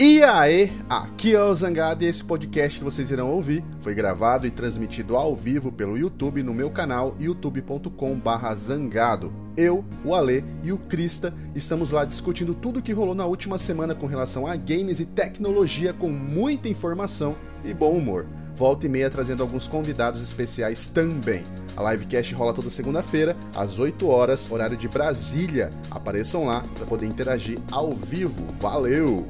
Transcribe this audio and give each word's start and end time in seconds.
E 0.00 0.22
aí, 0.22 0.72
aqui 0.88 1.34
é 1.34 1.42
o 1.42 1.52
Zangado 1.52 2.04
e 2.04 2.06
esse 2.06 2.22
podcast 2.22 2.78
que 2.78 2.84
vocês 2.84 3.10
irão 3.10 3.32
ouvir 3.32 3.64
foi 3.80 3.96
gravado 3.96 4.46
e 4.46 4.50
transmitido 4.50 5.16
ao 5.16 5.34
vivo 5.34 5.72
pelo 5.72 5.98
YouTube 5.98 6.40
no 6.44 6.54
meu 6.54 6.70
canal 6.70 7.16
youtube.com/zangado. 7.18 9.32
Eu, 9.56 9.84
o 10.04 10.14
Ale 10.14 10.44
e 10.62 10.70
o 10.70 10.78
Krista 10.78 11.34
estamos 11.52 11.90
lá 11.90 12.04
discutindo 12.04 12.54
tudo 12.54 12.78
o 12.78 12.82
que 12.82 12.92
rolou 12.92 13.12
na 13.12 13.26
última 13.26 13.58
semana 13.58 13.92
com 13.92 14.06
relação 14.06 14.46
a 14.46 14.54
games 14.54 15.00
e 15.00 15.04
tecnologia 15.04 15.92
com 15.92 16.08
muita 16.08 16.68
informação 16.68 17.34
e 17.64 17.74
bom 17.74 17.90
humor. 17.90 18.24
Volta 18.54 18.86
e 18.86 18.88
meia 18.88 19.10
trazendo 19.10 19.42
alguns 19.42 19.66
convidados 19.66 20.22
especiais 20.22 20.86
também. 20.86 21.42
A 21.76 21.90
livecast 21.90 22.32
rola 22.36 22.54
toda 22.54 22.70
segunda-feira, 22.70 23.36
às 23.52 23.80
8 23.80 24.06
horas, 24.06 24.48
horário 24.48 24.76
de 24.76 24.86
Brasília. 24.86 25.70
Apareçam 25.90 26.44
lá 26.44 26.62
para 26.76 26.86
poder 26.86 27.06
interagir 27.06 27.58
ao 27.72 27.90
vivo. 27.90 28.46
Valeu! 28.60 29.26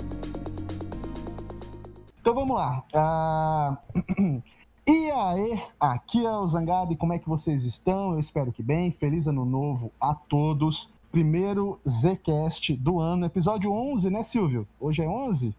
Então 2.29 2.35
vamos 2.35 2.57
lá. 2.57 2.85
Uh... 2.95 4.43
E 4.87 5.11
aí, 5.11 5.63
aqui 5.79 6.25
é 6.25 6.31
o 6.31 6.49
Zangado 6.49 6.95
e 6.95 6.97
como 6.97 7.13
é 7.13 7.19
que 7.19 7.29
vocês 7.29 7.63
estão? 7.65 8.13
Eu 8.13 8.21
espero 8.21 8.51
que 8.51 8.63
bem. 8.63 8.91
Feliz 8.91 9.27
ano 9.27 9.45
novo 9.45 9.93
a 10.01 10.15
todos. 10.15 10.91
Primeiro 11.11 11.79
Zcast 11.87 12.75
do 12.75 12.99
ano, 12.99 13.27
episódio 13.27 13.71
11, 13.71 14.09
né, 14.09 14.23
Silvio? 14.23 14.67
Hoje 14.81 15.03
é 15.03 15.09
11? 15.09 15.55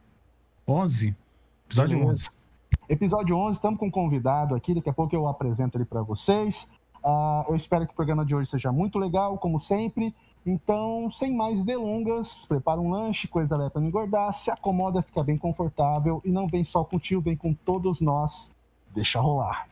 11. 0.67 1.15
Episódio 1.67 2.07
11. 2.07 2.29
Episódio 2.87 3.35
11, 3.35 3.53
estamos 3.53 3.79
com 3.79 3.85
um 3.87 3.91
convidado 3.91 4.55
aqui, 4.55 4.73
daqui 4.73 4.89
a 4.89 4.93
pouco 4.93 5.15
eu 5.15 5.27
apresento 5.27 5.77
ele 5.77 5.85
para 5.85 6.01
vocês. 6.01 6.67
Uh, 7.03 7.49
eu 7.49 7.55
espero 7.55 7.85
que 7.85 7.93
o 7.93 7.95
programa 7.95 8.25
de 8.25 8.35
hoje 8.35 8.49
seja 8.49 8.71
muito 8.71 8.97
legal, 8.97 9.37
como 9.37 9.59
sempre. 9.59 10.13
Então, 10.45 11.11
sem 11.11 11.35
mais 11.35 11.63
delongas, 11.63 12.45
prepara 12.45 12.79
um 12.79 12.89
lanche, 12.89 13.27
coisa 13.27 13.57
leve 13.57 13.71
para 13.71 13.81
engordar, 13.81 14.33
se 14.33 14.49
acomoda, 14.49 15.01
fica 15.01 15.23
bem 15.23 15.37
confortável 15.37 16.21
e 16.23 16.31
não 16.31 16.47
vem 16.47 16.63
só 16.63 16.83
com 16.83 16.95
o 16.95 16.99
tio, 16.99 17.21
vem 17.21 17.35
com 17.35 17.53
todos 17.53 17.99
nós. 17.99 18.49
Deixa 18.95 19.19
rolar. 19.19 19.67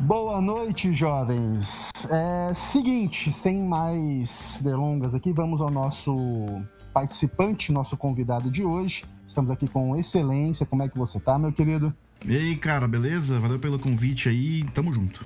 Boa 0.00 0.40
noite, 0.40 0.92
jovens. 0.92 1.83
É 2.10 2.52
seguinte, 2.54 3.32
sem 3.32 3.60
mais 3.60 4.58
delongas 4.60 5.14
aqui, 5.14 5.32
vamos 5.32 5.60
ao 5.60 5.70
nosso 5.70 6.62
participante, 6.92 7.72
nosso 7.72 7.96
convidado 7.96 8.50
de 8.50 8.64
hoje. 8.64 9.04
Estamos 9.26 9.50
aqui 9.50 9.66
com 9.66 9.96
excelência. 9.96 10.66
Como 10.66 10.82
é 10.82 10.88
que 10.88 10.96
você 10.96 11.18
tá, 11.18 11.38
meu 11.38 11.52
querido? 11.52 11.92
E 12.24 12.36
aí, 12.36 12.56
cara, 12.56 12.86
beleza? 12.86 13.40
Valeu 13.40 13.58
pelo 13.58 13.78
convite 13.78 14.28
aí. 14.28 14.62
Tamo 14.70 14.92
junto. 14.92 15.24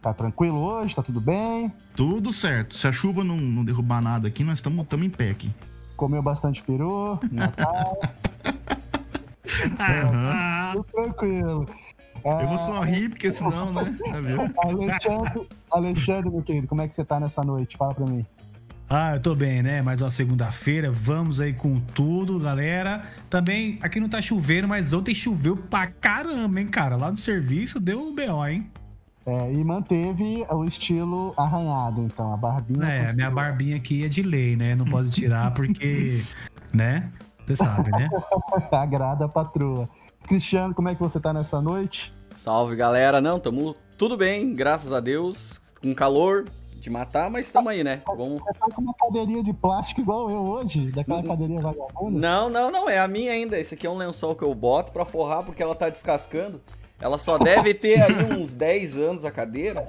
Tá 0.00 0.12
tranquilo 0.12 0.58
hoje? 0.58 0.94
Tá 0.94 1.02
tudo 1.02 1.20
bem? 1.20 1.72
Tudo 1.96 2.32
certo. 2.32 2.76
Se 2.76 2.86
a 2.86 2.92
chuva 2.92 3.24
não, 3.24 3.36
não 3.36 3.64
derrubar 3.64 4.00
nada 4.00 4.28
aqui, 4.28 4.44
nós 4.44 4.58
estamos 4.58 4.86
em 4.92 5.10
pé 5.10 5.30
aqui. 5.30 5.50
Comeu 5.96 6.22
bastante 6.22 6.62
peru, 6.62 7.18
Natal. 7.32 7.98
tudo 10.72 10.84
tranquilo. 10.84 11.66
É... 12.24 12.42
Eu 12.42 12.48
vou 12.48 12.58
sorrir, 12.58 13.08
porque 13.08 13.32
senão, 13.32 13.72
né? 13.72 13.96
Alexandre, 14.58 15.48
Alexandre, 15.70 16.30
meu 16.30 16.42
querido, 16.42 16.66
como 16.66 16.82
é 16.82 16.88
que 16.88 16.94
você 16.94 17.04
tá 17.04 17.18
nessa 17.20 17.42
noite? 17.42 17.76
Fala 17.76 17.94
pra 17.94 18.06
mim. 18.06 18.24
Ah, 18.90 19.16
eu 19.16 19.20
tô 19.20 19.34
bem, 19.34 19.62
né? 19.62 19.82
Mais 19.82 20.00
uma 20.00 20.08
segunda-feira, 20.08 20.90
vamos 20.90 21.42
aí 21.42 21.52
com 21.52 21.78
tudo, 21.78 22.38
galera. 22.38 23.04
Também, 23.28 23.78
aqui 23.82 24.00
não 24.00 24.08
tá 24.08 24.22
chovendo, 24.22 24.66
mas 24.66 24.94
ontem 24.94 25.14
choveu 25.14 25.58
pra 25.58 25.88
caramba, 25.88 26.58
hein, 26.58 26.66
cara? 26.68 26.96
Lá 26.96 27.10
no 27.10 27.16
serviço 27.16 27.78
deu 27.78 28.00
um 28.00 28.14
BO, 28.14 28.46
hein? 28.46 28.66
É, 29.26 29.52
e 29.52 29.62
manteve 29.62 30.42
o 30.50 30.64
estilo 30.64 31.34
arranhado, 31.36 32.00
então, 32.00 32.32
a 32.32 32.36
barbinha. 32.38 32.86
É, 32.86 33.10
a 33.10 33.12
minha 33.12 33.30
barbinha 33.30 33.76
aqui 33.76 34.02
é 34.06 34.08
de 34.08 34.22
lei, 34.22 34.56
né? 34.56 34.74
Não 34.74 34.86
posso 34.86 35.10
tirar 35.10 35.52
porque, 35.52 36.24
né? 36.72 37.10
Você 37.48 37.56
sabe, 37.56 37.90
né? 37.90 38.10
Agrada 38.70 39.24
a 39.24 39.28
patroa. 39.28 39.88
Cristiano, 40.24 40.74
como 40.74 40.90
é 40.90 40.94
que 40.94 41.00
você 41.00 41.18
tá 41.18 41.32
nessa 41.32 41.62
noite? 41.62 42.12
Salve, 42.36 42.76
galera. 42.76 43.22
Não, 43.22 43.40
tamo 43.40 43.74
tudo 43.96 44.18
bem, 44.18 44.54
graças 44.54 44.92
a 44.92 45.00
Deus. 45.00 45.58
Com 45.80 45.94
calor 45.94 46.44
de 46.74 46.90
matar, 46.90 47.30
mas 47.30 47.50
tamo 47.50 47.70
aí, 47.70 47.82
né? 47.82 48.02
Vamos... 48.06 48.42
Você 48.42 48.52
tá 48.52 48.66
com 48.70 48.82
uma 48.82 48.92
cadeirinha 48.92 49.42
de 49.42 49.54
plástico 49.54 50.02
igual 50.02 50.28
eu 50.30 50.44
hoje, 50.44 50.92
daquela 50.92 51.22
cadeirinha 51.22 51.62
vagabunda? 51.62 52.18
Não, 52.18 52.50
não, 52.50 52.70
não, 52.70 52.86
é 52.86 52.98
a 52.98 53.08
minha 53.08 53.32
ainda. 53.32 53.58
Esse 53.58 53.74
aqui 53.74 53.86
é 53.86 53.90
um 53.90 53.96
lençol 53.96 54.36
que 54.36 54.44
eu 54.44 54.54
boto 54.54 54.92
pra 54.92 55.06
forrar 55.06 55.42
porque 55.42 55.62
ela 55.62 55.74
tá 55.74 55.88
descascando. 55.88 56.60
Ela 57.00 57.16
só 57.16 57.38
deve 57.38 57.72
ter 57.72 58.02
aí 58.02 58.12
uns 58.38 58.52
10 58.52 58.98
anos 58.98 59.24
a 59.24 59.30
cadeira. 59.30 59.88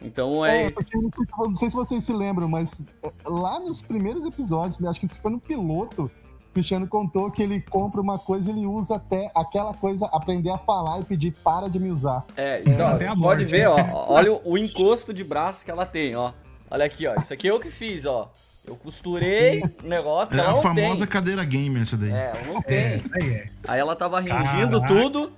Então 0.00 0.44
é. 0.44 0.64
é 0.64 0.70
porque, 0.72 0.98
não 0.98 1.54
sei 1.54 1.70
se 1.70 1.76
vocês 1.76 2.02
se 2.02 2.12
lembram, 2.12 2.48
mas 2.48 2.82
é, 3.04 3.12
lá 3.24 3.60
nos 3.60 3.80
primeiros 3.80 4.24
episódios, 4.24 4.84
acho 4.84 4.98
que 4.98 5.06
isso 5.06 5.20
foi 5.20 5.30
no 5.30 5.38
piloto, 5.38 6.10
Cristiano 6.52 6.86
contou 6.86 7.30
que 7.30 7.42
ele 7.42 7.60
compra 7.60 8.00
uma 8.00 8.18
coisa 8.18 8.50
e 8.50 8.54
ele 8.54 8.66
usa 8.66 8.96
até 8.96 9.30
aquela 9.34 9.74
coisa, 9.74 10.06
aprender 10.06 10.50
a 10.50 10.58
falar 10.58 11.00
e 11.00 11.04
pedir 11.04 11.32
para 11.42 11.68
de 11.68 11.78
me 11.78 11.90
usar. 11.90 12.24
É, 12.36 12.62
então, 12.64 12.90
é, 12.90 12.98
você 12.98 13.16
pode 13.16 13.44
ver, 13.46 13.68
ó, 13.68 13.76
olha 14.08 14.32
o, 14.32 14.52
o 14.52 14.58
encosto 14.58 15.12
de 15.12 15.24
braço 15.24 15.64
que 15.64 15.70
ela 15.70 15.86
tem, 15.86 16.14
ó. 16.14 16.32
Olha 16.70 16.84
aqui, 16.84 17.06
ó, 17.06 17.14
isso 17.20 17.32
aqui 17.32 17.46
eu 17.46 17.60
que 17.60 17.70
fiz, 17.70 18.06
ó. 18.06 18.30
Eu 18.66 18.76
costurei 18.76 19.60
o 19.82 19.88
negócio. 19.88 20.38
É 20.38 20.40
a 20.40 20.54
famosa 20.56 20.98
tem. 20.98 21.06
cadeira 21.06 21.44
gamer, 21.44 21.82
essa 21.82 21.96
daí. 21.96 22.12
É, 22.12 22.32
não 22.46 22.62
tem. 22.62 22.76
É, 22.78 23.02
é. 23.20 23.46
Aí 23.66 23.80
ela 23.80 23.96
tava 23.96 24.20
ringindo 24.20 24.80
tudo. 24.86 25.32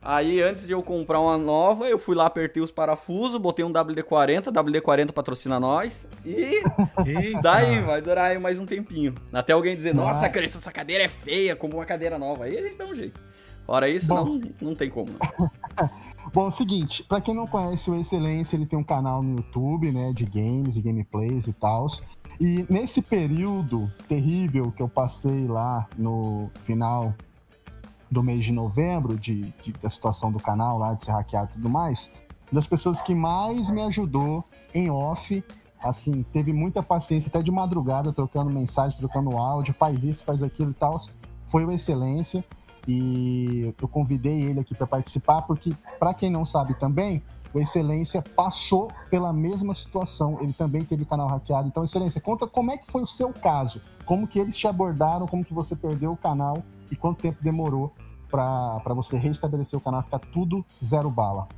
Aí, 0.00 0.40
antes 0.40 0.66
de 0.66 0.72
eu 0.72 0.82
comprar 0.82 1.20
uma 1.20 1.36
nova, 1.36 1.88
eu 1.88 1.98
fui 1.98 2.14
lá, 2.14 2.26
apertei 2.26 2.62
os 2.62 2.70
parafusos, 2.70 3.40
botei 3.40 3.64
um 3.64 3.72
WD-40, 3.72 4.44
WD-40 4.52 5.12
patrocina 5.12 5.58
nós. 5.58 6.08
E 6.24 6.62
Eita. 7.04 7.42
daí 7.42 7.80
vai 7.80 8.00
durar 8.00 8.30
aí 8.30 8.38
mais 8.38 8.60
um 8.60 8.66
tempinho. 8.66 9.14
Até 9.32 9.52
alguém 9.52 9.74
dizer, 9.74 9.94
nossa, 9.94 10.28
Cris, 10.28 10.54
essa 10.54 10.70
cadeira 10.70 11.04
é 11.04 11.08
feia, 11.08 11.56
como 11.56 11.74
uma 11.74 11.84
cadeira 11.84 12.16
nova. 12.16 12.44
Aí 12.44 12.56
a 12.56 12.62
gente 12.62 12.76
dá 12.76 12.86
um 12.86 12.94
jeito. 12.94 13.20
Fora 13.66 13.86
isso, 13.86 14.06
Bom, 14.06 14.24
não, 14.24 14.40
não 14.62 14.74
tem 14.74 14.88
como. 14.88 15.10
Não. 15.12 15.50
Bom, 16.32 16.44
é 16.46 16.48
o 16.48 16.50
seguinte, 16.50 17.02
para 17.02 17.20
quem 17.20 17.34
não 17.34 17.46
conhece 17.46 17.90
o 17.90 18.00
Excelência, 18.00 18.56
ele 18.56 18.64
tem 18.64 18.78
um 18.78 18.84
canal 18.84 19.22
no 19.22 19.36
YouTube, 19.36 19.90
né, 19.92 20.10
de 20.14 20.24
games 20.24 20.76
e 20.76 20.80
gameplays 20.80 21.46
e 21.46 21.52
tal. 21.52 21.86
E 22.40 22.64
nesse 22.70 23.02
período 23.02 23.92
terrível 24.08 24.72
que 24.72 24.82
eu 24.82 24.88
passei 24.88 25.46
lá 25.46 25.86
no 25.98 26.50
final 26.60 27.14
do 28.10 28.22
mês 28.22 28.44
de 28.44 28.52
novembro, 28.52 29.18
de, 29.18 29.52
de, 29.62 29.72
da 29.72 29.90
situação 29.90 30.32
do 30.32 30.38
canal 30.38 30.78
lá, 30.78 30.94
de 30.94 31.04
ser 31.04 31.12
hackeado 31.12 31.50
e 31.50 31.54
tudo 31.54 31.68
mais, 31.68 32.10
das 32.50 32.66
pessoas 32.66 33.00
que 33.02 33.14
mais 33.14 33.68
me 33.68 33.82
ajudou 33.82 34.44
em 34.74 34.90
off, 34.90 35.44
assim, 35.82 36.24
teve 36.32 36.52
muita 36.52 36.82
paciência, 36.82 37.28
até 37.28 37.42
de 37.42 37.50
madrugada, 37.50 38.12
trocando 38.12 38.50
mensagem, 38.50 38.98
trocando 38.98 39.36
áudio, 39.36 39.74
faz 39.74 40.04
isso, 40.04 40.24
faz 40.24 40.42
aquilo 40.42 40.70
e 40.70 40.74
tal, 40.74 40.98
foi 41.46 41.64
o 41.64 41.72
Excelência. 41.72 42.44
E 42.86 43.74
eu 43.80 43.86
convidei 43.86 44.40
ele 44.42 44.60
aqui 44.60 44.74
para 44.74 44.86
participar, 44.86 45.42
porque, 45.42 45.74
para 45.98 46.14
quem 46.14 46.30
não 46.30 46.46
sabe 46.46 46.72
também, 46.72 47.22
o 47.52 47.58
Excelência 47.58 48.22
passou 48.22 48.90
pela 49.10 49.30
mesma 49.30 49.74
situação. 49.74 50.38
Ele 50.40 50.54
também 50.54 50.84
teve 50.84 51.04
canal 51.04 51.28
hackeado. 51.28 51.68
Então, 51.68 51.84
Excelência, 51.84 52.18
conta 52.18 52.46
como 52.46 52.70
é 52.70 52.78
que 52.78 52.90
foi 52.90 53.02
o 53.02 53.06
seu 53.06 53.30
caso. 53.30 53.80
Como 54.06 54.26
que 54.26 54.38
eles 54.38 54.56
te 54.56 54.66
abordaram, 54.66 55.26
como 55.26 55.44
que 55.44 55.52
você 55.52 55.76
perdeu 55.76 56.12
o 56.12 56.16
canal 56.16 56.62
e 56.90 56.96
quanto 56.96 57.22
tempo 57.22 57.38
demorou 57.42 57.94
para 58.30 58.94
você 58.94 59.16
restabelecer 59.16 59.78
o 59.78 59.80
canal, 59.80 60.02
ficar 60.02 60.18
tudo 60.18 60.64
zero 60.84 61.10
bala? 61.10 61.48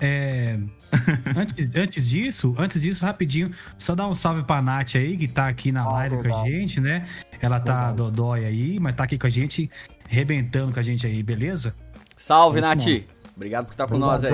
É... 0.00 0.58
antes, 1.36 1.74
antes 1.74 2.08
disso, 2.08 2.54
antes 2.56 2.82
disso, 2.82 3.04
rapidinho, 3.04 3.52
só 3.76 3.94
dar 3.94 4.06
um 4.06 4.14
salve 4.14 4.44
pra 4.44 4.62
Nath 4.62 4.94
aí, 4.94 5.16
que 5.16 5.26
tá 5.26 5.48
aqui 5.48 5.72
na 5.72 5.82
ah, 5.82 5.92
live 5.92 6.16
verdade. 6.16 6.34
com 6.34 6.40
a 6.40 6.50
gente, 6.50 6.80
né? 6.80 7.08
Ela 7.40 7.58
tá 7.58 7.92
dodói 7.92 8.44
aí, 8.44 8.78
mas 8.78 8.94
tá 8.94 9.04
aqui 9.04 9.18
com 9.18 9.26
a 9.26 9.30
gente, 9.30 9.70
rebentando 10.08 10.72
com 10.72 10.78
a 10.78 10.82
gente 10.82 11.06
aí, 11.06 11.22
beleza? 11.22 11.74
Salve, 12.16 12.58
é 12.58 12.60
Nath! 12.60 13.04
Obrigado 13.34 13.66
por 13.66 13.72
estar 13.72 13.86
com 13.86 13.98
nós 13.98 14.24
aí. 14.24 14.32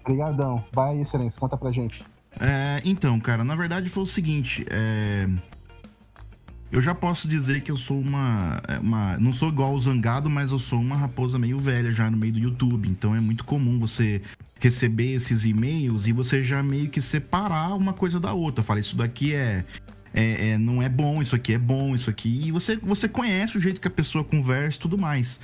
Obrigadão. 0.00 0.64
Vai, 0.72 0.98
excelência, 1.00 1.38
conta 1.38 1.56
pra 1.56 1.70
gente. 1.70 2.04
É, 2.40 2.80
então, 2.84 3.18
cara, 3.20 3.44
na 3.44 3.54
verdade 3.54 3.88
foi 3.88 4.02
o 4.02 4.06
seguinte, 4.06 4.66
é 4.70 5.28
eu 6.72 6.80
já 6.80 6.94
posso 6.94 7.28
dizer 7.28 7.60
que 7.60 7.70
eu 7.70 7.76
sou 7.76 8.00
uma, 8.00 8.62
é, 8.66 8.78
uma. 8.78 9.18
Não 9.18 9.30
sou 9.30 9.50
igual 9.50 9.74
o 9.74 9.78
Zangado, 9.78 10.30
mas 10.30 10.52
eu 10.52 10.58
sou 10.58 10.80
uma 10.80 10.96
raposa 10.96 11.38
meio 11.38 11.58
velha 11.58 11.92
já 11.92 12.10
no 12.10 12.16
meio 12.16 12.32
do 12.32 12.38
YouTube. 12.38 12.88
Então 12.88 13.14
é 13.14 13.20
muito 13.20 13.44
comum 13.44 13.78
você 13.78 14.22
receber 14.58 15.12
esses 15.12 15.44
e-mails 15.44 16.06
e 16.06 16.12
você 16.12 16.42
já 16.42 16.62
meio 16.62 16.88
que 16.88 17.02
separar 17.02 17.74
uma 17.74 17.92
coisa 17.92 18.18
da 18.18 18.32
outra. 18.32 18.64
Fala, 18.64 18.80
isso 18.80 18.96
daqui 18.96 19.34
é, 19.34 19.66
é, 20.14 20.50
é, 20.50 20.58
não 20.58 20.82
é 20.82 20.88
bom, 20.88 21.20
isso 21.20 21.36
aqui 21.36 21.52
é 21.52 21.58
bom, 21.58 21.94
isso 21.94 22.08
aqui. 22.08 22.46
E 22.46 22.50
você, 22.50 22.76
você 22.76 23.06
conhece 23.06 23.58
o 23.58 23.60
jeito 23.60 23.78
que 23.78 23.88
a 23.88 23.90
pessoa 23.90 24.24
conversa 24.24 24.78
e 24.78 24.80
tudo 24.80 24.96
mais. 24.96 25.38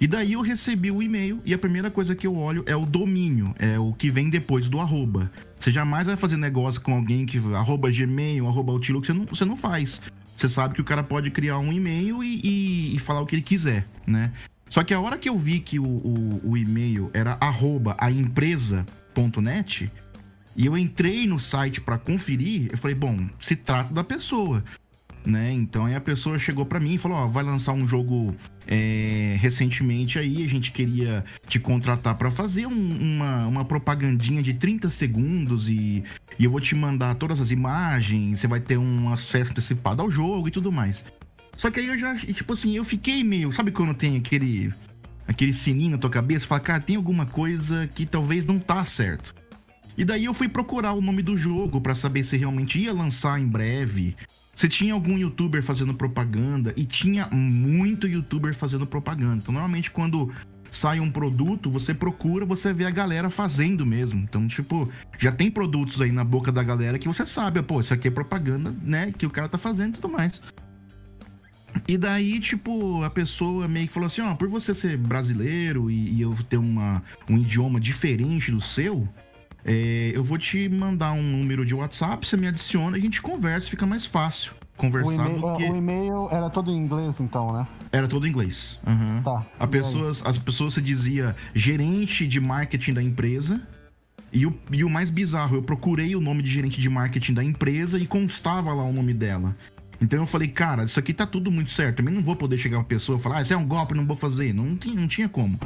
E 0.00 0.06
daí 0.06 0.32
eu 0.32 0.40
recebi 0.40 0.90
o 0.90 1.02
e-mail 1.02 1.40
e 1.44 1.52
a 1.52 1.58
primeira 1.58 1.90
coisa 1.90 2.14
que 2.14 2.26
eu 2.26 2.34
olho 2.34 2.64
é 2.66 2.74
o 2.74 2.86
domínio, 2.86 3.54
é 3.58 3.78
o 3.78 3.92
que 3.92 4.10
vem 4.10 4.30
depois 4.30 4.68
do 4.70 4.80
arroba. 4.80 5.30
Você 5.60 5.70
jamais 5.70 6.06
vai 6.06 6.16
fazer 6.16 6.38
negócio 6.38 6.80
com 6.80 6.94
alguém 6.94 7.26
que 7.26 7.38
arroba 7.54 7.90
Gmail, 7.90 8.48
arroba 8.48 8.72
Outlook, 8.72 9.06
você 9.06 9.12
não, 9.12 9.26
você 9.26 9.44
não 9.44 9.56
faz. 9.56 10.00
Você 10.42 10.48
sabe 10.48 10.74
que 10.74 10.80
o 10.80 10.84
cara 10.84 11.04
pode 11.04 11.30
criar 11.30 11.58
um 11.58 11.72
e-mail 11.72 12.22
e, 12.22 12.40
e, 12.42 12.96
e 12.96 12.98
falar 12.98 13.20
o 13.20 13.26
que 13.26 13.36
ele 13.36 13.42
quiser, 13.42 13.86
né? 14.04 14.32
Só 14.68 14.82
que 14.82 14.92
a 14.92 15.00
hora 15.00 15.16
que 15.16 15.28
eu 15.28 15.36
vi 15.36 15.60
que 15.60 15.78
o, 15.78 15.84
o, 15.84 16.50
o 16.50 16.56
e-mail 16.56 17.10
era 17.14 17.36
arroba 17.40 17.94
aempresa.net, 17.98 19.92
e 20.56 20.66
eu 20.66 20.76
entrei 20.76 21.26
no 21.26 21.38
site 21.38 21.80
para 21.80 21.96
conferir, 21.96 22.68
eu 22.72 22.78
falei, 22.78 22.94
bom, 22.94 23.28
se 23.38 23.54
trata 23.54 23.94
da 23.94 24.02
pessoa 24.02 24.64
né? 25.24 25.52
Então 25.52 25.86
aí 25.86 25.94
a 25.94 26.00
pessoa 26.00 26.38
chegou 26.38 26.66
para 26.66 26.80
mim 26.80 26.94
e 26.94 26.98
falou: 26.98 27.18
Ó, 27.18 27.28
vai 27.28 27.44
lançar 27.44 27.72
um 27.72 27.86
jogo 27.86 28.34
é, 28.66 29.36
recentemente 29.38 30.18
aí, 30.18 30.44
a 30.44 30.48
gente 30.48 30.72
queria 30.72 31.24
te 31.46 31.58
contratar 31.58 32.16
para 32.16 32.30
fazer 32.30 32.66
um, 32.66 32.70
uma, 32.72 33.46
uma 33.46 33.64
propagandinha 33.64 34.42
de 34.42 34.54
30 34.54 34.90
segundos 34.90 35.68
e, 35.68 36.04
e 36.38 36.44
eu 36.44 36.50
vou 36.50 36.60
te 36.60 36.74
mandar 36.74 37.14
todas 37.16 37.40
as 37.40 37.50
imagens, 37.50 38.40
você 38.40 38.46
vai 38.46 38.60
ter 38.60 38.78
um 38.78 39.12
acesso 39.12 39.50
antecipado 39.50 40.02
ao 40.02 40.10
jogo 40.10 40.48
e 40.48 40.50
tudo 40.50 40.70
mais. 40.70 41.04
Só 41.56 41.70
que 41.70 41.80
aí 41.80 41.86
eu 41.86 41.98
já, 41.98 42.14
tipo 42.16 42.52
assim, 42.52 42.76
eu 42.76 42.84
fiquei 42.84 43.22
meio. 43.22 43.52
Sabe 43.52 43.70
quando 43.70 43.94
tem 43.94 44.16
aquele. 44.16 44.72
aquele 45.26 45.52
sininho 45.52 45.92
na 45.92 45.98
tua 45.98 46.10
cabeça? 46.10 46.46
Fala, 46.46 46.60
cara, 46.60 46.80
tem 46.80 46.96
alguma 46.96 47.26
coisa 47.26 47.88
que 47.94 48.06
talvez 48.06 48.46
não 48.46 48.58
tá 48.58 48.84
certo. 48.84 49.34
E 49.96 50.04
daí 50.04 50.24
eu 50.24 50.32
fui 50.32 50.48
procurar 50.48 50.94
o 50.94 51.02
nome 51.02 51.22
do 51.22 51.36
jogo 51.36 51.80
para 51.80 51.94
saber 51.94 52.24
se 52.24 52.36
realmente 52.36 52.80
ia 52.80 52.92
lançar 52.92 53.38
em 53.38 53.46
breve, 53.46 54.16
você 54.54 54.68
tinha 54.68 54.92
algum 54.92 55.16
youtuber 55.16 55.62
fazendo 55.62 55.94
propaganda 55.94 56.72
e 56.76 56.84
tinha 56.84 57.26
muito 57.30 58.06
youtuber 58.06 58.54
fazendo 58.54 58.86
propaganda. 58.86 59.36
Então, 59.36 59.52
normalmente, 59.52 59.90
quando 59.90 60.30
sai 60.70 61.00
um 61.00 61.10
produto, 61.10 61.70
você 61.70 61.94
procura, 61.94 62.44
você 62.46 62.72
vê 62.72 62.86
a 62.86 62.90
galera 62.90 63.30
fazendo 63.30 63.84
mesmo. 63.84 64.20
Então, 64.20 64.46
tipo, 64.48 64.90
já 65.18 65.32
tem 65.32 65.50
produtos 65.50 66.00
aí 66.00 66.12
na 66.12 66.24
boca 66.24 66.50
da 66.50 66.62
galera 66.62 66.98
que 66.98 67.08
você 67.08 67.24
sabe, 67.26 67.62
pô, 67.62 67.80
isso 67.80 67.92
aqui 67.92 68.08
é 68.08 68.10
propaganda, 68.10 68.74
né, 68.82 69.12
que 69.16 69.26
o 69.26 69.30
cara 69.30 69.48
tá 69.48 69.58
fazendo 69.58 69.90
e 69.90 70.00
tudo 70.00 70.12
mais. 70.12 70.40
E 71.88 71.96
daí, 71.96 72.38
tipo, 72.38 73.02
a 73.02 73.10
pessoa 73.10 73.66
meio 73.66 73.86
que 73.86 73.92
falou 73.92 74.06
assim, 74.06 74.20
ó, 74.20 74.34
por 74.34 74.48
você 74.48 74.74
ser 74.74 74.96
brasileiro 74.96 75.90
e, 75.90 76.16
e 76.16 76.20
eu 76.20 76.34
ter 76.48 76.58
uma, 76.58 77.02
um 77.28 77.38
idioma 77.38 77.80
diferente 77.80 78.50
do 78.50 78.60
seu, 78.60 79.08
é, 79.64 80.12
eu 80.14 80.24
vou 80.24 80.38
te 80.38 80.68
mandar 80.68 81.12
um 81.12 81.22
número 81.22 81.64
de 81.64 81.74
WhatsApp, 81.74 82.26
você 82.26 82.36
me 82.36 82.46
adiciona, 82.46 82.96
a 82.96 83.00
gente 83.00 83.22
conversa, 83.22 83.70
fica 83.70 83.86
mais 83.86 84.06
fácil 84.06 84.52
conversar 84.76 85.28
o 85.28 85.40
do 85.40 85.56
que... 85.56 85.70
O 85.70 85.76
e-mail 85.76 86.28
era 86.30 86.50
todo 86.50 86.70
em 86.70 86.76
inglês, 86.76 87.20
então, 87.20 87.52
né? 87.52 87.66
Era 87.92 88.08
todo 88.08 88.26
em 88.26 88.30
inglês. 88.30 88.80
Uhum. 88.86 89.22
Tá. 89.22 89.46
A 89.58 89.66
pessoas, 89.66 90.22
as 90.24 90.38
pessoas 90.38 90.74
se 90.74 90.82
dizia 90.82 91.36
gerente 91.54 92.26
de 92.26 92.40
marketing 92.40 92.94
da 92.94 93.02
empresa. 93.02 93.60
E 94.32 94.46
o, 94.46 94.58
e 94.70 94.82
o 94.82 94.88
mais 94.88 95.10
bizarro, 95.10 95.56
eu 95.56 95.62
procurei 95.62 96.16
o 96.16 96.20
nome 96.20 96.42
de 96.42 96.50
gerente 96.50 96.80
de 96.80 96.88
marketing 96.88 97.34
da 97.34 97.44
empresa 97.44 97.98
e 97.98 98.06
constava 98.06 98.72
lá 98.72 98.82
o 98.82 98.92
nome 98.92 99.12
dela. 99.12 99.54
Então 100.00 100.18
eu 100.18 100.26
falei, 100.26 100.48
cara, 100.48 100.84
isso 100.84 100.98
aqui 100.98 101.12
tá 101.12 101.26
tudo 101.26 101.50
muito 101.50 101.70
certo. 101.70 101.98
Também 101.98 102.14
não 102.14 102.22
vou 102.22 102.34
poder 102.34 102.58
chegar 102.58 102.78
pra 102.78 102.86
pessoa 102.86 103.18
e 103.18 103.20
falar, 103.20 103.38
ah, 103.38 103.42
isso 103.42 103.52
é 103.52 103.56
um 103.56 103.66
golpe, 103.66 103.94
não 103.94 104.06
vou 104.06 104.16
fazer. 104.16 104.52
Não, 104.52 104.74
tinha, 104.74 104.94
não 104.94 105.06
tinha 105.06 105.28
como. 105.28 105.60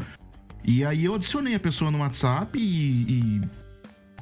E 0.64 0.84
aí 0.84 1.04
eu 1.04 1.14
adicionei 1.14 1.54
a 1.54 1.60
pessoa 1.60 1.92
no 1.92 1.98
WhatsApp 1.98 2.58
e, 2.58 2.62
e 2.62 3.40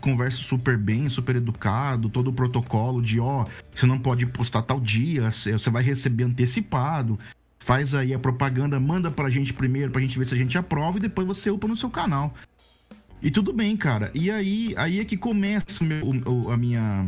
conversa 0.04 0.36
super 0.36 0.76
bem, 0.76 1.08
super 1.08 1.36
educado, 1.36 2.10
todo 2.10 2.28
o 2.28 2.32
protocolo 2.32 3.00
de, 3.00 3.18
ó, 3.18 3.46
você 3.74 3.86
não 3.86 3.98
pode 3.98 4.26
postar 4.26 4.60
tal 4.60 4.78
dia, 4.78 5.30
você 5.32 5.70
vai 5.70 5.82
receber 5.82 6.24
antecipado. 6.24 7.18
Faz 7.58 7.94
aí 7.94 8.12
a 8.12 8.18
propaganda, 8.18 8.78
manda 8.78 9.10
pra 9.10 9.30
gente 9.30 9.54
primeiro, 9.54 9.90
pra 9.90 10.02
gente 10.02 10.18
ver 10.18 10.26
se 10.26 10.34
a 10.34 10.36
gente 10.36 10.58
aprova 10.58 10.98
e 10.98 11.00
depois 11.00 11.26
você 11.26 11.50
upa 11.50 11.66
no 11.66 11.74
seu 11.74 11.88
canal. 11.88 12.34
E 13.22 13.30
tudo 13.30 13.50
bem, 13.54 13.74
cara. 13.74 14.10
E 14.12 14.30
aí, 14.30 14.74
aí 14.76 15.00
é 15.00 15.04
que 15.06 15.16
começa 15.16 15.82
o 15.82 15.86
meu, 15.86 16.06
o, 16.06 16.50
a 16.50 16.56
minha, 16.58 17.06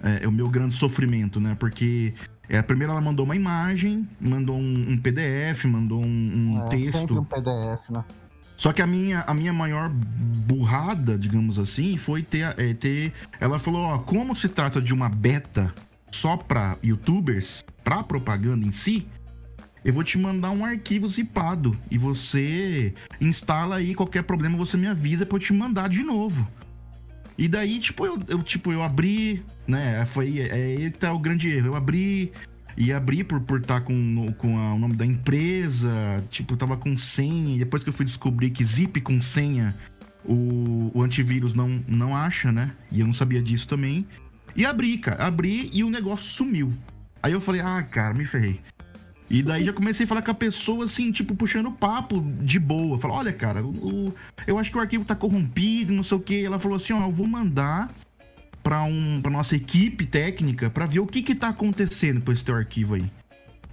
é, 0.00 0.28
o 0.28 0.30
meu 0.30 0.48
grande 0.48 0.74
sofrimento, 0.74 1.40
né? 1.40 1.56
Porque 1.58 2.14
é, 2.48 2.62
primeiro 2.62 2.92
ela 2.92 3.00
mandou 3.00 3.24
uma 3.24 3.34
imagem, 3.34 4.08
mandou 4.20 4.56
um, 4.56 4.92
um 4.92 4.96
PDF, 4.96 5.64
mandou 5.64 6.00
um, 6.00 6.06
um 6.06 6.64
é, 6.64 6.68
texto. 6.68 7.00
Sempre 7.00 7.18
um 7.18 7.24
PDF, 7.24 7.90
né? 7.90 8.04
Só 8.56 8.72
que 8.72 8.80
a 8.80 8.86
minha, 8.86 9.20
a 9.26 9.34
minha 9.34 9.52
maior 9.52 9.90
burrada, 9.90 11.18
digamos 11.18 11.58
assim, 11.58 11.96
foi 11.96 12.22
ter, 12.22 12.54
é, 12.58 12.72
ter. 12.72 13.12
Ela 13.38 13.58
falou: 13.58 13.82
ó, 13.82 13.98
como 13.98 14.34
se 14.34 14.48
trata 14.48 14.80
de 14.80 14.94
uma 14.94 15.08
beta 15.08 15.74
só 16.10 16.36
para 16.36 16.78
youtubers, 16.82 17.62
para 17.84 18.02
propaganda 18.02 18.66
em 18.66 18.72
si, 18.72 19.06
eu 19.84 19.92
vou 19.92 20.02
te 20.02 20.18
mandar 20.18 20.50
um 20.50 20.64
arquivo 20.64 21.08
zipado 21.08 21.76
e 21.90 21.98
você 21.98 22.94
instala 23.20 23.76
aí, 23.76 23.94
qualquer 23.94 24.24
problema 24.24 24.56
você 24.56 24.76
me 24.76 24.86
avisa 24.86 25.26
para 25.26 25.36
eu 25.36 25.40
te 25.40 25.52
mandar 25.52 25.88
de 25.88 26.02
novo. 26.02 26.46
E 27.38 27.46
daí, 27.46 27.78
tipo, 27.78 28.06
eu, 28.06 28.18
eu, 28.28 28.42
tipo, 28.42 28.72
eu 28.72 28.82
abri, 28.82 29.44
né? 29.66 30.06
Foi 30.06 30.40
é, 30.40 30.86
é 30.86 30.90
tá 30.90 31.12
o 31.12 31.18
grande 31.18 31.50
erro. 31.50 31.68
Eu 31.68 31.76
abri, 31.76 32.32
e 32.76 32.92
abri 32.92 33.24
por 33.24 33.38
estar 33.38 33.46
por 33.46 33.60
tá 33.62 33.80
com, 33.80 34.32
com 34.38 34.58
a, 34.58 34.74
o 34.74 34.78
nome 34.78 34.94
da 34.94 35.06
empresa, 35.06 36.22
tipo, 36.30 36.56
tava 36.56 36.76
com 36.76 36.96
senha, 36.96 37.56
e 37.56 37.58
depois 37.58 37.82
que 37.82 37.88
eu 37.88 37.94
fui 37.94 38.04
descobrir 38.04 38.50
que 38.50 38.64
zip 38.64 39.00
com 39.00 39.20
senha 39.20 39.74
o, 40.24 40.90
o 40.92 41.02
antivírus 41.02 41.54
não, 41.54 41.80
não 41.88 42.14
acha, 42.14 42.52
né? 42.52 42.72
E 42.92 43.00
eu 43.00 43.06
não 43.06 43.14
sabia 43.14 43.40
disso 43.40 43.66
também. 43.66 44.06
E 44.54 44.64
abri, 44.64 44.98
cara, 44.98 45.24
abri 45.24 45.70
e 45.72 45.84
o 45.84 45.90
negócio 45.90 46.26
sumiu. 46.26 46.72
Aí 47.22 47.32
eu 47.32 47.40
falei, 47.40 47.60
ah, 47.60 47.82
cara, 47.82 48.12
me 48.12 48.24
ferrei. 48.24 48.60
E 49.28 49.42
daí 49.42 49.64
já 49.64 49.72
comecei 49.72 50.04
a 50.04 50.08
falar 50.08 50.22
com 50.22 50.30
a 50.30 50.34
pessoa, 50.34 50.84
assim, 50.84 51.10
tipo, 51.10 51.34
puxando 51.34 51.70
papo 51.72 52.20
de 52.42 52.58
boa. 52.58 52.98
Falei, 52.98 53.16
olha, 53.16 53.32
cara, 53.32 53.64
o, 53.64 54.14
eu 54.46 54.58
acho 54.58 54.70
que 54.70 54.78
o 54.78 54.80
arquivo 54.80 55.04
tá 55.04 55.16
corrompido, 55.16 55.92
não 55.92 56.02
sei 56.02 56.16
o 56.16 56.20
quê. 56.20 56.42
Ela 56.46 56.58
falou 56.58 56.76
assim, 56.76 56.92
ó, 56.92 57.02
eu 57.02 57.10
vou 57.10 57.26
mandar 57.26 57.88
para 58.66 58.82
um, 58.82 59.20
pra 59.22 59.30
nossa 59.30 59.54
equipe 59.54 60.04
técnica 60.04 60.68
para 60.68 60.86
ver 60.86 60.98
o 60.98 61.06
que 61.06 61.22
que 61.22 61.36
tá 61.36 61.50
acontecendo 61.50 62.20
com 62.20 62.32
esse 62.32 62.44
teu 62.44 62.56
arquivo 62.56 62.94
aí. 62.94 63.08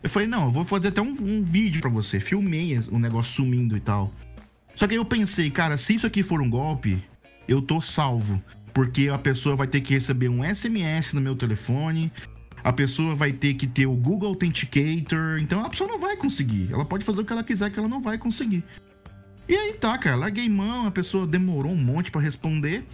Eu 0.04 0.08
falei, 0.08 0.28
não, 0.28 0.46
eu 0.46 0.52
vou 0.52 0.64
fazer 0.64 0.90
até 0.90 1.02
um, 1.02 1.16
um 1.20 1.42
vídeo 1.42 1.82
para 1.82 1.90
você. 1.90 2.20
Filmei 2.20 2.78
o 2.92 3.00
negócio 3.00 3.34
sumindo 3.38 3.76
e 3.76 3.80
tal. 3.80 4.14
Só 4.76 4.86
que 4.86 4.94
aí 4.94 5.00
eu 5.00 5.06
pensei, 5.06 5.50
cara, 5.50 5.78
se 5.78 5.96
isso 5.96 6.06
aqui 6.06 6.22
for 6.22 6.44
um 6.44 6.50
golpe, 6.50 7.04
eu 7.48 7.60
tô 7.60 7.82
salvo. 7.82 8.40
Porque 8.72 9.10
a 9.10 9.18
pessoa 9.18 9.56
vai 9.56 9.66
ter 9.66 9.82
que 9.82 9.96
receber 9.96 10.30
um 10.30 10.44
SMS 10.44 11.14
no 11.14 11.22
meu 11.22 11.36
telefone, 11.36 12.12
a 12.64 12.72
pessoa 12.72 13.16
vai 13.16 13.34
ter 13.34 13.56
que 13.56 13.66
ter 13.66 13.88
o 13.88 13.96
Google 13.96 14.30
Authenticator, 14.30 15.40
então 15.40 15.66
a 15.66 15.70
pessoa 15.72 15.90
não 15.90 15.98
vai 15.98 16.16
conseguir. 16.16 16.70
Ela 16.72 16.86
pode 16.86 17.04
fazer 17.04 17.20
o 17.20 17.26
que 17.26 17.34
ela 17.34 17.44
quiser 17.44 17.72
que 17.72 17.80
ela 17.80 17.88
não 17.88 18.00
vai 18.00 18.20
conseguir. 18.20 18.64
E 19.50 19.56
aí 19.56 19.74
tá, 19.74 19.98
cara, 19.98 20.18
larguei 20.18 20.48
mão, 20.48 20.86
a 20.86 20.92
pessoa 20.92 21.26
demorou 21.26 21.72
um 21.72 21.84
monte 21.84 22.12
para 22.12 22.22
responder. 22.22 22.86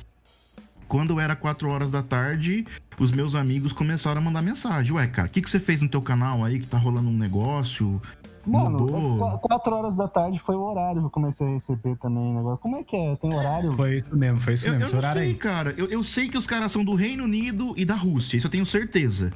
Quando 0.89 1.19
era 1.19 1.35
4 1.35 1.69
horas 1.69 1.91
da 1.91 2.01
tarde, 2.01 2.65
os 2.99 3.11
meus 3.11 3.35
amigos 3.35 3.71
começaram 3.71 4.19
a 4.19 4.23
mandar 4.23 4.41
mensagem. 4.41 4.91
Ué, 4.91 5.05
cara, 5.05 5.27
o 5.27 5.31
que, 5.31 5.39
que 5.39 5.49
você 5.49 5.59
fez 5.59 5.79
no 5.79 5.87
teu 5.87 6.01
canal 6.01 6.43
aí 6.43 6.59
que 6.59 6.65
tá 6.65 6.79
rolando 6.79 7.07
um 7.07 7.17
negócio? 7.17 8.01
Mano, 8.43 8.79
mudou? 8.79 9.37
4 9.37 9.75
horas 9.75 9.95
da 9.95 10.07
tarde 10.07 10.39
foi 10.39 10.55
o 10.55 10.61
horário 10.61 11.01
que 11.01 11.05
eu 11.05 11.11
comecei 11.11 11.45
a 11.45 11.51
receber 11.51 11.95
também 11.97 12.33
negócio. 12.33 12.57
Como 12.57 12.75
é 12.75 12.83
que 12.83 12.95
é? 12.95 13.15
Tem 13.17 13.31
horário? 13.31 13.71
Foi 13.73 13.97
isso 13.97 14.15
mesmo, 14.15 14.39
foi 14.39 14.53
isso 14.53 14.67
eu, 14.67 14.71
mesmo. 14.71 14.87
Eu, 14.87 15.01
não 15.01 15.13
sei, 15.13 15.21
aí. 15.21 15.35
cara. 15.35 15.75
Eu, 15.77 15.85
eu 15.85 16.03
sei 16.03 16.27
que 16.27 16.37
os 16.37 16.47
caras 16.47 16.71
são 16.71 16.83
do 16.83 16.95
Reino 16.95 17.23
Unido 17.23 17.75
e 17.77 17.85
da 17.85 17.95
Rússia, 17.95 18.37
isso 18.37 18.47
eu 18.47 18.51
tenho 18.51 18.65
certeza. 18.65 19.31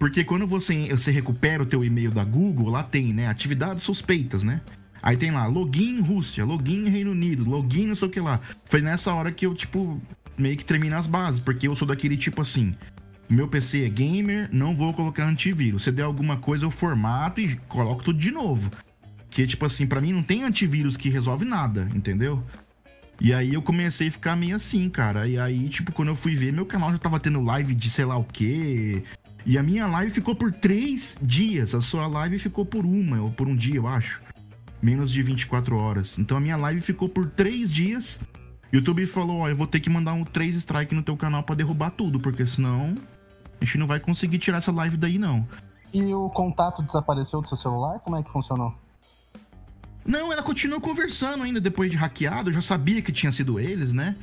Porque 0.00 0.24
quando 0.24 0.48
você, 0.48 0.88
você 0.88 1.12
recupera 1.12 1.62
o 1.62 1.66
teu 1.66 1.84
e-mail 1.84 2.10
da 2.10 2.24
Google, 2.24 2.68
lá 2.68 2.82
tem, 2.82 3.12
né, 3.12 3.28
atividades 3.28 3.84
suspeitas, 3.84 4.42
né? 4.42 4.60
Aí 5.02 5.16
tem 5.16 5.30
lá, 5.30 5.46
login 5.46 6.00
Rússia, 6.00 6.44
login 6.44 6.88
Reino 6.88 7.12
Unido, 7.12 7.48
login 7.48 7.86
não 7.86 7.94
sei 7.94 8.08
o 8.08 8.10
que 8.10 8.20
lá. 8.20 8.40
Foi 8.64 8.80
nessa 8.80 9.12
hora 9.12 9.30
que 9.30 9.46
eu, 9.46 9.54
tipo, 9.54 10.00
meio 10.38 10.56
que 10.56 10.64
tremi 10.64 10.88
nas 10.88 11.06
bases, 11.06 11.40
porque 11.40 11.68
eu 11.68 11.76
sou 11.76 11.88
daquele 11.88 12.16
tipo 12.16 12.40
assim. 12.40 12.74
Meu 13.28 13.46
PC 13.46 13.84
é 13.84 13.88
gamer, 13.88 14.48
não 14.50 14.74
vou 14.74 14.94
colocar 14.94 15.24
antivírus. 15.24 15.82
Se 15.82 15.92
der 15.92 16.02
alguma 16.02 16.38
coisa, 16.38 16.64
eu 16.64 16.70
formato 16.70 17.40
e 17.40 17.56
coloco 17.68 18.02
tudo 18.02 18.18
de 18.18 18.30
novo. 18.30 18.70
Que, 19.28 19.46
tipo 19.46 19.66
assim, 19.66 19.86
para 19.86 20.00
mim 20.00 20.14
não 20.14 20.22
tem 20.22 20.44
antivírus 20.44 20.96
que 20.96 21.10
resolve 21.10 21.44
nada, 21.44 21.90
entendeu? 21.94 22.42
E 23.20 23.34
aí 23.34 23.52
eu 23.52 23.60
comecei 23.60 24.08
a 24.08 24.10
ficar 24.10 24.36
meio 24.36 24.56
assim, 24.56 24.88
cara. 24.88 25.28
E 25.28 25.38
aí, 25.38 25.68
tipo, 25.68 25.92
quando 25.92 26.08
eu 26.08 26.16
fui 26.16 26.34
ver, 26.34 26.52
meu 26.52 26.64
canal 26.64 26.90
já 26.90 26.98
tava 26.98 27.20
tendo 27.20 27.40
live 27.42 27.74
de 27.74 27.90
sei 27.90 28.06
lá 28.06 28.16
o 28.16 28.24
quê. 28.24 29.02
E 29.44 29.58
a 29.58 29.62
minha 29.62 29.86
live 29.86 30.10
ficou 30.10 30.34
por 30.34 30.52
três 30.52 31.16
dias. 31.20 31.74
A 31.74 31.80
sua 31.80 32.06
live 32.06 32.38
ficou 32.38 32.64
por 32.64 32.86
uma, 32.86 33.20
ou 33.20 33.30
por 33.30 33.48
um 33.48 33.56
dia, 33.56 33.76
eu 33.76 33.86
acho. 33.86 34.22
Menos 34.80 35.10
de 35.10 35.22
24 35.22 35.76
horas. 35.76 36.18
Então 36.18 36.36
a 36.36 36.40
minha 36.40 36.56
live 36.56 36.80
ficou 36.80 37.08
por 37.08 37.28
três 37.28 37.72
dias. 37.72 38.18
YouTube 38.72 39.06
falou, 39.06 39.38
ó, 39.38 39.48
eu 39.48 39.56
vou 39.56 39.66
ter 39.66 39.80
que 39.80 39.88
mandar 39.88 40.12
um 40.12 40.24
3 40.24 40.56
strike 40.56 40.94
no 40.94 41.02
teu 41.02 41.16
canal 41.16 41.42
para 41.42 41.54
derrubar 41.54 41.90
tudo, 41.90 42.20
porque 42.20 42.44
senão 42.44 42.94
a 43.60 43.64
gente 43.64 43.78
não 43.78 43.86
vai 43.86 43.98
conseguir 43.98 44.38
tirar 44.38 44.58
essa 44.58 44.72
live 44.72 44.96
daí 44.96 45.18
não. 45.18 45.46
E 45.92 46.02
o 46.12 46.28
contato 46.28 46.82
desapareceu 46.82 47.40
do 47.40 47.48
seu 47.48 47.56
celular? 47.56 47.98
Como 48.00 48.16
é 48.16 48.22
que 48.22 48.30
funcionou? 48.30 48.74
Não, 50.04 50.32
ela 50.32 50.42
continuou 50.42 50.80
conversando 50.80 51.42
ainda 51.42 51.60
depois 51.60 51.90
de 51.90 51.96
hackeado, 51.96 52.50
eu 52.50 52.54
já 52.54 52.62
sabia 52.62 53.02
que 53.02 53.12
tinha 53.12 53.32
sido 53.32 53.58
eles, 53.58 53.92
né? 53.92 54.16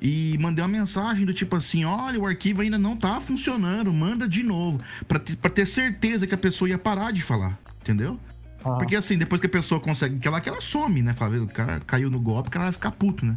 E 0.00 0.38
mandei 0.38 0.64
uma 0.64 0.68
mensagem 0.68 1.26
do 1.26 1.34
tipo 1.34 1.54
assim: 1.56 1.84
olha, 1.84 2.18
o 2.18 2.26
arquivo 2.26 2.62
ainda 2.62 2.78
não 2.78 2.96
tá 2.96 3.20
funcionando, 3.20 3.92
manda 3.92 4.26
de 4.26 4.42
novo. 4.42 4.78
Pra, 5.06 5.20
pra 5.20 5.50
ter 5.50 5.66
certeza 5.66 6.26
que 6.26 6.34
a 6.34 6.38
pessoa 6.38 6.68
ia 6.68 6.78
parar 6.78 7.12
de 7.12 7.22
falar, 7.22 7.58
entendeu? 7.80 8.18
Ah. 8.64 8.72
Porque 8.72 8.96
assim, 8.96 9.18
depois 9.18 9.40
que 9.40 9.46
a 9.46 9.50
pessoa 9.50 9.80
consegue 9.80 10.18
que 10.18 10.26
ela, 10.26 10.40
que 10.40 10.48
ela 10.48 10.60
some, 10.60 11.02
né? 11.02 11.12
Fala, 11.12 11.36
o 11.42 11.46
cara 11.46 11.80
caiu 11.80 12.10
no 12.10 12.18
golpe, 12.18 12.48
o 12.48 12.52
cara 12.52 12.64
vai 12.66 12.72
ficar 12.72 12.92
puto, 12.92 13.26
né? 13.26 13.36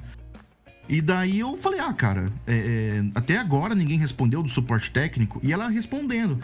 E 0.88 1.02
daí 1.02 1.40
eu 1.40 1.56
falei, 1.56 1.80
ah, 1.80 1.94
cara, 1.94 2.32
é, 2.46 2.54
é, 2.54 3.06
até 3.16 3.38
agora 3.38 3.74
ninguém 3.74 3.98
respondeu 3.98 4.44
do 4.44 4.50
suporte 4.50 4.92
técnico. 4.92 5.40
E 5.42 5.54
ela 5.54 5.68
respondendo. 5.70 6.40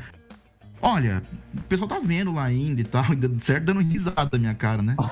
Olha, 0.82 1.22
o 1.58 1.62
pessoal 1.64 1.90
tá 1.90 2.00
vendo 2.00 2.32
lá 2.32 2.46
ainda 2.46 2.80
e 2.80 2.86
tal, 2.86 3.06
certo 3.42 3.66
dando 3.66 3.82
risada 3.82 4.30
da 4.30 4.38
minha 4.38 4.54
cara, 4.54 4.82
né? 4.82 4.96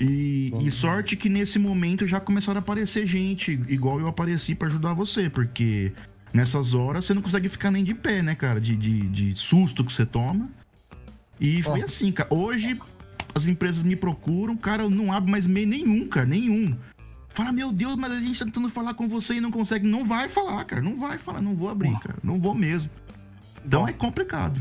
E, 0.00 0.52
e, 0.60 0.70
sorte 0.70 1.16
que 1.16 1.28
nesse 1.28 1.58
momento 1.58 2.06
já 2.06 2.20
começaram 2.20 2.58
a 2.58 2.62
aparecer 2.62 3.04
gente, 3.04 3.60
igual 3.66 3.98
eu 3.98 4.06
apareci 4.06 4.54
para 4.54 4.68
ajudar 4.68 4.92
você, 4.92 5.28
porque 5.28 5.92
nessas 6.32 6.72
horas 6.72 7.04
você 7.04 7.14
não 7.14 7.20
consegue 7.20 7.48
ficar 7.48 7.72
nem 7.72 7.82
de 7.82 7.94
pé, 7.94 8.22
né, 8.22 8.36
cara? 8.36 8.60
De, 8.60 8.76
de, 8.76 9.00
de 9.08 9.34
susto 9.34 9.84
que 9.84 9.92
você 9.92 10.06
toma. 10.06 10.48
E 11.40 11.62
foi 11.62 11.82
assim, 11.82 12.12
cara. 12.12 12.32
Hoje 12.32 12.78
as 13.34 13.48
empresas 13.48 13.82
me 13.82 13.96
procuram, 13.96 14.56
cara, 14.56 14.88
não 14.88 15.12
abre 15.12 15.32
mais 15.32 15.48
meio 15.48 15.66
nenhum, 15.66 16.06
cara, 16.06 16.26
nenhum. 16.26 16.76
Fala, 17.38 17.52
meu 17.52 17.70
Deus, 17.70 17.94
mas 17.94 18.10
a 18.10 18.18
gente 18.18 18.36
tá 18.36 18.44
tentando 18.46 18.68
falar 18.68 18.94
com 18.94 19.06
você 19.06 19.34
e 19.34 19.40
não 19.40 19.52
consegue. 19.52 19.86
Não 19.86 20.04
vai 20.04 20.28
falar, 20.28 20.64
cara. 20.64 20.82
Não 20.82 20.96
vai 20.96 21.18
falar, 21.18 21.40
não 21.40 21.54
vou 21.54 21.68
abrir, 21.68 21.96
cara. 22.00 22.18
Não 22.20 22.40
vou 22.40 22.52
mesmo. 22.52 22.90
Então 23.64 23.82
Bom. 23.82 23.88
é 23.88 23.92
complicado. 23.92 24.60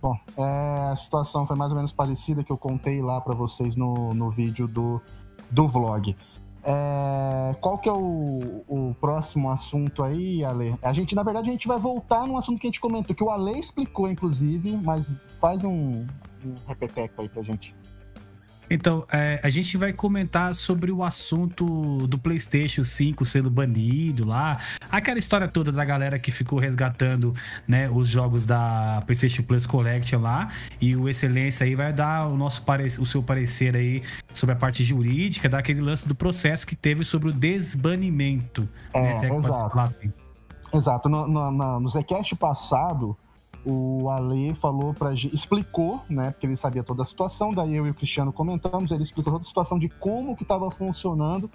Bom, 0.00 0.18
é, 0.36 0.90
a 0.90 0.96
situação 0.96 1.46
foi 1.46 1.54
mais 1.54 1.70
ou 1.70 1.76
menos 1.76 1.92
parecida 1.92 2.42
que 2.42 2.50
eu 2.50 2.58
contei 2.58 3.00
lá 3.00 3.20
para 3.20 3.34
vocês 3.34 3.76
no, 3.76 4.12
no 4.14 4.32
vídeo 4.32 4.66
do, 4.66 5.00
do 5.48 5.68
vlog. 5.68 6.16
É, 6.64 7.54
qual 7.60 7.78
que 7.78 7.88
é 7.88 7.92
o, 7.92 8.64
o, 8.66 8.96
próximo 9.00 9.48
assunto 9.48 10.02
aí, 10.02 10.44
Ale? 10.44 10.74
A 10.82 10.92
gente, 10.92 11.14
na 11.14 11.22
verdade, 11.22 11.50
a 11.50 11.52
gente 11.52 11.68
vai 11.68 11.78
voltar 11.78 12.26
num 12.26 12.36
assunto 12.36 12.58
que 12.60 12.66
a 12.66 12.70
gente 12.70 12.80
comentou, 12.80 13.14
que 13.14 13.22
o 13.22 13.30
Ale 13.30 13.60
explicou, 13.60 14.10
inclusive, 14.10 14.76
mas 14.82 15.06
faz 15.40 15.62
um, 15.62 16.04
um 16.44 16.54
repeteco 16.66 17.22
aí 17.22 17.28
pra 17.28 17.44
gente. 17.44 17.72
Então, 18.72 19.04
é, 19.12 19.38
a 19.42 19.50
gente 19.50 19.76
vai 19.76 19.92
comentar 19.92 20.54
sobre 20.54 20.90
o 20.90 21.04
assunto 21.04 22.06
do 22.06 22.18
PlayStation 22.18 22.82
5 22.82 23.22
sendo 23.26 23.50
banido 23.50 24.26
lá. 24.26 24.58
Aquela 24.90 25.18
história 25.18 25.46
toda 25.46 25.70
da 25.70 25.84
galera 25.84 26.18
que 26.18 26.30
ficou 26.30 26.58
resgatando 26.58 27.34
né, 27.68 27.90
os 27.90 28.08
jogos 28.08 28.46
da 28.46 29.02
PlayStation 29.04 29.42
Plus 29.42 29.66
Collection 29.66 30.22
lá. 30.22 30.48
E 30.80 30.96
o 30.96 31.06
Excelência 31.06 31.66
aí 31.66 31.74
vai 31.74 31.92
dar 31.92 32.26
o, 32.26 32.34
nosso 32.34 32.64
o 32.98 33.04
seu 33.04 33.22
parecer 33.22 33.76
aí 33.76 34.02
sobre 34.32 34.54
a 34.54 34.56
parte 34.56 34.82
jurídica, 34.82 35.50
daquele 35.50 35.82
lance 35.82 36.08
do 36.08 36.14
processo 36.14 36.66
que 36.66 36.74
teve 36.74 37.04
sobre 37.04 37.28
o 37.28 37.32
desbanimento. 37.32 38.66
É, 38.94 39.02
né, 39.02 39.28
é 39.28 39.36
exato. 39.36 39.80
Assim. 39.80 40.12
Exato. 40.72 41.08
No, 41.10 41.28
no, 41.28 41.50
no, 41.50 41.80
no 41.80 41.90
Zcast 41.90 42.34
passado, 42.36 43.14
o 43.64 44.10
Ale 44.10 44.54
falou 44.54 44.92
para 44.92 45.12
explicou, 45.12 46.00
né, 46.08 46.30
porque 46.32 46.46
ele 46.46 46.56
sabia 46.56 46.82
toda 46.82 47.02
a 47.02 47.04
situação, 47.04 47.52
daí 47.52 47.74
eu 47.74 47.86
e 47.86 47.90
o 47.90 47.94
Cristiano 47.94 48.32
comentamos, 48.32 48.90
ele 48.90 49.02
explicou 49.02 49.32
toda 49.32 49.44
a 49.44 49.46
situação 49.46 49.78
de 49.78 49.88
como 49.88 50.36
que 50.36 50.42
estava 50.42 50.70
funcionando, 50.70 51.50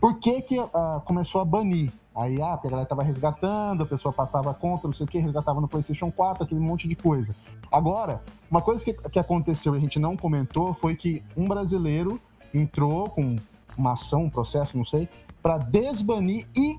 por 0.00 0.18
que 0.18 0.40
que 0.42 0.58
uh, 0.58 0.68
começou 1.04 1.40
a 1.40 1.44
banir. 1.44 1.92
Aí, 2.14 2.40
ah, 2.42 2.54
a 2.54 2.68
galera 2.68 2.86
tava 2.86 3.02
resgatando, 3.02 3.82
a 3.82 3.86
pessoa 3.86 4.12
passava 4.12 4.52
contra, 4.52 4.88
não 4.88 4.94
sei 4.94 5.04
o 5.04 5.08
que, 5.08 5.18
resgatava 5.18 5.60
no 5.60 5.68
PlayStation 5.68 6.10
4, 6.10 6.44
aquele 6.44 6.60
monte 6.60 6.88
de 6.88 6.96
coisa. 6.96 7.34
Agora, 7.70 8.20
uma 8.50 8.60
coisa 8.60 8.84
que, 8.84 8.92
que 8.92 9.18
aconteceu 9.18 9.74
e 9.74 9.78
a 9.78 9.80
gente 9.80 9.98
não 9.98 10.16
comentou 10.16 10.74
foi 10.74 10.96
que 10.96 11.22
um 11.36 11.46
brasileiro 11.46 12.20
entrou 12.52 13.08
com 13.08 13.36
uma 13.76 13.92
ação, 13.92 14.24
um 14.24 14.30
processo, 14.30 14.76
não 14.76 14.84
sei, 14.84 15.08
para 15.40 15.58
desbanir 15.58 16.46
e 16.56 16.78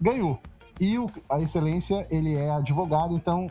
ganhou. 0.00 0.38
E 0.78 0.98
o, 0.98 1.06
a 1.28 1.40
Excelência, 1.40 2.06
ele 2.10 2.36
é 2.36 2.50
advogado, 2.50 3.14
então 3.14 3.50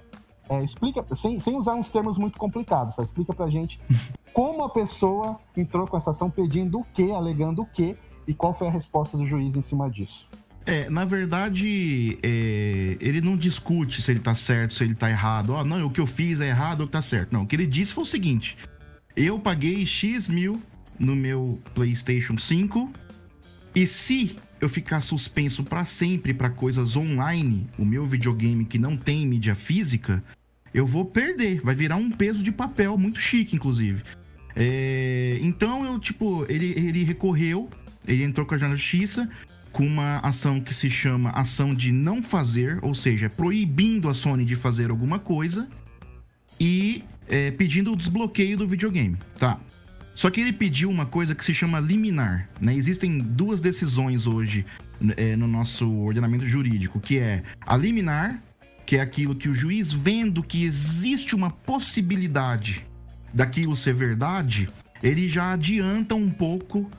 é, 0.49 0.63
explica, 0.63 1.05
sem, 1.15 1.39
sem 1.39 1.55
usar 1.55 1.75
uns 1.75 1.89
termos 1.89 2.17
muito 2.17 2.37
complicados, 2.37 2.95
tá? 2.95 3.03
explica 3.03 3.33
pra 3.33 3.47
gente 3.47 3.79
como 4.33 4.63
a 4.63 4.69
pessoa 4.69 5.39
entrou 5.55 5.87
com 5.87 5.95
essa 5.95 6.11
ação 6.11 6.29
pedindo 6.29 6.79
o 6.79 6.85
quê, 6.93 7.11
alegando 7.15 7.61
o 7.61 7.65
quê, 7.65 7.95
e 8.27 8.33
qual 8.33 8.53
foi 8.53 8.67
a 8.67 8.71
resposta 8.71 9.17
do 9.17 9.25
juiz 9.25 9.55
em 9.55 9.61
cima 9.61 9.89
disso. 9.89 10.27
É, 10.65 10.89
na 10.89 11.03
verdade, 11.03 12.19
é, 12.21 12.97
ele 12.99 13.21
não 13.21 13.35
discute 13.35 14.01
se 14.01 14.11
ele 14.11 14.19
tá 14.19 14.35
certo, 14.35 14.75
se 14.75 14.83
ele 14.83 14.93
tá 14.93 15.09
errado. 15.09 15.51
Ó, 15.51 15.61
oh, 15.61 15.63
não, 15.63 15.87
o 15.87 15.89
que 15.89 15.99
eu 15.99 16.05
fiz 16.05 16.39
é 16.39 16.49
errado 16.49 16.81
ou 16.81 16.85
que 16.85 16.91
tá 16.91 17.01
certo. 17.01 17.33
Não, 17.33 17.43
o 17.43 17.47
que 17.47 17.55
ele 17.55 17.65
disse 17.65 17.91
foi 17.91 18.03
o 18.03 18.07
seguinte: 18.07 18.55
eu 19.15 19.39
paguei 19.39 19.83
X 19.83 20.27
mil 20.27 20.61
no 20.99 21.15
meu 21.15 21.59
PlayStation 21.73 22.37
5 22.37 22.91
e 23.73 23.87
se 23.87 24.35
eu 24.61 24.69
ficar 24.69 25.01
suspenso 25.01 25.63
para 25.63 25.85
sempre 25.85 26.33
para 26.33 26.49
coisas 26.49 26.95
online, 26.95 27.65
o 27.77 27.85
meu 27.85 28.05
videogame 28.05 28.65
que 28.65 28.77
não 28.77 28.95
tem 28.97 29.25
mídia 29.25 29.55
física, 29.55 30.23
eu 30.73 30.85
vou 30.85 31.05
perder. 31.05 31.61
Vai 31.61 31.75
virar 31.75 31.95
um 31.95 32.09
peso 32.09 32.41
de 32.43 32.51
papel, 32.51 32.97
muito 32.97 33.19
chique, 33.19 33.55
inclusive. 33.55 34.03
É, 34.55 35.37
então 35.41 35.85
eu, 35.85 35.99
tipo, 35.99 36.45
ele, 36.49 36.73
ele 36.75 37.03
recorreu, 37.03 37.69
ele 38.07 38.23
entrou 38.23 38.45
com 38.45 38.55
a 38.55 38.57
justiça 38.57 39.29
com 39.71 39.85
uma 39.85 40.17
ação 40.19 40.59
que 40.59 40.73
se 40.73 40.89
chama 40.89 41.29
ação 41.31 41.73
de 41.73 41.91
não 41.91 42.23
fazer, 42.23 42.79
ou 42.81 42.95
seja, 42.95 43.29
proibindo 43.29 44.09
a 44.09 44.13
Sony 44.13 44.43
de 44.43 44.55
fazer 44.55 44.89
alguma 44.89 45.19
coisa 45.19 45.69
e 46.59 47.03
é, 47.27 47.51
pedindo 47.51 47.93
o 47.93 47.95
desbloqueio 47.95 48.57
do 48.57 48.67
videogame, 48.67 49.17
tá? 49.37 49.59
Só 50.15 50.29
que 50.29 50.41
ele 50.41 50.51
pediu 50.51 50.89
uma 50.89 51.05
coisa 51.05 51.33
que 51.33 51.45
se 51.45 51.53
chama 51.53 51.79
liminar, 51.79 52.49
né? 52.59 52.75
Existem 52.75 53.19
duas 53.19 53.61
decisões 53.61 54.27
hoje 54.27 54.65
é, 55.15 55.35
no 55.35 55.47
nosso 55.47 55.89
ordenamento 55.89 56.45
jurídico, 56.45 56.99
que 56.99 57.17
é 57.17 57.43
a 57.61 57.77
liminar 57.77 58.43
que 58.89 58.97
é 58.97 59.01
aquilo 59.01 59.35
que 59.35 59.47
o 59.47 59.53
juiz, 59.53 59.93
vendo 59.93 60.41
que 60.41 60.63
existe 60.63 61.35
uma 61.35 61.51
possibilidade 61.51 62.87
daquilo 63.31 63.75
ser 63.75 63.93
verdade, 63.93 64.67
ele 65.03 65.29
já 65.29 65.51
adianta 65.51 66.15
um 66.15 66.31
pouco 66.31 66.89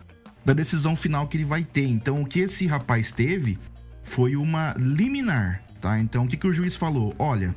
da 0.44 0.52
decisão 0.52 0.94
final 0.94 1.26
que 1.26 1.36
ele 1.36 1.44
vai 1.44 1.64
ter. 1.64 1.88
Então, 1.88 2.22
o 2.22 2.24
que 2.24 2.38
esse 2.38 2.64
rapaz 2.64 3.10
teve 3.10 3.58
foi 4.04 4.36
uma 4.36 4.72
liminar, 4.78 5.64
tá? 5.80 5.98
Então, 5.98 6.26
o 6.26 6.28
que, 6.28 6.36
que 6.36 6.46
o 6.46 6.52
juiz 6.52 6.76
falou? 6.76 7.12
Olha, 7.18 7.56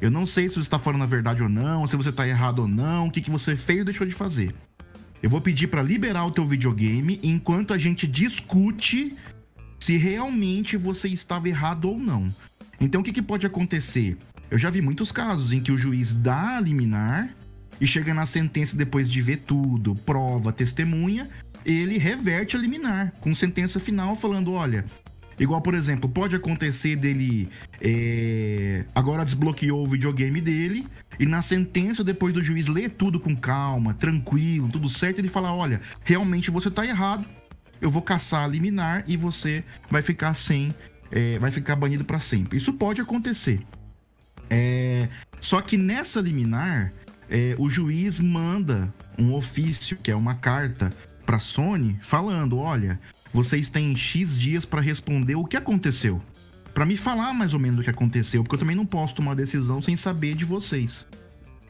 eu 0.00 0.10
não 0.10 0.24
sei 0.24 0.48
se 0.48 0.54
você 0.54 0.60
está 0.62 0.78
falando 0.78 1.02
a 1.02 1.06
verdade 1.06 1.42
ou 1.42 1.50
não, 1.50 1.86
se 1.86 1.94
você 1.94 2.08
está 2.08 2.26
errado 2.26 2.60
ou 2.60 2.68
não, 2.68 3.08
o 3.08 3.10
que, 3.10 3.20
que 3.20 3.30
você 3.30 3.54
fez 3.54 3.80
ou 3.80 3.84
deixou 3.84 4.06
de 4.06 4.14
fazer. 4.14 4.54
Eu 5.22 5.28
vou 5.28 5.42
pedir 5.42 5.66
para 5.66 5.82
liberar 5.82 6.24
o 6.24 6.30
teu 6.30 6.46
videogame 6.46 7.20
enquanto 7.22 7.74
a 7.74 7.76
gente 7.76 8.06
discute 8.06 9.14
se 9.78 9.98
realmente 9.98 10.74
você 10.74 11.06
estava 11.06 11.50
errado 11.50 11.84
ou 11.84 11.98
não. 11.98 12.32
Então 12.80 13.00
o 13.00 13.04
que, 13.04 13.12
que 13.12 13.22
pode 13.22 13.46
acontecer? 13.46 14.16
Eu 14.50 14.58
já 14.58 14.70
vi 14.70 14.80
muitos 14.80 15.10
casos 15.10 15.52
em 15.52 15.60
que 15.60 15.72
o 15.72 15.76
juiz 15.76 16.12
dá 16.12 16.56
a 16.56 16.60
liminar 16.60 17.34
e 17.80 17.86
chega 17.86 18.14
na 18.14 18.26
sentença 18.26 18.76
depois 18.76 19.10
de 19.10 19.20
ver 19.20 19.38
tudo, 19.38 19.94
prova, 19.94 20.52
testemunha, 20.52 21.28
ele 21.64 21.98
reverte 21.98 22.56
a 22.56 22.60
liminar 22.60 23.12
com 23.20 23.34
sentença 23.34 23.80
final 23.80 24.14
falando, 24.14 24.52
olha, 24.52 24.84
igual 25.38 25.60
por 25.60 25.74
exemplo, 25.74 26.08
pode 26.08 26.36
acontecer 26.36 26.96
dele 26.96 27.48
é, 27.80 28.84
agora 28.94 29.24
desbloqueou 29.24 29.84
o 29.84 29.88
videogame 29.88 30.40
dele 30.40 30.86
e 31.18 31.26
na 31.26 31.42
sentença 31.42 32.04
depois 32.04 32.34
do 32.34 32.42
juiz 32.42 32.68
ler 32.68 32.90
tudo 32.90 33.18
com 33.18 33.34
calma, 33.34 33.94
tranquilo, 33.94 34.68
tudo 34.68 34.88
certo, 34.88 35.18
ele 35.18 35.28
fala, 35.28 35.52
olha, 35.52 35.80
realmente 36.04 36.50
você 36.50 36.70
tá 36.70 36.86
errado, 36.86 37.24
eu 37.80 37.90
vou 37.90 38.02
caçar 38.02 38.44
a 38.44 38.48
liminar 38.48 39.04
e 39.06 39.16
você 39.16 39.64
vai 39.90 40.02
ficar 40.02 40.34
sem 40.34 40.72
é, 41.14 41.38
vai 41.38 41.52
ficar 41.52 41.76
banido 41.76 42.04
para 42.04 42.18
sempre. 42.18 42.58
Isso 42.58 42.72
pode 42.72 43.00
acontecer. 43.00 43.64
É, 44.50 45.08
só 45.40 45.60
que 45.60 45.76
nessa 45.76 46.20
liminar, 46.20 46.92
é, 47.30 47.54
o 47.56 47.70
juiz 47.70 48.18
manda 48.18 48.92
um 49.16 49.32
ofício, 49.32 49.96
que 49.96 50.10
é 50.10 50.16
uma 50.16 50.34
carta, 50.34 50.92
para 51.24 51.38
Sony, 51.38 51.96
falando: 52.02 52.58
olha, 52.58 52.98
vocês 53.32 53.68
têm 53.68 53.96
X 53.96 54.36
dias 54.36 54.64
para 54.64 54.80
responder 54.80 55.36
o 55.36 55.44
que 55.44 55.56
aconteceu. 55.56 56.20
Para 56.74 56.84
me 56.84 56.96
falar 56.96 57.32
mais 57.32 57.54
ou 57.54 57.60
menos 57.60 57.80
o 57.80 57.84
que 57.84 57.90
aconteceu, 57.90 58.42
porque 58.42 58.56
eu 58.56 58.58
também 58.58 58.74
não 58.74 58.84
posso 58.84 59.14
tomar 59.14 59.36
decisão 59.36 59.80
sem 59.80 59.96
saber 59.96 60.34
de 60.34 60.44
vocês. 60.44 61.06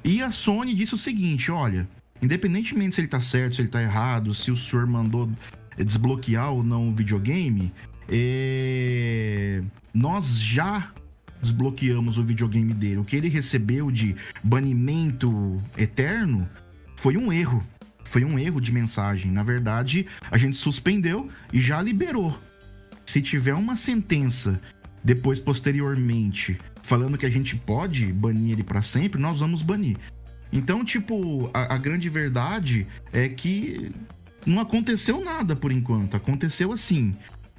E 0.02 0.22
a 0.22 0.30
Sony 0.30 0.74
disse 0.74 0.94
o 0.94 0.98
seguinte: 0.98 1.50
olha, 1.50 1.86
independentemente 2.22 2.94
se 2.94 3.02
ele 3.02 3.08
tá 3.08 3.20
certo, 3.20 3.56
se 3.56 3.60
ele 3.60 3.68
tá 3.68 3.82
errado, 3.82 4.32
se 4.32 4.50
o 4.50 4.56
senhor 4.56 4.86
mandou 4.86 5.30
desbloquear 5.76 6.50
ou 6.50 6.62
não 6.62 6.88
o 6.88 6.92
videogame, 6.92 7.72
é... 8.08 9.62
Nós 9.92 10.38
já 10.38 10.92
desbloqueamos 11.40 12.18
o 12.18 12.24
videogame 12.24 12.72
dele. 12.72 12.98
O 12.98 13.04
que 13.04 13.16
ele 13.16 13.28
recebeu 13.28 13.90
de 13.90 14.16
banimento 14.42 15.60
eterno 15.76 16.48
foi 16.96 17.16
um 17.16 17.32
erro. 17.32 17.62
Foi 18.04 18.24
um 18.24 18.38
erro 18.38 18.60
de 18.60 18.72
mensagem. 18.72 19.30
Na 19.30 19.42
verdade, 19.42 20.06
a 20.30 20.38
gente 20.38 20.56
suspendeu 20.56 21.28
e 21.52 21.60
já 21.60 21.80
liberou. 21.82 22.38
Se 23.04 23.20
tiver 23.20 23.54
uma 23.54 23.76
sentença 23.76 24.60
depois, 25.02 25.38
posteriormente, 25.38 26.58
falando 26.82 27.18
que 27.18 27.26
a 27.26 27.30
gente 27.30 27.54
pode 27.56 28.06
banir 28.12 28.52
ele 28.52 28.62
para 28.62 28.82
sempre, 28.82 29.20
nós 29.20 29.40
vamos 29.40 29.62
banir. 29.62 29.98
Então, 30.52 30.84
tipo, 30.84 31.50
a, 31.52 31.74
a, 31.74 31.78
grande 31.78 32.08
verdade 32.08 32.86
é 33.12 33.28
que 33.28 33.90
não 34.46 34.60
aconteceu 34.60 35.22
nada 35.22 35.54
por 35.56 35.72
enquanto. 35.72 36.16
Aconteceu 36.16 36.72
assim. 36.72 37.14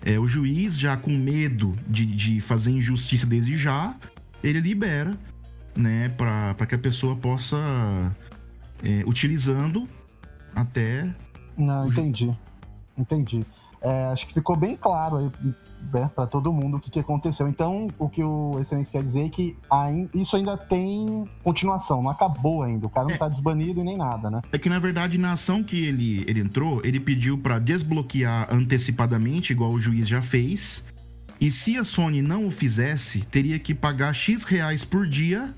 É, 0.05 0.19
o 0.19 0.27
juiz, 0.27 0.79
já 0.79 0.95
com 0.95 1.09
medo 1.09 1.75
de, 1.87 2.05
de 2.05 2.39
fazer 2.39 2.69
injustiça 2.69 3.25
desde 3.25 3.57
já, 3.57 3.95
ele 4.43 4.59
libera, 4.59 5.17
né, 5.75 6.09
para 6.09 6.65
que 6.67 6.75
a 6.75 6.77
pessoa 6.77 7.15
possa, 7.15 7.57
é, 8.83 9.03
utilizando 9.07 9.89
até. 10.55 11.11
Não, 11.57 11.87
entendi. 11.87 12.31
Entendi. 12.95 13.43
É, 13.85 14.05
acho 14.07 14.25
que 14.25 14.33
ficou 14.33 14.55
bem 14.55 14.75
claro 14.75 15.17
aí 15.17 15.53
né, 15.93 16.09
para 16.15 16.25
todo 16.25 16.51
mundo 16.51 16.77
o 16.77 16.79
que, 16.79 16.89
que, 16.89 16.99
aconteceu. 16.99 17.47
Então, 17.47 17.87
o 17.99 18.09
que 18.09 18.23
o 18.23 18.59
Excelência 18.59 18.91
quer 18.91 19.03
dizer 19.03 19.25
é 19.25 19.29
que 19.29 19.55
isso 20.11 20.35
ainda 20.35 20.57
tem 20.57 21.29
continuação, 21.43 22.01
não 22.01 22.09
acabou 22.09 22.63
ainda. 22.63 22.87
O 22.87 22.89
cara 22.89 23.07
não 23.07 23.13
é, 23.13 23.17
tá 23.17 23.29
desbanido 23.29 23.81
e 23.81 23.83
nem 23.83 23.95
nada, 23.95 24.31
né? 24.31 24.41
É 24.51 24.57
que, 24.57 24.69
na 24.69 24.79
verdade, 24.79 25.19
na 25.19 25.33
ação 25.33 25.63
que 25.63 25.85
ele, 25.85 26.25
ele 26.27 26.39
entrou, 26.39 26.81
ele 26.83 26.99
pediu 26.99 27.37
para 27.37 27.59
desbloquear 27.59 28.47
antecipadamente, 28.51 29.53
igual 29.53 29.71
o 29.71 29.79
juiz 29.79 30.07
já 30.07 30.21
fez. 30.21 30.83
E 31.39 31.51
se 31.51 31.77
a 31.77 31.83
Sony 31.83 32.23
não 32.23 32.47
o 32.47 32.51
fizesse, 32.51 33.21
teria 33.21 33.59
que 33.59 33.75
pagar 33.75 34.13
X 34.13 34.43
reais 34.43 34.83
por 34.83 35.05
dia, 35.05 35.53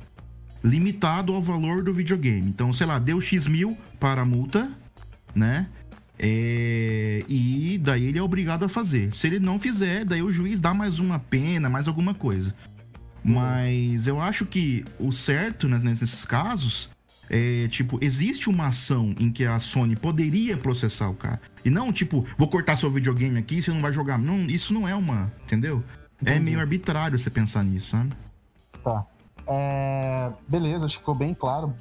limitado 0.62 1.34
ao 1.34 1.42
valor 1.42 1.82
do 1.82 1.94
videogame. 1.94 2.50
Então, 2.50 2.74
sei 2.74 2.88
lá, 2.88 3.00
deu 3.00 3.22
X 3.22 3.48
mil 3.48 3.78
para 4.00 4.24
a 4.24 4.26
multa, 4.26 4.70
né? 5.34 5.68
É, 6.20 7.24
e 7.28 7.80
daí 7.82 8.06
ele 8.06 8.18
é 8.18 8.24
obrigado 8.24 8.66
a 8.66 8.70
fazer. 8.70 9.14
Se 9.14 9.28
ele 9.28 9.40
não 9.40 9.60
fizer, 9.60 10.04
daí 10.04 10.22
o 10.22 10.32
juiz 10.32 10.60
dá 10.60 10.74
mais 10.74 11.00
uma 11.00 11.20
pena, 11.20 11.70
mais 11.70 11.88
alguma 11.88 12.14
coisa. 12.14 12.54
Mas 13.24 14.08
eu 14.08 14.22
acho 14.22 14.46
que 14.46 14.86
o 15.00 15.12
certo 15.12 15.68
né, 15.68 15.80
nesses 15.84 16.24
casos 16.26 16.90
é 17.30 17.68
tipo, 17.68 18.00
existe 18.02 18.50
uma 18.50 18.68
ação 18.68 19.14
em 19.20 19.32
que 19.32 19.46
a 19.46 19.60
Sony 19.60 19.96
poderia 19.96 20.58
processar 20.58 21.10
o 21.10 21.14
cara. 21.14 21.42
E 21.64 21.70
não, 21.70 21.92
tipo, 21.92 22.26
vou 22.38 22.48
cortar 22.48 22.78
seu 22.78 22.90
videogame 22.90 23.38
aqui, 23.38 23.62
você 23.62 23.72
não 23.72 23.82
vai 23.82 23.92
jogar. 23.92 24.18
Não, 24.18 24.46
isso 24.50 24.74
não 24.74 24.88
é 24.88 24.96
uma. 24.96 25.32
Entendeu? 25.44 25.84
É 26.20 26.22
Entendi. 26.22 26.38
É 26.38 26.40
meio 26.40 26.60
arbitrário 26.60 27.20
você 27.20 27.30
pensar 27.30 27.64
nisso, 27.64 27.90
sabe? 27.90 28.14
Tá. 28.84 29.06
É, 29.46 30.32
beleza, 30.48 30.86
acho 30.86 30.96
que 30.96 31.00
ficou 31.00 31.16
bem 31.16 31.34
claro. 31.34 31.74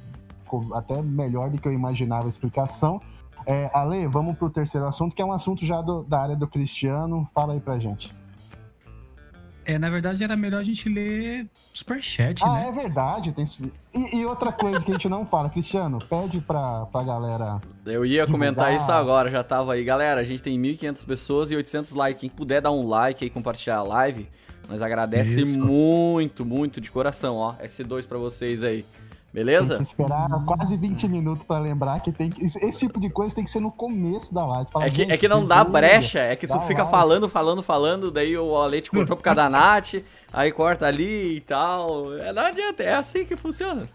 Ficou 0.43 0.75
até 0.75 1.01
melhor 1.01 1.49
do 1.49 1.57
que 1.57 1.67
eu 1.67 1.73
imaginava 1.73 2.25
a 2.25 2.29
explicação. 2.29 3.01
É, 3.47 3.71
Ale, 3.73 4.05
vamos 4.07 4.37
pro 4.37 4.49
terceiro 4.49 4.85
assunto, 4.85 5.15
que 5.15 5.21
é 5.21 5.25
um 5.25 5.31
assunto 5.31 5.65
já 5.65 5.81
do, 5.81 6.03
da 6.03 6.21
área 6.21 6.35
do 6.35 6.45
Cristiano. 6.45 7.27
Fala 7.33 7.53
aí 7.53 7.61
pra 7.61 7.79
gente. 7.79 8.13
É, 9.63 9.77
na 9.77 9.89
verdade 9.89 10.21
era 10.21 10.35
melhor 10.35 10.59
a 10.61 10.63
gente 10.63 10.87
ler 10.87 11.49
superchat, 11.73 12.43
ah, 12.43 12.53
né? 12.53 12.63
Ah, 12.65 12.67
é 12.67 12.71
verdade. 12.73 13.31
Tem... 13.31 13.45
E, 13.93 14.17
e, 14.17 14.25
outra 14.25 14.51
coisa 14.51 14.81
que 14.81 14.91
a 14.91 14.93
gente 14.93 15.07
não 15.07 15.25
fala, 15.25 15.49
Cristiano, 15.49 15.99
pede 16.09 16.41
pra, 16.41 16.85
pra 16.87 17.03
galera. 17.03 17.61
Eu 17.85 18.05
ia 18.05 18.25
divulgar. 18.25 18.27
comentar 18.27 18.75
isso 18.75 18.91
agora, 18.91 19.29
já 19.29 19.43
tava 19.43 19.73
aí. 19.73 19.83
Galera, 19.83 20.19
a 20.19 20.23
gente 20.25 20.43
tem 20.43 20.61
1.500 20.61 21.05
pessoas 21.05 21.51
e 21.51 21.55
800 21.55 21.93
likes. 21.93 22.19
Quem 22.19 22.29
puder 22.29 22.61
dar 22.61 22.71
um 22.71 22.85
like 22.85 23.25
e 23.25 23.29
compartilhar 23.29 23.77
a 23.77 23.83
live, 23.83 24.29
nós 24.69 24.81
agradece 24.81 25.39
isso. 25.39 25.59
muito, 25.59 26.45
muito 26.45 26.81
de 26.81 26.91
coração, 26.91 27.35
ó. 27.35 27.53
S2 27.55 28.07
pra 28.07 28.17
vocês 28.17 28.61
aí. 28.61 28.85
Beleza? 29.37 29.75
Tem 29.75 29.83
que 29.83 29.91
esperar 29.91 30.27
quase 30.45 30.75
20 30.75 31.07
minutos 31.07 31.43
para 31.43 31.59
lembrar 31.59 31.99
que 31.99 32.11
tem 32.11 32.27
que. 32.27 32.43
Esse 32.43 32.79
tipo 32.79 32.99
de 32.99 33.07
coisa 33.07 33.35
tem 33.35 33.43
que 33.43 33.51
ser 33.51 33.59
no 33.59 33.69
começo 33.69 34.33
da 34.33 34.43
live. 34.43 34.71
Fala, 34.71 34.85
é, 34.85 34.89
que, 34.89 35.03
é 35.03 35.15
que 35.15 35.27
não 35.27 35.45
dá 35.45 35.63
brecha, 35.63 36.17
é 36.17 36.35
que 36.35 36.47
tu 36.47 36.59
fica 36.61 36.81
live. 36.81 36.91
falando, 36.91 37.29
falando, 37.29 37.61
falando, 37.61 38.09
daí 38.09 38.35
o 38.35 38.55
Alete 38.55 38.89
cortou 38.89 39.15
por 39.15 39.21
causa 39.21 39.35
da 39.35 39.47
Nath, 39.47 39.93
aí 40.33 40.51
corta 40.51 40.87
ali 40.87 41.35
e 41.35 41.41
tal. 41.41 42.17
É, 42.17 42.33
não 42.33 42.41
adianta, 42.41 42.81
é 42.81 42.95
assim 42.95 43.25
que 43.25 43.37
funciona. 43.37 43.87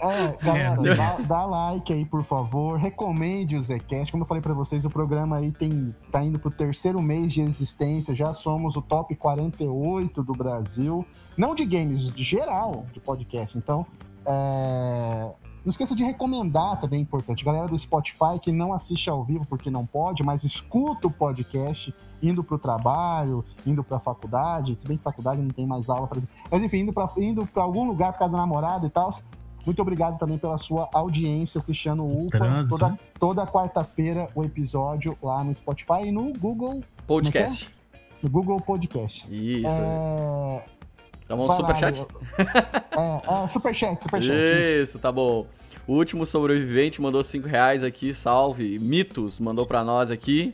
É, 0.00 0.44
galera, 0.44 0.76
é. 0.84 0.94
dá, 0.96 1.16
dá, 1.20 1.44
like 1.44 1.92
aí, 1.92 2.04
por 2.04 2.24
favor. 2.24 2.76
Recomende 2.76 3.56
o 3.56 3.62
Zcast. 3.62 4.10
Como 4.10 4.24
eu 4.24 4.26
falei 4.26 4.42
para 4.42 4.54
vocês, 4.54 4.84
o 4.84 4.90
programa 4.90 5.36
aí 5.36 5.52
tem, 5.52 5.94
tá 6.10 6.20
indo 6.20 6.40
pro 6.40 6.50
terceiro 6.50 7.00
mês 7.00 7.32
de 7.32 7.42
existência. 7.42 8.12
Já 8.12 8.32
somos 8.32 8.74
o 8.74 8.82
top 8.82 9.14
48 9.14 10.20
do 10.20 10.32
Brasil. 10.32 11.06
Não 11.36 11.54
de 11.54 11.64
games, 11.64 12.12
de 12.12 12.24
geral 12.24 12.86
de 12.92 12.98
podcast. 12.98 13.56
Então, 13.56 13.86
é... 14.26 15.30
Não 15.64 15.70
esqueça 15.70 15.94
de 15.94 16.02
recomendar 16.02 16.80
também, 16.80 17.00
é 17.00 17.02
importante. 17.02 17.44
Galera 17.44 17.66
do 17.66 17.76
Spotify 17.76 18.38
que 18.40 18.50
não 18.50 18.72
assiste 18.72 19.10
ao 19.10 19.22
vivo 19.22 19.46
porque 19.46 19.70
não 19.70 19.84
pode, 19.84 20.22
mas 20.22 20.42
escuta 20.42 21.06
o 21.06 21.10
podcast 21.10 21.94
indo 22.22 22.42
para 22.42 22.56
o 22.56 22.58
trabalho, 22.58 23.44
indo 23.66 23.84
para 23.84 23.98
a 23.98 24.00
faculdade. 24.00 24.74
Se 24.74 24.86
bem 24.86 24.96
que 24.96 25.02
faculdade 25.02 25.40
não 25.42 25.50
tem 25.50 25.66
mais 25.66 25.88
aula, 25.88 26.08
exemplo. 26.12 26.28
Mas 26.50 26.62
enfim, 26.62 26.78
indo 26.78 26.92
para 26.92 27.10
indo 27.18 27.46
algum 27.56 27.86
lugar 27.86 28.12
por 28.12 28.20
causa 28.20 28.32
da 28.32 28.38
namorada 28.38 28.86
e 28.86 28.90
tal. 28.90 29.14
Muito 29.66 29.82
obrigado 29.82 30.18
também 30.18 30.38
pela 30.38 30.56
sua 30.56 30.88
audiência, 30.94 31.60
o 31.60 31.62
Cristiano 31.62 32.06
Upa. 32.06 32.64
Toda, 32.66 32.98
toda 33.18 33.46
quarta-feira 33.46 34.28
o 34.34 34.42
episódio 34.42 35.16
lá 35.22 35.44
no 35.44 35.54
Spotify 35.54 36.06
e 36.06 36.12
no 36.12 36.32
Google 36.38 36.76
é 36.76 36.78
é? 36.78 37.06
Podcast. 37.06 37.70
No 38.22 38.30
Google 38.30 38.60
Podcast. 38.60 39.28
Isso. 39.30 39.80
É... 39.80 40.79
Tá 41.30 41.36
bom, 41.36 41.48
superchat? 41.48 42.04
É, 42.40 43.44
é, 43.44 43.48
superchat, 43.48 44.02
superchat. 44.02 44.82
Isso, 44.82 44.98
tá 44.98 45.12
bom. 45.12 45.46
O 45.86 45.92
último 45.92 46.26
sobrevivente 46.26 47.00
mandou 47.00 47.22
5 47.22 47.46
reais 47.46 47.84
aqui, 47.84 48.12
salve. 48.12 48.80
Mitos 48.80 49.38
mandou 49.38 49.64
pra 49.64 49.84
nós 49.84 50.10
aqui. 50.10 50.52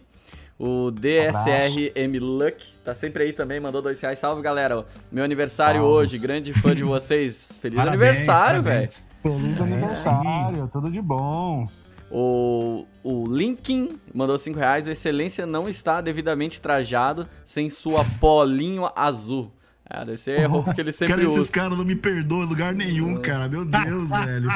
O 0.58 0.90
DSR 0.90 1.92
M 1.94 2.18
Luck 2.18 2.62
tá 2.84 2.92
sempre 2.92 3.24
aí 3.24 3.32
também, 3.32 3.58
mandou 3.58 3.80
dois 3.80 3.98
reais. 4.02 4.18
Salve, 4.18 4.42
galera. 4.42 4.84
Meu 5.10 5.24
aniversário 5.24 5.80
salve. 5.80 5.94
hoje, 5.94 6.18
grande 6.18 6.52
fã 6.52 6.74
de 6.74 6.84
vocês. 6.84 7.56
Feliz 7.62 7.78
parabéns, 7.78 8.02
aniversário, 8.02 8.62
velho. 8.62 8.88
Feliz 9.22 9.58
é. 9.58 9.62
aniversário, 9.62 10.70
tudo 10.70 10.90
de 10.90 11.00
bom. 11.00 11.64
O, 12.10 12.84
o 13.02 13.24
Linkin 13.26 13.98
mandou 14.12 14.36
5 14.36 14.58
reais. 14.58 14.86
O 14.86 14.90
Excelência 14.90 15.46
não 15.46 15.70
está 15.70 16.02
devidamente 16.02 16.60
trajado 16.60 17.26
sem 17.46 17.70
sua 17.70 18.04
polinho 18.20 18.90
azul. 18.94 19.50
Ah, 19.88 20.05
deve 20.05 20.18
ser 20.18 20.40
erro 20.40 20.64
porque 20.64 20.81
ele 20.81 20.92
sempre 20.92 21.14
cara, 21.14 21.29
usa. 21.29 21.40
esses 21.40 21.51
caras 21.51 21.79
não 21.79 21.85
me 21.85 21.94
perdoam 21.94 22.42
em 22.42 22.46
lugar 22.46 22.75
nenhum, 22.75 23.20
cara. 23.20 23.49
Meu 23.49 23.64
Deus, 23.64 24.11
velho. 24.25 24.51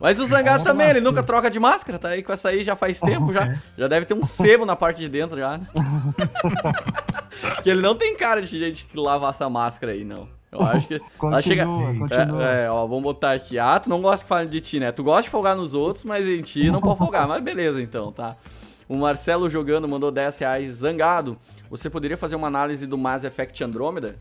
Mas 0.00 0.18
o 0.18 0.26
Zangado 0.26 0.64
também, 0.64 0.88
ele 0.88 1.00
nunca 1.00 1.22
troca 1.24 1.50
de 1.50 1.60
máscara, 1.60 1.98
tá 1.98 2.08
aí 2.08 2.22
com 2.22 2.32
essa 2.32 2.48
aí 2.48 2.62
já 2.62 2.74
faz 2.74 3.00
tempo, 3.00 3.32
já. 3.32 3.58
Já 3.76 3.86
deve 3.86 4.06
ter 4.06 4.14
um 4.14 4.22
sebo 4.22 4.64
na 4.64 4.74
parte 4.74 4.98
de 4.98 5.08
dentro 5.08 5.38
já. 5.38 5.58
Né? 5.58 5.66
que 7.62 7.68
ele 7.68 7.82
não 7.82 7.94
tem 7.94 8.16
cara 8.16 8.40
de 8.40 8.58
gente 8.58 8.86
que 8.86 8.96
lava 8.96 9.28
essa 9.28 9.48
máscara 9.50 9.92
aí, 9.92 10.04
não. 10.04 10.26
Eu 10.50 10.62
acho 10.62 10.88
que. 10.88 10.98
Continua, 10.98 11.32
ela 11.32 11.42
chega... 11.42 11.66
continua. 11.66 12.48
É, 12.48 12.64
é, 12.64 12.70
ó, 12.70 12.86
vamos 12.86 13.02
botar 13.02 13.32
aqui. 13.32 13.58
Ah, 13.58 13.78
tu 13.78 13.90
não 13.90 14.00
gosta 14.00 14.24
que 14.24 14.28
falem 14.28 14.48
de 14.48 14.60
ti, 14.60 14.80
né? 14.80 14.90
Tu 14.90 15.02
gosta 15.04 15.22
de 15.22 15.28
folgar 15.28 15.54
nos 15.54 15.74
outros, 15.74 16.04
mas 16.04 16.26
em 16.26 16.40
ti 16.42 16.70
não 16.70 16.80
pode 16.80 16.98
folgar. 16.98 17.28
Mas 17.28 17.42
beleza, 17.42 17.80
então, 17.80 18.10
tá? 18.10 18.36
O 18.88 18.96
Marcelo 18.96 19.48
jogando 19.48 19.88
mandou 19.88 20.10
10 20.10 20.38
reais. 20.38 20.72
Zangado, 20.72 21.38
você 21.70 21.88
poderia 21.88 22.16
fazer 22.16 22.34
uma 22.34 22.48
análise 22.48 22.86
do 22.86 22.98
Mass 22.98 23.22
Effect 23.22 23.62
Andromeda? 23.62 24.16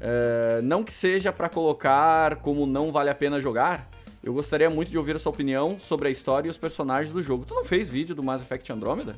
É, 0.00 0.60
não 0.62 0.82
que 0.82 0.92
seja 0.92 1.32
para 1.32 1.48
colocar 1.48 2.36
como 2.36 2.66
não 2.66 2.92
vale 2.92 3.10
a 3.10 3.14
pena 3.14 3.40
jogar, 3.40 3.88
eu 4.22 4.32
gostaria 4.32 4.70
muito 4.70 4.90
de 4.90 4.96
ouvir 4.96 5.16
a 5.16 5.18
sua 5.18 5.30
opinião 5.30 5.78
sobre 5.78 6.08
a 6.08 6.10
história 6.10 6.48
e 6.48 6.50
os 6.50 6.56
personagens 6.58 7.12
do 7.12 7.22
jogo. 7.22 7.44
Tu 7.44 7.54
não 7.54 7.64
fez 7.64 7.88
vídeo 7.88 8.14
do 8.14 8.22
Mass 8.22 8.40
Effect 8.40 8.72
Andromeda? 8.72 9.14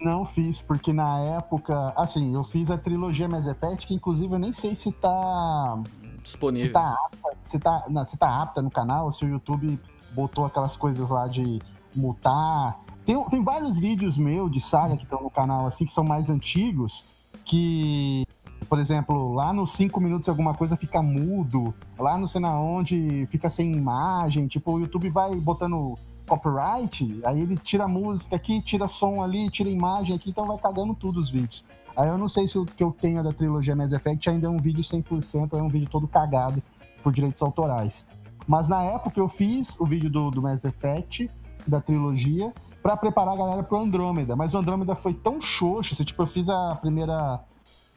Não 0.00 0.24
fiz, 0.24 0.60
porque 0.60 0.92
na 0.92 1.18
época, 1.36 1.92
assim, 1.96 2.34
eu 2.34 2.44
fiz 2.44 2.70
a 2.70 2.78
trilogia 2.78 3.28
Mass 3.28 3.46
Effect, 3.46 3.86
que 3.86 3.94
inclusive 3.94 4.32
eu 4.32 4.38
nem 4.38 4.52
sei 4.52 4.74
se 4.74 4.92
tá 4.92 5.82
disponível. 6.22 6.68
Se 6.68 6.72
tá 6.72 6.96
apta, 7.04 7.38
se 7.44 7.58
tá, 7.58 7.84
não, 7.88 8.04
se 8.04 8.16
tá 8.16 8.42
apta 8.42 8.62
no 8.62 8.70
canal, 8.70 9.10
se 9.12 9.24
o 9.24 9.28
YouTube 9.28 9.78
botou 10.12 10.44
aquelas 10.44 10.76
coisas 10.76 11.10
lá 11.10 11.26
de 11.26 11.60
mutar. 11.94 12.80
Tem, 13.04 13.22
tem 13.24 13.42
vários 13.42 13.76
vídeos 13.76 14.16
meus 14.16 14.50
de 14.50 14.60
saga 14.60 14.96
que 14.96 15.04
estão 15.04 15.20
no 15.20 15.30
canal, 15.30 15.66
assim, 15.66 15.84
que 15.84 15.92
são 15.92 16.04
mais 16.04 16.30
antigos, 16.30 17.04
que 17.44 18.26
por 18.64 18.78
exemplo, 18.78 19.32
lá 19.32 19.52
nos 19.52 19.72
5 19.72 20.00
minutos 20.00 20.28
alguma 20.28 20.54
coisa 20.54 20.76
fica 20.76 21.02
mudo, 21.02 21.74
lá 21.98 22.18
no 22.18 22.26
sei 22.28 22.40
na 22.40 22.58
onde 22.58 23.26
fica 23.26 23.48
sem 23.48 23.72
imagem, 23.72 24.46
tipo, 24.46 24.72
o 24.72 24.80
YouTube 24.80 25.08
vai 25.10 25.34
botando 25.36 25.98
copyright, 26.26 27.20
aí 27.24 27.40
ele 27.40 27.56
tira 27.56 27.86
música 27.86 28.36
aqui, 28.36 28.60
tira 28.62 28.88
som 28.88 29.22
ali, 29.22 29.50
tira 29.50 29.68
imagem 29.68 30.16
aqui, 30.16 30.30
então 30.30 30.46
vai 30.46 30.58
cagando 30.58 30.94
tudo 30.94 31.20
os 31.20 31.30
vídeos. 31.30 31.64
Aí 31.96 32.08
eu 32.08 32.18
não 32.18 32.28
sei 32.28 32.48
se 32.48 32.58
o 32.58 32.64
que 32.64 32.82
eu 32.82 32.90
tenho 32.90 33.22
da 33.22 33.32
trilogia 33.32 33.76
Mass 33.76 33.92
Effect 33.92 34.28
ainda 34.28 34.46
é 34.46 34.50
um 34.50 34.56
vídeo 34.56 34.82
100% 34.82 35.48
ou 35.52 35.58
é 35.58 35.62
um 35.62 35.68
vídeo 35.68 35.88
todo 35.88 36.08
cagado 36.08 36.62
por 37.02 37.12
direitos 37.12 37.40
autorais. 37.42 38.04
Mas 38.46 38.68
na 38.68 38.82
época 38.82 39.20
eu 39.20 39.28
fiz 39.28 39.78
o 39.78 39.86
vídeo 39.86 40.10
do, 40.10 40.30
do 40.30 40.42
Mass 40.42 40.64
Effect, 40.64 41.30
da 41.66 41.80
trilogia, 41.80 42.52
para 42.82 42.96
preparar 42.96 43.34
a 43.34 43.36
galera 43.36 43.62
pro 43.62 43.78
Andrômeda. 43.78 44.34
Mas 44.36 44.52
o 44.52 44.58
Andrômeda 44.58 44.94
foi 44.94 45.14
tão 45.14 45.40
xoxo, 45.40 45.94
assim, 45.94 46.04
tipo, 46.04 46.22
eu 46.22 46.26
fiz 46.26 46.48
a 46.48 46.74
primeira 46.74 47.40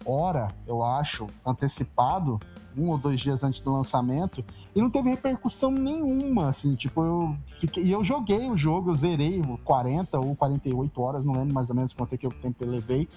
hora, 0.06 0.50
eu 0.66 0.84
acho, 0.84 1.28
antecipado, 1.46 2.40
um 2.78 2.90
ou 2.90 2.98
dois 2.98 3.20
dias 3.20 3.44
antes 3.44 3.60
do 3.62 3.72
lançamento, 3.72 4.44
e 4.76 4.82
não 4.82 4.90
teve 4.90 5.10
repercussão 5.10 5.72
nenhuma, 5.72 6.50
assim, 6.50 6.76
tipo, 6.76 7.04
eu 7.04 7.36
fiquei, 7.60 7.84
e 7.84 7.92
eu 7.92 8.04
joguei 8.04 8.50
o 8.50 8.56
jogo, 8.56 8.92
eu 8.92 8.96
zerei 8.96 9.42
40 9.64 10.20
ou 10.20 10.36
48 10.36 11.02
horas, 11.02 11.26
não 11.26 11.34
lembro 11.34 11.54
mais 11.54 11.70
ou 11.70 11.76
menos 11.76 11.94
quanto 11.94 12.14
é 12.14 12.18
que 12.18 12.26
eu 12.26 12.32
tempo 12.32 12.64
eu 12.64 12.70
levei, 12.70 13.08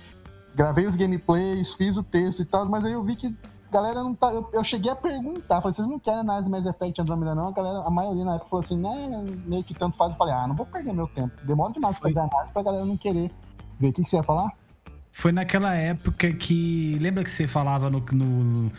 gravei 0.55 0.87
os 0.87 0.97
gameplays, 0.97 1.75
fiz 1.75 1.97
o 1.97 2.03
texto 2.03 2.41
e 2.41 2.45
tal, 2.45 2.67
mas 2.67 2.85
aí 2.85 2.93
eu 2.93 3.03
vi 3.03 3.17
que 3.17 3.35
galera 3.71 4.03
não 4.03 4.15
tá. 4.15 4.33
Eu, 4.33 4.49
eu 4.53 4.65
cheguei 4.65 4.91
a 4.91 4.97
perguntar, 4.97 5.61
falei, 5.61 5.75
vocês 5.75 5.87
não 5.87 5.99
querem 5.99 6.21
análise 6.21 6.51
Mass 6.51 6.67
Effect 6.67 7.01
Andromeda, 7.01 7.35
não? 7.35 7.49
A 7.49 7.53
galera, 7.53 7.79
a 7.81 7.91
maioria 7.91 8.25
na 8.25 8.35
época 8.35 8.51
falou 8.51 8.65
assim, 8.65 8.77
né, 8.77 9.25
meio 9.47 9.63
que 9.63 9.73
tanto 9.73 9.97
faz. 9.97 10.11
Eu 10.11 10.19
falei, 10.19 10.35
ah, 10.35 10.47
não 10.47 10.57
vou 10.57 10.67
perder 10.67 10.93
meu 10.93 11.07
tempo. 11.07 11.33
Demora 11.45 11.73
demais 11.73 11.99
pra 11.99 12.09
fazer 12.09 12.21
análise 12.21 12.53
pra 12.53 12.63
galera 12.63 12.85
não 12.85 12.97
querer 12.97 13.31
ver. 13.79 13.89
O 13.89 13.93
que, 13.93 14.03
que 14.03 14.11
você 14.11 14.17
ia 14.17 14.23
falar? 14.23 14.53
Foi 15.13 15.33
naquela 15.33 15.75
época 15.75 16.33
que. 16.33 16.97
Lembra 17.01 17.25
que 17.25 17.31
você 17.31 17.47
falava 17.47 17.91
no, 17.91 18.05
no 18.13 18.73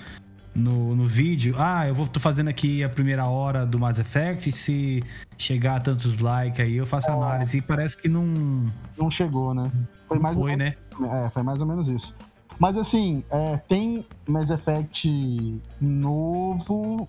no, 0.53 0.95
no 0.95 1.05
vídeo, 1.05 1.55
ah, 1.57 1.87
eu 1.87 1.95
vou 1.95 2.07
tô 2.07 2.19
fazendo 2.19 2.49
aqui 2.49 2.83
a 2.83 2.89
primeira 2.89 3.25
hora 3.25 3.65
do 3.65 3.79
Mass 3.79 3.99
Effect, 3.99 4.51
se 4.51 5.03
chegar 5.37 5.77
a 5.77 5.79
tantos 5.79 6.19
likes 6.19 6.59
aí 6.59 6.75
eu 6.75 6.85
faço 6.85 7.09
é. 7.09 7.13
análise 7.13 7.57
e 7.57 7.61
parece 7.61 7.97
que 7.97 8.07
não 8.07 8.25
não 8.97 9.09
chegou, 9.09 9.53
né? 9.53 9.63
Foi 10.07 10.19
mais 10.19 10.35
foi, 10.35 10.55
né? 10.55 10.75
É, 11.03 11.29
foi 11.29 11.41
mais 11.41 11.61
ou 11.61 11.67
menos 11.67 11.87
isso. 11.87 12.13
Mas 12.59 12.77
assim, 12.77 13.23
é, 13.31 13.57
tem 13.57 14.05
Mass 14.27 14.51
Effect 14.51 15.61
novo, 15.79 17.07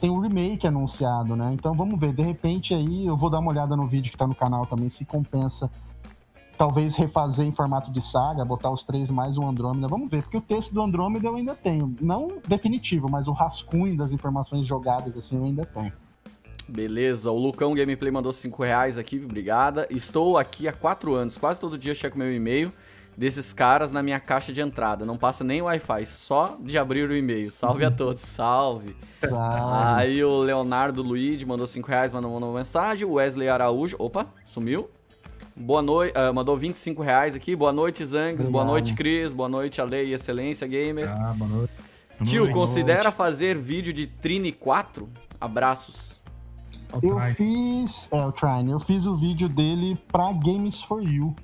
tem 0.00 0.10
um 0.10 0.18
remake 0.18 0.66
anunciado, 0.66 1.36
né? 1.36 1.50
Então 1.52 1.72
vamos 1.74 2.00
ver, 2.00 2.12
de 2.12 2.22
repente 2.22 2.74
aí 2.74 3.06
eu 3.06 3.16
vou 3.16 3.30
dar 3.30 3.38
uma 3.38 3.50
olhada 3.50 3.76
no 3.76 3.86
vídeo 3.86 4.10
que 4.10 4.16
tá 4.16 4.26
no 4.26 4.34
canal 4.34 4.66
também, 4.66 4.88
se 4.88 5.04
compensa 5.04 5.70
talvez 6.58 6.96
refazer 6.96 7.46
em 7.46 7.52
formato 7.52 7.92
de 7.92 8.02
saga, 8.02 8.44
botar 8.44 8.70
os 8.70 8.82
três 8.84 9.08
mais 9.08 9.38
um 9.38 9.48
Andrômeda. 9.48 9.86
Vamos 9.86 10.10
ver, 10.10 10.22
porque 10.24 10.36
o 10.36 10.40
texto 10.40 10.74
do 10.74 10.82
Andrômeda 10.82 11.28
eu 11.28 11.36
ainda 11.36 11.54
tenho. 11.54 11.94
Não 12.00 12.38
definitivo, 12.46 13.08
mas 13.08 13.28
o 13.28 13.32
rascunho 13.32 13.96
das 13.96 14.10
informações 14.10 14.66
jogadas 14.66 15.16
assim 15.16 15.36
eu 15.36 15.44
ainda 15.44 15.64
tenho. 15.64 15.92
Beleza, 16.68 17.30
o 17.30 17.38
Lucão 17.38 17.72
Gameplay 17.72 18.10
mandou 18.10 18.32
5 18.32 18.62
reais 18.62 18.98
aqui, 18.98 19.22
obrigada. 19.24 19.86
Estou 19.88 20.36
aqui 20.36 20.66
há 20.66 20.72
4 20.72 21.14
anos, 21.14 21.38
quase 21.38 21.60
todo 21.60 21.78
dia 21.78 21.94
checo 21.94 22.18
meu 22.18 22.34
e-mail 22.34 22.72
desses 23.16 23.52
caras 23.52 23.90
na 23.90 24.02
minha 24.02 24.20
caixa 24.20 24.52
de 24.52 24.60
entrada. 24.60 25.06
Não 25.06 25.16
passa 25.16 25.42
nem 25.42 25.62
Wi-Fi, 25.62 26.06
só 26.06 26.56
de 26.60 26.76
abrir 26.76 27.08
o 27.08 27.16
e-mail. 27.16 27.50
Salve 27.50 27.84
a 27.84 27.90
todos, 27.90 28.22
salve. 28.22 28.96
Aí 29.96 30.22
o 30.22 30.42
Leonardo 30.42 31.02
Luigi 31.02 31.46
mandou 31.46 31.66
5 31.66 31.88
reais, 31.88 32.12
mandou 32.12 32.36
uma 32.36 32.52
mensagem. 32.52 33.06
O 33.06 33.14
Wesley 33.14 33.48
Araújo, 33.48 33.96
opa, 33.98 34.26
sumiu. 34.44 34.88
Boa 35.58 35.82
noite, 35.82 36.14
uh, 36.16 36.32
mandou 36.32 36.56
25 36.56 37.02
reais 37.02 37.34
aqui. 37.34 37.56
Boa 37.56 37.72
noite, 37.72 38.04
Zangs. 38.04 38.48
Boa 38.48 38.64
noite, 38.64 38.94
Cris. 38.94 39.34
Boa 39.34 39.48
noite, 39.48 39.80
Ale 39.80 40.04
e 40.04 40.14
Excelência 40.14 40.66
Gamer. 40.68 41.10
Ah, 41.10 41.34
boa 41.36 41.50
noite. 41.50 41.72
Tio, 42.24 42.44
boa 42.44 42.54
considera 42.54 43.04
noite. 43.04 43.16
fazer 43.16 43.58
vídeo 43.58 43.92
de 43.92 44.06
Trini 44.06 44.52
4? 44.52 45.08
Abraços. 45.40 46.22
Eu 47.02 47.18
fiz. 47.34 48.08
É, 48.12 48.24
o 48.24 48.30
Trine. 48.30 48.70
Eu 48.70 48.78
fiz 48.78 49.04
o 49.04 49.16
vídeo 49.16 49.48
dele 49.48 49.98
pra 50.06 50.32
Games 50.32 50.80
for 50.82 51.02
You. 51.02 51.34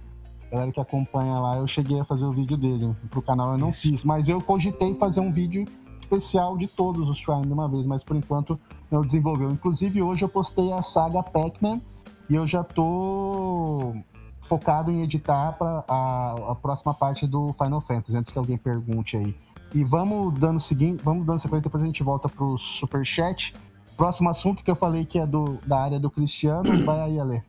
Galera 0.50 0.70
que 0.70 0.80
acompanha 0.80 1.36
lá, 1.40 1.56
eu 1.56 1.66
cheguei 1.66 1.98
a 1.98 2.04
fazer 2.04 2.24
o 2.24 2.30
vídeo 2.30 2.56
dele. 2.56 2.94
Pro 3.10 3.20
canal 3.20 3.52
eu 3.52 3.58
não 3.58 3.70
Isso. 3.70 3.80
fiz. 3.80 4.04
Mas 4.04 4.28
eu 4.28 4.40
cogitei 4.40 4.94
fazer 4.94 5.18
um 5.18 5.32
vídeo 5.32 5.64
especial 6.00 6.56
de 6.56 6.68
todos 6.68 7.10
os 7.10 7.20
Trine 7.20 7.42
de 7.42 7.52
uma 7.52 7.68
vez. 7.68 7.84
Mas 7.84 8.04
por 8.04 8.14
enquanto 8.14 8.58
não 8.92 9.02
desenvolveu. 9.02 9.50
Inclusive 9.50 10.00
hoje 10.00 10.24
eu 10.24 10.28
postei 10.28 10.72
a 10.72 10.82
saga 10.82 11.20
Pac-Man 11.20 11.80
e 12.28 12.34
eu 12.34 12.46
já 12.46 12.62
tô 12.62 13.94
focado 14.42 14.90
em 14.90 15.02
editar 15.02 15.52
para 15.52 15.84
a, 15.88 16.52
a, 16.52 16.54
próxima 16.54 16.92
parte 16.92 17.26
do 17.26 17.54
Final 17.54 17.80
Fantasy, 17.80 18.16
antes 18.16 18.32
que 18.32 18.38
alguém 18.38 18.56
pergunte 18.56 19.16
aí. 19.16 19.34
E 19.74 19.82
vamos 19.82 20.38
dando 20.38 20.60
seguinte, 20.60 21.02
vamos 21.02 21.26
dando 21.26 21.38
sequência, 21.38 21.64
depois 21.64 21.82
a 21.82 21.86
gente 21.86 22.02
volta 22.02 22.28
pro 22.28 22.56
super 22.58 23.04
chat. 23.04 23.54
Próximo 23.96 24.28
assunto 24.28 24.62
que 24.62 24.70
eu 24.70 24.76
falei 24.76 25.04
que 25.04 25.18
é 25.18 25.26
do, 25.26 25.58
da 25.66 25.80
área 25.80 25.98
do 25.98 26.10
Cristiano, 26.10 26.64
vai 26.84 27.00
aí, 27.00 27.18
Ale. 27.18 27.42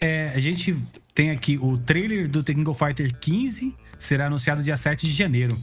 É, 0.00 0.32
a 0.34 0.38
gente 0.38 0.76
tem 1.14 1.30
aqui 1.30 1.58
o 1.58 1.76
trailer 1.76 2.28
do 2.28 2.42
The 2.42 2.54
King 2.54 2.70
of 2.70 2.78
Fighters 2.78 3.12
15, 3.20 3.76
será 3.98 4.26
anunciado 4.26 4.62
dia 4.62 4.76
7 4.76 5.06
de 5.06 5.12
janeiro. 5.12 5.56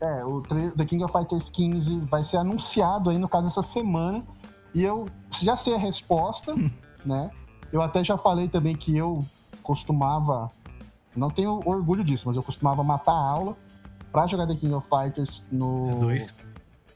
É, 0.00 0.24
o 0.24 0.40
trailer 0.42 0.72
The 0.72 0.84
King 0.84 1.02
of 1.02 1.12
Fighters 1.12 1.48
15 1.48 2.00
vai 2.00 2.22
ser 2.22 2.36
anunciado 2.36 3.10
aí, 3.10 3.18
no 3.18 3.28
caso, 3.28 3.48
essa 3.48 3.62
semana. 3.62 4.22
E 4.74 4.82
eu 4.82 5.06
já 5.40 5.56
sei 5.56 5.74
a 5.74 5.78
resposta, 5.78 6.54
né? 7.08 7.30
Eu 7.72 7.82
até 7.82 8.04
já 8.04 8.16
falei 8.16 8.48
também 8.48 8.76
que 8.76 8.96
eu 8.96 9.24
costumava, 9.62 10.48
não 11.16 11.30
tenho 11.30 11.60
orgulho 11.66 12.04
disso, 12.04 12.24
mas 12.26 12.36
eu 12.36 12.42
costumava 12.42 12.84
matar 12.84 13.12
a 13.12 13.30
aula 13.30 13.56
para 14.12 14.26
jogar 14.26 14.46
The 14.46 14.54
King 14.54 14.74
of 14.74 14.86
Fighters 14.88 15.42
no 15.50 15.90
Dois. 16.00 16.34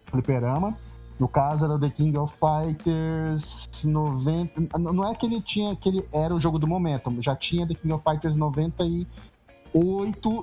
fliperama. 0.06 0.76
No 1.18 1.28
caso 1.28 1.64
era 1.64 1.74
o 1.74 1.78
The 1.78 1.90
King 1.90 2.16
of 2.16 2.34
Fighters 2.36 3.68
90. 3.84 4.78
Não 4.78 5.08
é 5.08 5.14
que 5.14 5.26
ele 5.26 5.40
tinha, 5.40 5.76
que 5.76 5.88
ele 5.88 6.04
era 6.12 6.34
o 6.34 6.40
jogo 6.40 6.58
do 6.58 6.66
momento, 6.66 7.14
já 7.20 7.36
tinha 7.36 7.66
The 7.66 7.74
King 7.74 7.94
of 7.94 8.02
Fighters 8.02 8.34
98, 8.34 10.42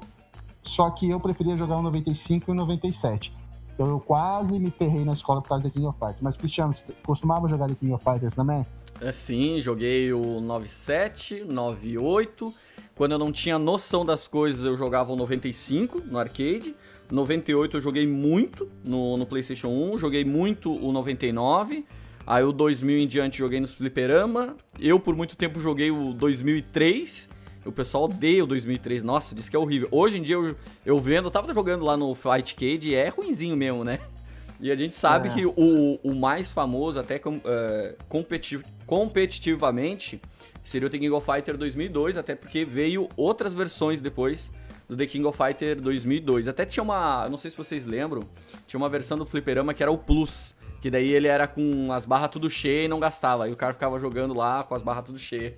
só 0.63 0.89
que 0.91 1.10
eu 1.10 1.19
preferia 1.19 1.58
jogar 1.58 1.77
o 1.77 1.82
95 1.82 2.49
e 2.49 2.51
o 2.51 2.55
97. 2.55 3.36
Então 3.73 3.88
eu 3.88 3.99
quase 3.99 4.60
me 4.60 4.71
ferrei 4.71 5.03
na 5.05 5.13
escola 5.13 5.41
por 5.41 5.49
causa 5.49 5.63
do 5.63 5.69
The 5.69 5.73
King 5.73 5.88
of 5.88 5.97
Fighters. 5.97 6.21
Mas, 6.21 6.38
Cristiano, 6.38 6.73
você 6.73 6.93
costumava 7.05 7.47
jogar 7.47 7.67
The 7.67 7.75
King 7.75 7.93
of 7.93 8.03
Fighters 8.03 8.36
também? 8.36 8.65
É, 9.01 9.13
sim, 9.13 9.62
joguei 9.62 10.12
o 10.12 10.41
97, 10.41 11.45
98. 11.45 12.53
Quando 12.95 13.13
eu 13.13 13.19
não 13.19 13.31
tinha 13.31 13.57
noção 13.57 14.03
das 14.03 14.27
coisas, 14.27 14.65
eu 14.65 14.75
jogava 14.75 15.13
o 15.13 15.15
95 15.15 16.01
no 16.05 16.19
arcade. 16.19 16.75
98 17.09 17.77
eu 17.77 17.81
joguei 17.81 18.05
muito 18.05 18.69
no, 18.83 19.15
no 19.15 19.25
PlayStation 19.25 19.69
1, 19.69 19.97
joguei 19.97 20.25
muito 20.25 20.71
o 20.71 20.91
99. 20.91 21.85
Aí 22.27 22.43
o 22.43 22.51
2000 22.51 22.97
em 22.99 23.07
diante 23.07 23.38
joguei 23.38 23.62
no 23.62 23.67
Fliperama. 23.67 24.57
Eu 24.77 24.99
por 24.99 25.15
muito 25.15 25.38
tempo 25.38 25.62
joguei 25.62 25.89
o 25.89 26.13
2003. 26.13 27.29
O 27.65 27.71
pessoal 27.71 28.03
odeia 28.03 28.43
o 28.43 28.47
2003. 28.47 29.01
Nossa, 29.03 29.33
disse 29.33 29.49
que 29.49 29.55
é 29.55 29.59
horrível. 29.59 29.88
Hoje 29.91 30.17
em 30.17 30.21
dia 30.21 30.35
eu, 30.35 30.55
eu 30.85 30.99
vendo, 30.99 31.27
eu 31.27 31.31
tava 31.31 31.53
jogando 31.53 31.85
lá 31.85 31.95
no 31.95 32.13
Fight 32.13 32.53
Cade 32.53 32.89
e 32.89 32.95
é 32.95 33.07
ruinzinho 33.07 33.55
mesmo, 33.55 33.83
né? 33.83 33.99
E 34.60 34.72
a 34.72 34.76
gente 34.76 34.95
sabe 34.95 35.30
é. 35.30 35.34
que 35.34 35.45
o, 35.45 36.00
o 36.04 36.13
mais 36.13 36.52
famoso, 36.52 37.00
até 37.00 37.17
com, 37.17 37.38
uh, 37.38 37.41
competitiv 38.08 38.63
competitivamente, 38.86 40.22
seria 40.63 40.88
o 40.88 40.89
The 40.89 40.98
King 40.98 41.12
of 41.12 41.26
Fighter 41.26 41.56
2002, 41.58 42.17
até 42.17 42.36
porque 42.36 42.65
veio 42.65 43.08
outras 43.15 43.54
versões 43.54 44.02
depois 44.02 44.52
do 44.88 44.98
The 44.98 45.06
King 45.06 45.26
of 45.26 45.38
Fighter 45.38 45.80
2002. 45.80 46.48
Até 46.48 46.65
tinha 46.65 46.84
uma, 46.84 47.30
não 47.30 47.38
sei 47.38 47.52
se 47.52 47.58
vocês 47.58 47.86
lembram, 47.86 48.24
tinha 48.67 48.78
uma 48.78 48.89
versão 48.89 49.17
do 49.17 49.26
fliperama 49.26 49.74
que 49.74 49.84
era 49.84 49.91
o 49.91 49.98
Plus, 49.98 50.56
que 50.81 50.89
daí 50.89 51.11
ele 51.11 51.27
era 51.27 51.47
com 51.47 51.91
as 51.91 52.05
barras 52.05 52.29
tudo 52.29 52.49
cheias 52.49 52.85
e 52.85 52.87
não 52.87 52.99
gastava. 52.99 53.45
Aí 53.45 53.51
o 53.51 53.55
cara 53.55 53.73
ficava 53.73 53.99
jogando 53.99 54.33
lá 54.33 54.63
com 54.63 54.75
as 54.75 54.81
barras 54.81 55.05
tudo 55.05 55.17
cheias. 55.17 55.53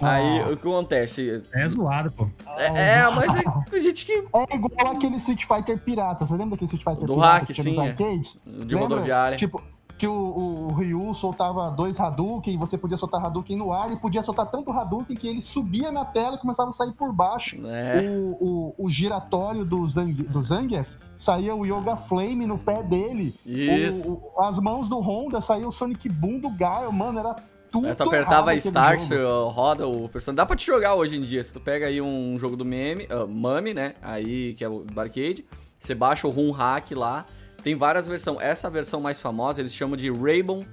Ah. 0.00 0.14
Aí 0.14 0.52
o 0.52 0.56
que 0.56 0.68
acontece? 0.68 1.42
É 1.52 1.68
zoado, 1.68 2.10
pô. 2.10 2.28
É, 2.56 2.98
é 2.98 3.10
mas 3.10 3.36
é 3.36 3.80
gente 3.80 4.04
que. 4.04 4.12
É 4.12 4.54
igual 4.54 4.92
aquele 4.92 5.16
Street 5.16 5.44
Fighter 5.46 5.78
pirata. 5.78 6.26
Você 6.26 6.32
lembra 6.32 6.50
daquele 6.50 6.74
Street 6.74 6.84
Fighter 6.84 7.06
do 7.06 7.14
pirata? 7.14 7.46
Do 7.46 7.52
hack, 7.52 7.54
sim. 7.54 7.76
É. 7.80 8.64
De 8.64 8.74
rodoviária. 8.74 9.36
Tipo, 9.36 9.62
que 9.96 10.06
o, 10.06 10.12
o, 10.12 10.68
o, 10.68 10.72
Ryu 10.72 11.14
soltava 11.14 11.70
dois 11.70 11.98
Hadouken, 11.98 12.58
você 12.58 12.76
podia 12.76 12.96
soltar 12.96 13.24
Hadouken 13.24 13.56
no 13.56 13.72
ar 13.72 13.92
e 13.92 13.96
podia 13.96 14.22
soltar 14.22 14.46
tanto 14.50 14.72
Hadouken 14.72 15.16
que 15.16 15.28
ele 15.28 15.40
subia 15.40 15.92
na 15.92 16.04
tela 16.04 16.36
e 16.36 16.38
começava 16.38 16.70
a 16.70 16.72
sair 16.72 16.92
por 16.92 17.12
baixo. 17.12 17.56
É. 17.66 18.02
O, 18.08 18.74
o, 18.78 18.86
o, 18.86 18.90
giratório 18.90 19.64
do, 19.64 19.88
Zang, 19.88 20.12
do 20.12 20.42
Zangief 20.42 20.88
saía 21.18 21.54
o 21.54 21.64
Yoga 21.64 21.96
Flame 21.96 22.46
no 22.46 22.58
pé 22.58 22.82
dele. 22.82 23.34
Isso. 23.46 24.14
O, 24.14 24.42
as 24.42 24.58
mãos 24.58 24.88
do 24.88 24.98
Honda 24.98 25.40
saía 25.40 25.66
o 25.66 25.72
Sonic 25.72 26.08
Boom 26.08 26.38
do 26.38 26.50
Gaio, 26.50 26.92
mano, 26.92 27.18
era 27.18 27.34
tudo. 27.70 27.88
É, 27.88 27.94
tu 27.94 28.04
apertava 28.04 28.54
Start, 28.54 29.00
você 29.00 29.16
roda 29.50 29.86
o 29.86 30.08
personagem. 30.08 30.36
Dá 30.36 30.46
pra 30.46 30.56
te 30.56 30.66
jogar 30.66 30.94
hoje 30.94 31.16
em 31.16 31.22
dia. 31.22 31.42
Se 31.42 31.52
tu 31.52 31.60
pega 31.60 31.86
aí 31.86 32.00
um 32.00 32.38
jogo 32.38 32.56
do 32.56 32.64
meme, 32.64 33.06
uh, 33.06 33.26
Mami, 33.26 33.74
né? 33.74 33.94
Aí, 34.00 34.54
que 34.54 34.64
é 34.64 34.68
o 34.68 34.80
do 34.80 35.00
arcade, 35.00 35.44
você 35.78 35.94
baixa 35.94 36.26
o 36.28 36.30
ROM 36.30 36.50
hack 36.52 36.92
lá. 36.92 37.26
Tem 37.62 37.74
várias 37.74 38.06
versões. 38.06 38.38
Essa 38.40 38.70
versão 38.70 39.00
mais 39.00 39.18
famosa 39.18 39.60
eles 39.60 39.74
chamam 39.74 39.96
de 39.96 40.10
Rainbow. 40.10 40.64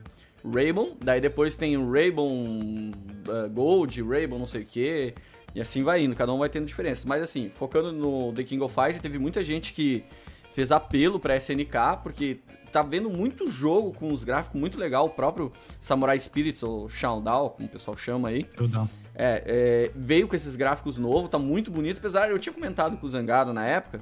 Rainbow. 0.46 0.96
Daí 1.04 1.20
depois 1.20 1.56
tem 1.56 1.76
Rainbow 1.92 2.30
uh, 2.30 3.50
Gold, 3.52 4.04
Rainbow 4.04 4.38
não 4.38 4.48
sei 4.48 4.62
o 4.62 4.66
que. 4.66 5.16
E 5.54 5.60
assim 5.60 5.84
vai 5.84 6.04
indo, 6.04 6.16
cada 6.16 6.32
um 6.32 6.38
vai 6.38 6.50
tendo 6.50 6.66
diferença. 6.66 7.06
Mas 7.08 7.22
assim, 7.22 7.50
focando 7.50 7.92
no 7.92 8.32
The 8.34 8.44
King 8.44 8.64
of 8.64 8.74
Fighters, 8.74 9.02
teve 9.02 9.20
muita 9.20 9.44
gente 9.44 9.74
que 9.74 10.04
fez 10.54 10.72
apelo 10.72 11.20
pra 11.20 11.36
SNK, 11.38 12.02
porque 12.04 12.40
tá 12.72 12.82
vendo 12.82 13.10
muito 13.10 13.52
jogo 13.52 13.94
com 13.94 14.12
os 14.12 14.24
gráficos 14.24 14.60
muito 14.60 14.80
legal. 14.80 15.06
O 15.06 15.10
próprio 15.10 15.52
Samurai 15.80 16.18
Spirits, 16.20 16.64
ou 16.64 16.90
Shoutdown, 16.90 17.50
como 17.50 17.68
o 17.68 17.72
pessoal 17.72 17.98
chama 17.98 18.30
aí. 18.30 18.46
É, 19.14 19.44
é, 19.46 19.92
veio 19.94 20.28
com 20.28 20.36
esses 20.36 20.56
gráficos 20.56 20.98
novos, 20.98 21.30
tá 21.30 21.38
muito 21.38 21.70
bonito. 21.70 21.98
Apesar, 21.98 22.30
eu 22.30 22.40
tinha 22.40 22.54
comentado 22.54 22.98
com 22.98 23.06
o 23.06 23.10
Zangado 23.10 23.54
na 23.54 23.66
época 23.66 24.02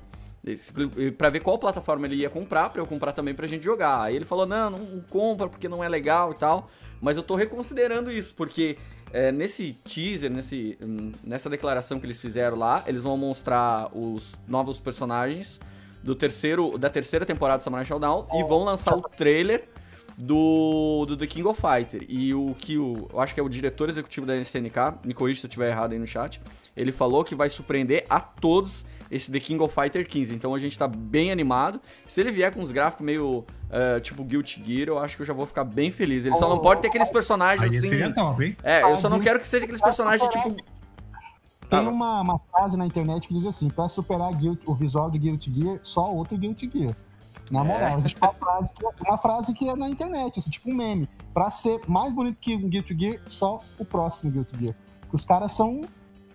para 1.17 1.29
ver 1.29 1.41
qual 1.41 1.57
plataforma 1.57 2.05
ele 2.05 2.15
ia 2.15 2.29
comprar, 2.29 2.69
para 2.69 2.81
eu 2.81 2.85
comprar 2.85 3.11
também 3.11 3.33
pra 3.33 3.47
gente 3.47 3.63
jogar. 3.63 4.03
Aí 4.03 4.15
ele 4.15 4.25
falou: 4.25 4.45
não, 4.45 4.69
não 4.69 5.01
compra 5.09 5.47
porque 5.47 5.67
não 5.67 5.83
é 5.83 5.89
legal 5.89 6.31
e 6.31 6.35
tal. 6.35 6.69
Mas 7.01 7.17
eu 7.17 7.23
tô 7.23 7.35
reconsiderando 7.35 8.11
isso, 8.11 8.35
porque 8.35 8.77
é, 9.11 9.31
nesse 9.31 9.73
teaser, 9.73 10.29
nesse, 10.29 10.77
nessa 11.23 11.49
declaração 11.49 11.99
que 11.99 12.05
eles 12.05 12.19
fizeram 12.19 12.57
lá, 12.57 12.83
eles 12.87 13.03
vão 13.03 13.15
mostrar 13.17 13.89
os 13.95 14.35
novos 14.47 14.79
personagens 14.79 15.59
do 16.03 16.15
terceiro, 16.15 16.77
da 16.77 16.89
terceira 16.89 17.25
temporada 17.25 17.59
do 17.59 17.63
Samurai 17.63 17.85
Showdown 17.85 18.27
e 18.33 18.43
vão 18.43 18.63
lançar 18.63 18.95
o 18.95 19.01
trailer 19.01 19.67
do, 20.19 21.05
do 21.07 21.15
The 21.15 21.25
King 21.27 21.47
of 21.47 21.61
Fighter. 21.61 22.05
E 22.07 22.33
o 22.33 22.53
que 22.57 22.77
o, 22.77 23.07
eu 23.11 23.19
acho 23.21 23.33
que 23.33 23.39
é 23.39 23.43
o 23.43 23.47
diretor 23.47 23.87
executivo 23.87 24.25
da 24.25 24.35
SNK, 24.35 24.99
me 25.05 25.13
corrija 25.13 25.39
se 25.39 25.45
eu 25.45 25.49
estiver 25.49 25.69
errado 25.69 25.93
aí 25.93 25.99
no 25.99 26.05
chat, 26.05 26.41
ele 26.75 26.91
falou 26.91 27.23
que 27.23 27.33
vai 27.33 27.49
surpreender 27.49 28.05
a 28.09 28.19
todos 28.19 28.85
esse 29.09 29.31
The 29.31 29.39
King 29.39 29.63
of 29.63 29.73
Fighter 29.73 30.07
15. 30.07 30.35
Então 30.35 30.53
a 30.53 30.59
gente 30.59 30.77
tá 30.77 30.87
bem 30.87 31.31
animado. 31.31 31.79
Se 32.05 32.19
ele 32.19 32.31
vier 32.31 32.53
com 32.53 32.59
uns 32.59 32.71
gráficos 32.71 33.05
meio 33.05 33.39
uh, 33.39 33.99
tipo 34.01 34.23
Guilty 34.23 34.61
Gear, 34.65 34.89
eu 34.89 34.99
acho 34.99 35.15
que 35.15 35.21
eu 35.21 35.25
já 35.25 35.33
vou 35.33 35.45
ficar 35.45 35.63
bem 35.63 35.89
feliz. 35.89 36.25
Ele 36.25 36.35
só 36.35 36.49
não 36.49 36.59
pode 36.59 36.81
ter 36.81 36.89
aqueles 36.89 37.09
personagens 37.09 37.73
assim. 37.73 38.11
Top, 38.13 38.43
hein? 38.43 38.57
É, 38.61 38.83
eu 38.83 38.97
só 38.97 39.09
não 39.09 39.19
quero 39.19 39.39
que 39.39 39.47
seja 39.47 39.63
aqueles 39.63 39.81
personagens 39.81 40.29
tipo. 40.29 40.55
Tem 41.69 41.87
uma, 41.87 42.21
uma 42.21 42.39
frase 42.39 42.75
na 42.75 42.85
internet 42.85 43.27
que 43.27 43.33
diz 43.33 43.45
assim: 43.45 43.69
pra 43.69 43.87
superar 43.87 44.33
Guilt, 44.33 44.59
o 44.65 44.73
visual 44.73 45.09
de 45.11 45.19
Guilty 45.19 45.53
Gear, 45.53 45.79
só 45.83 46.11
outro 46.11 46.37
Guilty 46.37 46.69
Gear. 46.73 46.95
Na 47.51 47.63
moral, 47.63 47.89
é. 47.89 47.99
existe 47.99 48.17
uma 48.19 48.33
frase, 48.33 48.69
que, 48.73 48.85
uma 49.07 49.17
frase 49.17 49.53
que 49.53 49.69
é 49.69 49.75
na 49.75 49.89
internet, 49.89 50.39
assim, 50.39 50.49
tipo 50.49 50.69
um 50.69 50.75
meme. 50.75 51.09
Pra 51.33 51.49
ser 51.49 51.79
mais 51.87 52.13
bonito 52.13 52.37
que 52.39 52.55
o 52.55 52.67
Guilty 52.67 52.97
Gear, 52.97 53.19
só 53.29 53.59
o 53.77 53.85
próximo 53.85 54.31
Guilty 54.31 54.59
Gear. 54.59 54.75
Os 55.11 55.25
caras 55.25 55.51
são 55.53 55.81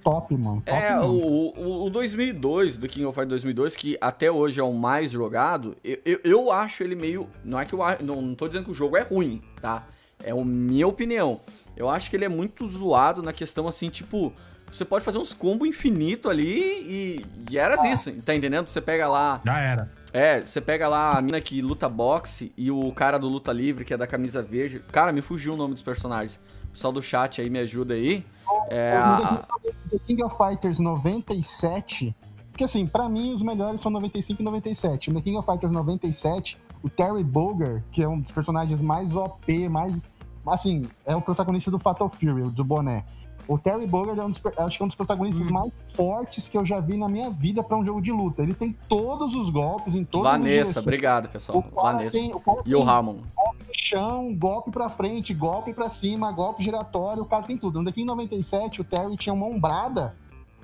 top, 0.03 0.37
mano. 0.37 0.63
Top 0.65 0.77
é, 0.77 0.99
o, 1.01 1.53
o, 1.57 1.87
o, 1.87 1.91
2002, 1.91 2.77
do 2.77 2.89
King 2.89 3.07
of 3.07 3.15
Fighters 3.15 3.43
2002, 3.43 3.77
que 3.77 3.97
até 4.01 4.31
hoje 4.31 4.61
é 4.61 4.63
o 4.63 4.73
mais 4.73 5.11
jogado, 5.13 5.77
eu, 5.83 5.99
eu, 6.05 6.21
eu 6.25 6.53
acho 6.53 6.83
ele 6.83 6.95
meio... 6.95 7.29
Não 7.45 7.59
é 7.59 7.65
que 7.65 7.75
eu 7.75 7.81
não, 8.01 8.21
não 8.21 8.35
tô 8.35 8.47
dizendo 8.47 8.65
que 8.65 8.71
o 8.71 8.75
jogo 8.75 8.97
é 8.97 9.03
ruim, 9.03 9.43
tá? 9.61 9.87
É 10.23 10.31
a 10.33 10.45
minha 10.45 10.87
opinião. 10.87 11.41
Eu 11.77 11.89
acho 11.89 12.11
que 12.11 12.17
ele 12.17 12.25
é 12.25 12.29
muito 12.29 12.67
zoado 12.67 13.23
na 13.23 13.33
questão, 13.33 13.67
assim, 13.67 13.89
tipo... 13.89 14.33
Você 14.75 14.85
pode 14.85 15.05
fazer 15.05 15.19
uns 15.19 15.33
combos 15.33 15.69
infinito 15.69 16.29
ali 16.29 16.59
e, 16.59 17.27
e 17.49 17.59
era 17.59 17.81
ah. 17.81 17.89
isso, 17.89 18.11
tá 18.23 18.35
entendendo? 18.35 18.69
Você 18.69 18.81
pega 18.81 19.07
lá... 19.07 19.41
Já 19.45 19.61
era. 19.61 19.91
É, 20.13 20.41
você 20.41 20.61
pega 20.61 20.89
lá 20.89 21.17
a 21.17 21.23
mina 21.23 21.41
que 21.41 21.63
luta 21.63 21.89
boxe 21.89 22.53
e 22.57 22.73
o 22.73 22.91
cara 22.93 23.17
do 23.17 23.29
luta 23.29 23.53
livre, 23.53 23.85
que 23.85 23.95
é 23.95 23.97
da 23.97 24.07
camisa 24.07 24.43
verde. 24.43 24.81
Cara, 24.91 25.13
me 25.13 25.21
fugiu 25.21 25.55
o 25.55 25.57
nome 25.57 25.75
dos 25.75 25.83
personagens. 25.83 26.41
O 26.65 26.69
pessoal 26.73 26.93
do 26.93 27.01
chat 27.01 27.41
aí 27.41 27.49
me 27.49 27.61
ajuda 27.61 27.95
aí. 27.95 28.27
É, 28.69 28.97
a... 28.97 29.45
The 29.91 29.99
King 30.07 30.25
of 30.25 30.37
Fighters 30.37 30.81
97, 30.81 32.15
porque 32.51 32.65
assim, 32.65 32.85
para 32.85 33.09
mim 33.09 33.33
os 33.33 33.43
melhores 33.43 33.81
são 33.81 33.93
95 33.93 34.43
e 34.43 34.45
97. 34.45 35.13
No 35.13 35.23
King 35.23 35.37
of 35.37 35.47
Fighters 35.47 35.73
97, 35.73 36.57
o 36.83 36.91
Terry 36.91 37.23
Bogard, 37.23 37.83
que 37.93 38.03
é 38.03 38.09
um 38.09 38.19
dos 38.19 38.33
personagens 38.33 38.83
mais 38.83 39.15
OP, 39.15 39.69
mais 39.69 40.05
assim, 40.47 40.83
é 41.07 41.15
o 41.15 41.23
protagonista 41.23 41.71
do 41.71 41.79
Fatal 41.79 42.09
Fury, 42.09 42.51
do 42.51 42.65
boné. 42.65 43.05
O 43.47 43.59
Terry 43.59 43.87
Bogard 43.87 44.19
é 44.19 44.25
um 44.25 44.31
dos, 44.31 44.41
acho 44.59 44.77
que 44.77 44.83
é 44.83 44.85
um 44.85 44.89
dos 44.89 44.97
protagonistas 44.97 45.47
hum. 45.47 45.53
mais 45.53 45.73
fortes 45.95 46.49
que 46.49 46.57
eu 46.57 46.65
já 46.65 46.81
vi 46.81 46.97
na 46.97 47.09
minha 47.09 47.31
vida 47.31 47.63
para 47.63 47.77
um 47.77 47.85
jogo 47.85 48.01
de 48.01 48.11
luta. 48.11 48.43
Ele 48.43 48.55
tem 48.55 48.77
todos 48.89 49.35
os 49.35 49.51
golpes 49.51 49.95
em 49.95 50.05
todos 50.05 50.31
Vanessa, 50.31 50.81
os 50.81 50.87
obrigado, 50.87 51.29
pessoal. 51.29 51.59
O 51.59 51.83
Vanessa. 51.83 52.11
Tem, 52.11 52.33
o 52.33 52.43
e 52.65 52.75
o 52.75 52.83
Ramon. 52.83 53.19
Golpe 53.37 53.65
no 53.67 53.75
chão, 53.75 54.35
golpe 54.35 54.71
para 54.71 54.89
frente, 54.89 55.35
golpe 55.35 55.73
para 55.73 55.89
cima, 55.89 56.33
golpe 56.33 56.63
giratório, 56.63 57.23
o 57.23 57.27
cara 57.27 57.43
tem 57.43 57.59
tudo. 57.59 57.83
No 57.83 57.95
em 57.95 58.05
97, 58.05 58.81
o 58.81 58.85
Terry 58.85 59.17
tinha 59.17 59.33
uma 59.33 59.47
ombrada. 59.47 60.17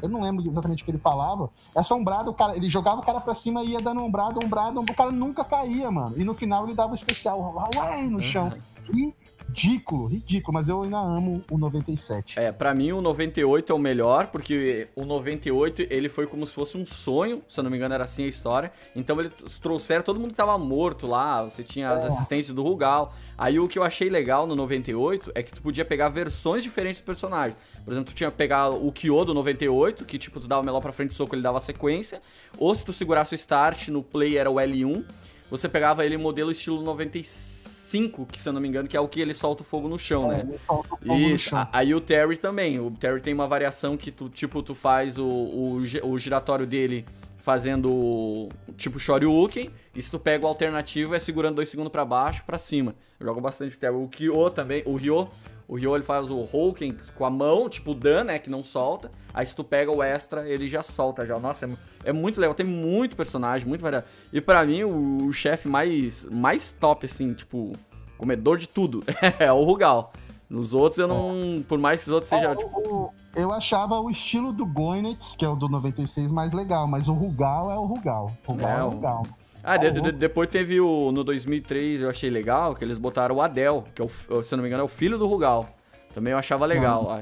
Eu 0.03 0.09
não 0.09 0.23
lembro 0.23 0.49
exatamente 0.49 0.83
o 0.83 0.85
que 0.85 0.91
ele 0.91 0.99
falava. 0.99 1.51
Essa 1.77 1.95
ombrada, 1.95 2.31
o 2.31 2.35
cara, 2.35 2.57
ele 2.57 2.71
jogava 2.71 3.01
o 3.01 3.05
cara 3.05 3.21
pra 3.21 3.35
cima 3.35 3.63
e 3.63 3.73
ia 3.73 3.81
dando 3.81 4.03
ombrada, 4.03 4.39
ombrada, 4.43 4.81
o 4.81 4.95
cara 4.95 5.11
nunca 5.11 5.45
caía, 5.45 5.91
mano. 5.91 6.15
E 6.17 6.25
no 6.25 6.35
final 6.35 6.65
ele 6.65 6.75
dava 6.75 6.93
o 6.93 6.95
especial, 6.95 7.55
uai, 7.77 8.07
no 8.07 8.23
chão. 8.23 8.53
E 8.93 9.15
ridículo, 9.51 10.07
ridículo, 10.07 10.55
mas 10.55 10.69
eu 10.69 10.83
ainda 10.83 10.99
amo 10.99 11.45
o 11.51 11.59
97. 11.59 12.39
É, 12.39 12.53
para 12.53 12.73
mim 12.73 12.93
o 12.93 13.01
98 13.01 13.73
é 13.73 13.75
o 13.75 13.79
melhor, 13.79 14.29
porque 14.29 14.89
o 14.95 15.05
98 15.05 15.87
ele 15.91 16.09
foi 16.09 16.27
como 16.27 16.47
se 16.47 16.55
fosse 16.55 16.77
um 16.77 16.87
sonho, 16.87 17.43
se 17.49 17.59
eu 17.59 17.65
não 17.65 17.71
me 17.71 17.77
engano 17.77 17.95
era 17.95 18.05
assim 18.05 18.25
a 18.25 18.29
história. 18.29 18.73
Então 18.95 19.19
eles 19.21 19.33
trouxeram 19.61 20.03
todo 20.03 20.21
mundo 20.21 20.31
que 20.31 20.37
tava 20.37 20.57
morto 20.57 21.07
lá, 21.07 21.43
você 21.43 21.63
tinha 21.63 21.91
as 21.91 22.05
é. 22.05 22.07
assistentes 22.07 22.51
do 22.51 22.63
Rugal. 22.63 23.13
Aí 23.37 23.59
o 23.59 23.67
que 23.67 23.79
eu 23.79 23.83
achei 23.83 24.09
legal 24.09 24.47
no 24.47 24.55
98 24.55 25.33
é 25.35 25.43
que 25.43 25.53
tu 25.53 25.61
podia 25.61 25.85
pegar 25.85 26.09
versões 26.09 26.63
diferentes 26.63 27.01
do 27.01 27.05
personagem. 27.05 27.57
Por 27.85 27.93
exemplo, 27.93 28.13
tu 28.13 28.17
tinha 28.17 28.31
que 28.31 28.37
pegar 28.37 28.71
o 28.71 28.93
Kyo 28.93 29.25
do 29.25 29.35
98, 29.35 30.05
que 30.05 30.19
tipo, 30.19 30.39
tu 30.39 30.47
dava 30.47 30.63
o 30.63 30.65
melhor 30.65 30.81
pra 30.81 30.93
frente 30.93 31.09
do 31.09 31.15
soco, 31.15 31.35
ele 31.35 31.43
dava 31.43 31.59
sequência. 31.61 32.21
Ou 32.59 32.75
se 32.75 32.85
tu 32.85 32.93
segurasse 32.93 33.35
o 33.35 33.37
start 33.37 33.89
no 33.89 34.03
play 34.03 34.37
era 34.37 34.51
o 34.51 34.55
L1, 34.55 35.05
você 35.51 35.69
pegava 35.69 36.05
ele 36.07 36.17
modelo 36.17 36.53
estilo 36.53 36.81
95 36.83 37.70
5, 37.91 38.27
que 38.27 38.41
se 38.41 38.49
eu 38.49 38.53
não 38.53 38.61
me 38.61 38.69
engano, 38.69 38.89
que 38.89 38.97
é 38.97 39.01
o 39.01 39.09
que 39.09 39.21
ele 39.21 39.35
solta 39.35 39.63
o 39.63 39.67
fogo 39.67 39.89
no 39.89 39.99
chão, 39.99 40.31
é, 40.31 40.45
né? 40.45 40.55
Fogo 40.67 40.87
Isso. 41.05 41.51
Chão. 41.51 41.69
Aí 41.73 41.95
o 41.95 42.01
Terry 42.01 42.37
também. 42.37 42.79
O 42.79 42.91
Terry 42.93 43.21
tem 43.21 43.35
uma 43.35 43.49
variação 43.49 43.97
que 43.97 44.11
tu, 44.11 44.29
tipo, 44.29 44.63
tu 44.63 44.75
faz 44.75 45.19
o, 45.19 45.27
o, 45.27 45.83
o 46.05 46.19
giratório 46.19 46.67
dele 46.67 47.05
fazendo 47.41 48.49
tipo 48.77 48.99
Shoryuken, 48.99 49.71
e 49.95 50.03
se 50.03 50.11
tu 50.11 50.19
pega 50.19 50.45
o 50.45 50.49
alternativo 50.49 51.15
é 51.15 51.19
segurando 51.19 51.57
dois 51.57 51.69
segundos 51.69 51.91
para 51.91 52.05
baixo, 52.05 52.45
para 52.45 52.59
cima. 52.59 52.95
Eu 53.19 53.27
jogo 53.27 53.41
bastante 53.41 53.77
Terry. 53.77 53.95
O 53.95 54.09
Kyo 54.09 54.51
também, 54.51 54.83
o 54.87 54.97
Ryo, 54.97 55.29
o 55.67 55.77
Ryo 55.77 55.95
ele 55.95 56.05
faz 56.05 56.31
o 56.31 56.39
Hulken 56.41 56.97
com 57.15 57.25
a 57.25 57.31
mão, 57.31 57.69
tipo 57.69 57.93
o 57.93 57.95
Dan, 57.95 58.25
né, 58.25 58.39
que 58.39 58.51
não 58.51 58.63
solta. 58.63 59.11
Aí 59.33 59.45
se 59.45 59.55
tu 59.55 59.65
pega 59.65 59.91
o 59.91 60.03
extra, 60.03 60.49
ele 60.49 60.69
já 60.69 60.83
solta 60.83 61.27
já. 61.27 61.39
Nossa, 61.39 61.67
é, 61.67 61.71
é 62.05 62.13
muito 62.13 62.41
legal, 62.41 62.55
tem 62.55 62.67
muito 62.67 63.17
personagem, 63.17 63.67
muito 63.67 63.83
variado. 63.83 64.07
E 64.33 64.41
para 64.41 64.65
mim 64.65 64.85
o, 64.85 65.27
o 65.27 65.33
chefe 65.33 65.69
mais 65.69 66.25
mais 66.27 66.73
top 66.73 67.07
assim, 67.07 67.35
tipo, 67.35 67.73
comedor 68.17 68.59
de 68.59 68.69
tudo, 68.69 69.03
é 69.39 69.51
o 69.53 69.63
Rugal. 69.65 70.13
Nos 70.51 70.75
outros 70.75 70.99
eu 70.99 71.07
não. 71.07 71.63
Por 71.63 71.79
mais 71.79 72.03
que 72.03 72.09
os 72.09 72.13
outros 72.13 72.29
sejam. 72.29 72.51
É, 72.51 72.57
tipo... 72.57 73.15
Eu 73.37 73.53
achava 73.53 74.01
o 74.01 74.11
estilo 74.11 74.53
do 74.53 74.67
Goinex, 74.67 75.37
que 75.37 75.45
é 75.45 75.49
o 75.49 75.55
do 75.55 75.69
96, 75.69 76.33
mais 76.33 76.53
legal, 76.53 76.89
mas 76.89 77.07
o 77.07 77.13
Rugal 77.13 77.71
é 77.71 77.77
o 77.77 77.85
Rugal. 77.85 78.33
O 78.49 78.53
Rugal 78.53 78.69
é, 78.69 78.81
é 78.81 78.83
o 78.83 78.89
Rugal. 78.89 79.23
Ah, 79.63 79.77
de, 79.77 79.91
de, 79.93 80.11
depois 80.11 80.49
teve 80.49 80.81
o. 80.81 81.13
No 81.13 81.23
2003 81.23 82.03
eu 82.03 82.11
achei 82.11 82.29
legal 82.29 82.75
que 82.75 82.83
eles 82.83 82.99
botaram 82.99 83.37
o 83.37 83.41
Adel, 83.41 83.85
que 83.95 84.03
é 84.03 84.05
o, 84.05 84.43
se 84.43 84.53
eu 84.53 84.57
não 84.57 84.63
me 84.63 84.69
engano 84.69 84.83
é 84.83 84.85
o 84.85 84.89
filho 84.89 85.17
do 85.17 85.29
Rugal. 85.29 85.69
Também 86.13 86.33
eu 86.33 86.39
achava 86.39 86.67
legal. 86.67 87.21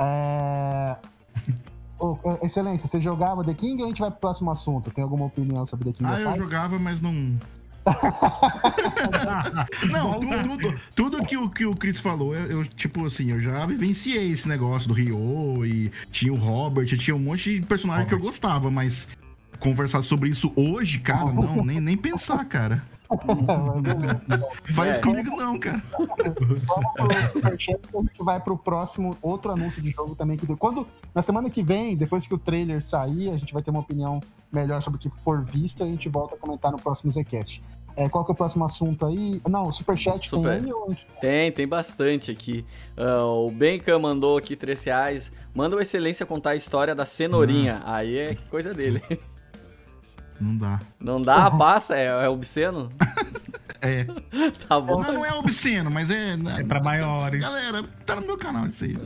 É. 0.00 0.96
Oh, 2.00 2.16
excelência, 2.42 2.86
você 2.86 3.00
jogava 3.00 3.42
The 3.42 3.54
King 3.54 3.82
ou 3.82 3.86
a 3.86 3.88
gente 3.88 4.00
vai 4.00 4.08
pro 4.08 4.20
próximo 4.20 4.52
assunto? 4.52 4.88
Tem 4.88 5.02
alguma 5.02 5.26
opinião 5.26 5.66
sobre 5.66 5.86
The 5.86 5.98
King? 5.98 6.08
Ah, 6.08 6.20
eu 6.20 6.36
jogava, 6.36 6.78
mas 6.78 7.00
não. 7.00 7.36
não, 9.90 10.20
tudo, 10.20 10.42
tudo, 10.42 10.80
tudo, 10.94 11.24
que, 11.24 11.36
o, 11.36 11.48
que 11.48 11.66
o 11.66 11.74
Chris 11.74 12.00
falou, 12.00 12.34
eu, 12.34 12.50
eu, 12.50 12.66
tipo 12.66 13.06
assim, 13.06 13.30
eu 13.30 13.40
já 13.40 13.64
vivenciei 13.66 14.30
esse 14.30 14.48
negócio 14.48 14.88
do 14.88 14.94
Rio 14.94 15.64
e 15.64 15.90
tinha 16.10 16.32
o 16.32 16.36
Robert, 16.36 16.86
tinha 16.86 17.14
um 17.14 17.20
monte 17.20 17.60
de 17.60 17.66
personagem 17.66 18.04
Robert. 18.04 18.18
que 18.18 18.24
eu 18.24 18.26
gostava, 18.26 18.70
mas 18.70 19.08
conversar 19.58 20.02
sobre 20.02 20.30
isso 20.30 20.52
hoje, 20.54 20.98
cara, 20.98 21.32
não, 21.32 21.62
nem, 21.64 21.80
nem 21.80 21.96
pensar, 21.96 22.44
cara. 22.44 22.82
Faz 24.74 24.96
é. 24.96 25.00
comigo 25.00 25.34
não, 25.36 25.58
cara. 25.58 25.82
Vamos 25.96 26.92
pro 26.92 27.46
a 27.46 27.56
gente 27.56 28.22
vai 28.22 28.38
pro 28.38 28.56
próximo, 28.56 29.16
outro 29.22 29.50
anúncio 29.50 29.80
de 29.80 29.90
jogo 29.90 30.14
também. 30.14 30.36
que 30.36 30.46
Quando, 30.56 30.86
na 31.14 31.22
semana 31.22 31.48
que 31.48 31.62
vem, 31.62 31.96
depois 31.96 32.26
que 32.26 32.34
o 32.34 32.38
trailer 32.38 32.84
sair, 32.84 33.30
a 33.30 33.38
gente 33.38 33.52
vai 33.52 33.62
ter 33.62 33.70
uma 33.70 33.80
opinião 33.80 34.20
melhor 34.52 34.82
sobre 34.82 34.98
o 34.98 35.00
que 35.00 35.10
for 35.22 35.42
visto 35.42 35.80
e 35.80 35.84
a 35.84 35.86
gente 35.86 36.08
volta 36.08 36.34
a 36.34 36.38
comentar 36.38 36.70
no 36.70 36.78
próximo 36.78 37.10
Zcast. 37.10 37.62
É, 37.98 38.08
qual 38.08 38.24
que 38.24 38.30
é 38.30 38.32
o 38.32 38.36
próximo 38.36 38.64
assunto 38.64 39.04
aí? 39.06 39.42
Não, 39.48 39.64
o 39.64 39.72
Superchat 39.72 40.28
Super. 40.28 40.62
tem 40.62 40.72
aí? 40.72 40.96
Tem, 41.20 41.50
tem 41.50 41.66
bastante 41.66 42.30
aqui. 42.30 42.64
Uh, 42.96 43.48
o 43.48 43.50
Benka 43.50 43.98
mandou 43.98 44.38
aqui 44.38 44.54
3 44.54 44.84
reais. 44.84 45.32
Manda 45.52 45.74
o 45.74 45.80
Excelência 45.80 46.24
contar 46.24 46.50
a 46.50 46.54
história 46.54 46.94
da 46.94 47.04
cenourinha. 47.04 47.82
Ah. 47.84 47.96
Aí 47.96 48.16
é 48.16 48.34
coisa 48.48 48.72
dele. 48.72 49.02
Não 50.40 50.56
dá. 50.56 50.80
Não 51.00 51.20
dá? 51.20 51.50
Passa? 51.50 51.96
É, 51.96 52.06
é 52.06 52.28
obsceno? 52.28 52.88
é. 53.82 54.06
Tá 54.68 54.78
bom. 54.78 55.02
Não, 55.02 55.14
não 55.14 55.26
é 55.26 55.32
obsceno, 55.34 55.90
mas 55.90 56.10
é. 56.10 56.34
É 56.58 56.64
pra 56.64 56.80
maiores. 56.80 57.40
Galera, 57.40 57.82
tá 58.06 58.14
no 58.16 58.22
meu 58.22 58.38
canal 58.38 58.66
isso 58.66 58.84
aí. 58.84 58.96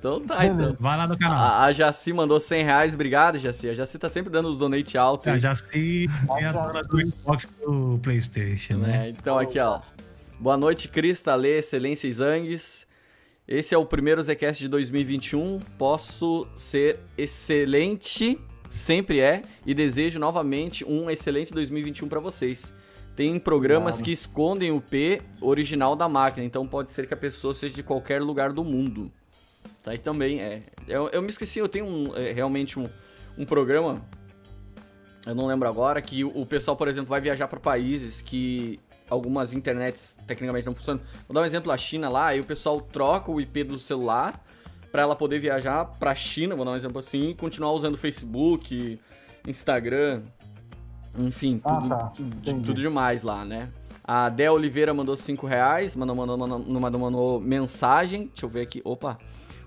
Então 0.00 0.18
tá, 0.18 0.46
então. 0.46 0.74
Vai 0.80 0.96
lá 0.96 1.06
no 1.06 1.16
canal. 1.16 1.36
A, 1.36 1.64
a 1.64 1.72
Jaci 1.72 2.10
mandou 2.14 2.40
100 2.40 2.64
reais. 2.64 2.94
Obrigado, 2.94 3.38
Jaci. 3.38 3.68
A 3.68 3.74
Jaci 3.74 3.98
tá 3.98 4.08
sempre 4.08 4.32
dando 4.32 4.48
os 4.48 4.56
donate 4.56 4.96
alto. 4.96 5.28
A 5.28 5.38
Jaci 5.38 6.08
é 6.38 6.46
a 6.46 6.52
dona 6.52 6.82
do 6.82 7.06
Xbox 7.06 7.46
do 7.60 8.00
Playstation, 8.02 8.78
né? 8.78 9.08
É, 9.08 9.10
então 9.10 9.38
aqui, 9.38 9.58
ó. 9.58 9.78
Boa 10.38 10.56
noite, 10.56 10.88
Cris, 10.88 11.20
Talê, 11.20 11.58
Excelência 11.58 12.08
e 12.08 12.12
Zangues. 12.12 12.86
Esse 13.46 13.74
é 13.74 13.78
o 13.78 13.84
primeiro 13.84 14.22
Zcast 14.22 14.62
de 14.62 14.68
2021. 14.68 15.60
Posso 15.76 16.48
ser 16.56 17.00
excelente 17.18 18.40
sempre 18.70 19.20
é, 19.20 19.42
e 19.66 19.74
desejo 19.74 20.18
novamente 20.18 20.82
um 20.82 21.10
excelente 21.10 21.52
2021 21.52 22.08
para 22.08 22.20
vocês. 22.20 22.72
Tem 23.14 23.38
programas 23.38 23.96
claro. 23.96 24.04
que 24.06 24.12
escondem 24.12 24.70
o 24.70 24.80
P 24.80 25.20
original 25.42 25.94
da 25.94 26.08
máquina, 26.08 26.46
então 26.46 26.66
pode 26.66 26.90
ser 26.90 27.06
que 27.06 27.12
a 27.12 27.16
pessoa 27.18 27.52
seja 27.52 27.74
de 27.74 27.82
qualquer 27.82 28.22
lugar 28.22 28.50
do 28.50 28.64
mundo. 28.64 29.12
Tá? 29.82 29.94
E 29.94 29.98
também 29.98 30.40
é. 30.40 30.62
Eu, 30.86 31.08
eu 31.08 31.22
me 31.22 31.28
esqueci, 31.28 31.58
eu 31.58 31.68
tenho 31.68 31.86
um, 31.86 32.16
é, 32.16 32.32
realmente 32.32 32.78
um, 32.78 32.88
um 33.36 33.44
programa, 33.44 34.02
eu 35.26 35.34
não 35.34 35.46
lembro 35.46 35.68
agora, 35.68 36.00
que 36.00 36.24
o, 36.24 36.28
o 36.42 36.46
pessoal, 36.46 36.76
por 36.76 36.88
exemplo, 36.88 37.08
vai 37.08 37.20
viajar 37.20 37.48
para 37.48 37.58
países 37.60 38.22
que 38.22 38.78
algumas 39.08 39.52
internets 39.52 40.18
tecnicamente 40.26 40.66
não 40.66 40.74
funcionam. 40.74 41.02
Vou 41.26 41.34
dar 41.34 41.40
um 41.40 41.44
exemplo, 41.44 41.72
a 41.72 41.76
China 41.76 42.08
lá, 42.08 42.26
aí 42.28 42.40
o 42.40 42.44
pessoal 42.44 42.80
troca 42.80 43.30
o 43.30 43.40
IP 43.40 43.64
do 43.64 43.78
celular 43.78 44.44
para 44.92 45.02
ela 45.02 45.16
poder 45.16 45.38
viajar 45.38 45.84
para 45.84 46.12
a 46.12 46.14
China, 46.14 46.56
vou 46.56 46.64
dar 46.64 46.72
um 46.72 46.76
exemplo 46.76 46.98
assim, 46.98 47.30
e 47.30 47.34
continuar 47.34 47.72
usando 47.72 47.96
Facebook, 47.96 48.98
Instagram, 49.46 50.22
enfim, 51.16 51.60
ah, 51.64 52.12
tudo, 52.14 52.36
tá. 52.36 52.52
tudo 52.52 52.74
demais 52.74 53.22
lá, 53.22 53.44
né? 53.44 53.70
A 54.02 54.28
Dé 54.28 54.50
Oliveira 54.50 54.92
mandou 54.92 55.16
5 55.16 55.46
reais, 55.46 55.94
mandou, 55.94 56.16
mandou, 56.16 56.36
mandou, 56.36 56.58
mandou, 56.58 57.00
mandou 57.00 57.40
mensagem, 57.40 58.26
deixa 58.26 58.44
eu 58.44 58.48
ver 58.48 58.62
aqui, 58.62 58.80
opa. 58.84 59.18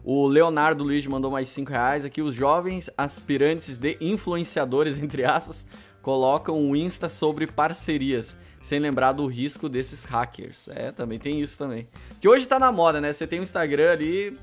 O 0.03 0.27
Leonardo 0.27 0.83
Luiz 0.83 1.05
mandou 1.07 1.31
mais 1.31 1.47
5 1.49 1.71
reais. 1.71 2.03
Aqui, 2.03 2.21
os 2.21 2.35
jovens 2.35 2.89
aspirantes 2.97 3.77
de 3.77 3.97
influenciadores, 4.01 4.97
entre 5.01 5.23
aspas, 5.23 5.65
colocam 6.01 6.69
o 6.69 6.75
Insta 6.75 7.07
sobre 7.07 7.47
parcerias, 7.47 8.37
sem 8.61 8.79
lembrar 8.79 9.13
do 9.13 9.25
risco 9.25 9.69
desses 9.69 10.03
hackers. 10.03 10.67
É, 10.67 10.91
também 10.91 11.17
tem 11.17 11.39
isso 11.39 11.57
também. 11.57 11.87
Que 12.19 12.27
hoje 12.27 12.45
tá 12.45 12.59
na 12.59 12.71
moda, 12.71 12.99
né? 12.99 13.13
Você 13.13 13.25
tem 13.25 13.39
o 13.39 13.43
Instagram 13.43 13.91
ali, 13.91 14.37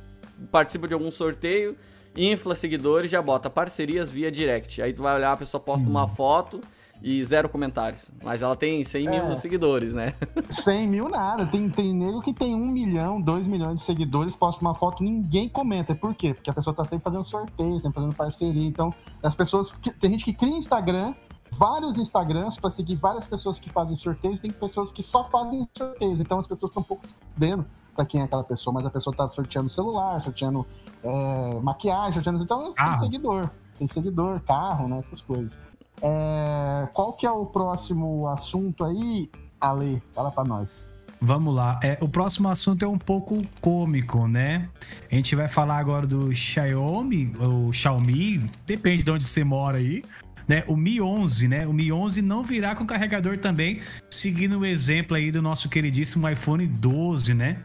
participa 0.50 0.88
de 0.88 0.94
algum 0.94 1.10
sorteio, 1.10 1.76
infla 2.16 2.54
seguidores, 2.54 3.10
já 3.10 3.20
bota 3.20 3.50
parcerias 3.50 4.10
via 4.10 4.30
direct. 4.30 4.80
Aí 4.80 4.92
tu 4.94 5.02
vai 5.02 5.14
olhar, 5.14 5.32
a 5.32 5.36
pessoa 5.36 5.60
posta 5.60 5.86
uma 5.86 6.04
uhum. 6.04 6.14
foto, 6.14 6.60
e 7.02 7.24
zero 7.24 7.48
comentários. 7.48 8.10
Mas 8.22 8.42
ela 8.42 8.54
tem 8.54 8.84
100 8.84 9.06
é. 9.06 9.10
mil 9.10 9.34
seguidores, 9.34 9.94
né? 9.94 10.14
100 10.50 10.88
mil 10.88 11.08
nada. 11.08 11.46
Tem, 11.46 11.68
tem 11.68 11.94
nego 11.94 12.20
que 12.20 12.32
tem 12.32 12.54
1 12.54 12.66
milhão, 12.66 13.20
2 13.20 13.46
milhões 13.46 13.78
de 13.78 13.84
seguidores, 13.84 14.36
posta 14.36 14.60
uma 14.60 14.74
foto 14.74 15.02
ninguém 15.02 15.48
comenta. 15.48 15.94
Por 15.94 16.14
quê? 16.14 16.34
Porque 16.34 16.50
a 16.50 16.52
pessoa 16.52 16.74
tá 16.74 16.84
sempre 16.84 17.04
fazendo 17.04 17.24
sorteio, 17.24 17.80
sempre 17.80 17.94
fazendo 17.94 18.14
parceria. 18.14 18.66
Então, 18.66 18.92
as 19.22 19.34
pessoas. 19.34 19.74
Tem 20.00 20.10
gente 20.10 20.24
que 20.24 20.32
cria 20.32 20.56
Instagram, 20.56 21.14
vários 21.52 21.98
Instagrams 21.98 22.58
para 22.58 22.70
seguir 22.70 22.96
várias 22.96 23.26
pessoas 23.26 23.58
que 23.58 23.70
fazem 23.70 23.96
sorteios, 23.96 24.40
tem 24.40 24.50
pessoas 24.50 24.92
que 24.92 25.02
só 25.02 25.24
fazem 25.24 25.66
sorteios. 25.76 26.20
Então, 26.20 26.38
as 26.38 26.46
pessoas 26.46 26.70
estão 26.70 26.82
um 26.82 26.86
pouco 26.86 27.06
vendo 27.36 27.64
para 27.94 28.04
quem 28.04 28.20
é 28.20 28.24
aquela 28.24 28.44
pessoa, 28.44 28.72
mas 28.72 28.86
a 28.86 28.90
pessoa 28.90 29.14
tá 29.14 29.28
sorteando 29.28 29.68
celular, 29.68 30.22
sorteando 30.22 30.66
é, 31.02 31.60
maquiagem, 31.60 32.14
sorteando. 32.14 32.42
Então, 32.42 32.72
tem 32.72 32.98
seguidor. 32.98 33.50
Tem 33.78 33.88
seguidor, 33.88 34.40
carro, 34.40 34.88
né? 34.88 34.98
Essas 34.98 35.20
coisas. 35.20 35.58
É, 36.02 36.88
qual 36.92 37.12
que 37.12 37.26
é 37.26 37.30
o 37.30 37.46
próximo 37.46 38.28
assunto 38.28 38.84
aí, 38.84 39.30
Ale? 39.60 40.02
Fala 40.12 40.30
para 40.30 40.44
nós. 40.44 40.88
Vamos 41.20 41.54
lá. 41.54 41.78
É, 41.82 41.98
o 42.00 42.08
próximo 42.08 42.48
assunto 42.48 42.82
é 42.82 42.88
um 42.88 42.96
pouco 42.96 43.42
cômico, 43.60 44.26
né? 44.26 44.70
A 45.12 45.14
gente 45.14 45.36
vai 45.36 45.48
falar 45.48 45.76
agora 45.76 46.06
do 46.06 46.34
Xiaomi, 46.34 47.34
ou 47.38 47.70
Xiaomi, 47.72 48.50
depende 48.66 49.02
de 49.02 49.10
onde 49.10 49.28
você 49.28 49.44
mora 49.44 49.76
aí. 49.76 50.02
Né, 50.48 50.64
o 50.66 50.76
Mi 50.76 51.00
11, 51.00 51.46
né? 51.46 51.66
O 51.66 51.72
Mi 51.72 51.92
11 51.92 52.22
não 52.22 52.42
virá 52.42 52.74
com 52.74 52.84
carregador 52.84 53.38
também, 53.38 53.82
seguindo 54.10 54.58
o 54.58 54.66
exemplo 54.66 55.16
aí 55.16 55.30
do 55.30 55.40
nosso 55.40 55.68
queridíssimo 55.68 56.28
iPhone 56.28 56.66
12, 56.66 57.34
né? 57.34 57.62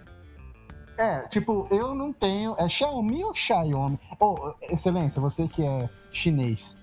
É, 0.97 1.21
tipo, 1.27 1.67
eu 1.71 1.95
não 1.95 2.13
tenho. 2.13 2.55
É 2.59 2.69
Xiaomi 2.69 3.23
ou 3.23 3.33
Xiaomi? 3.33 3.97
Oh, 4.19 4.53
excelência, 4.69 5.19
você 5.19 5.47
que 5.47 5.63
é 5.63 5.89
chinês. 6.11 6.75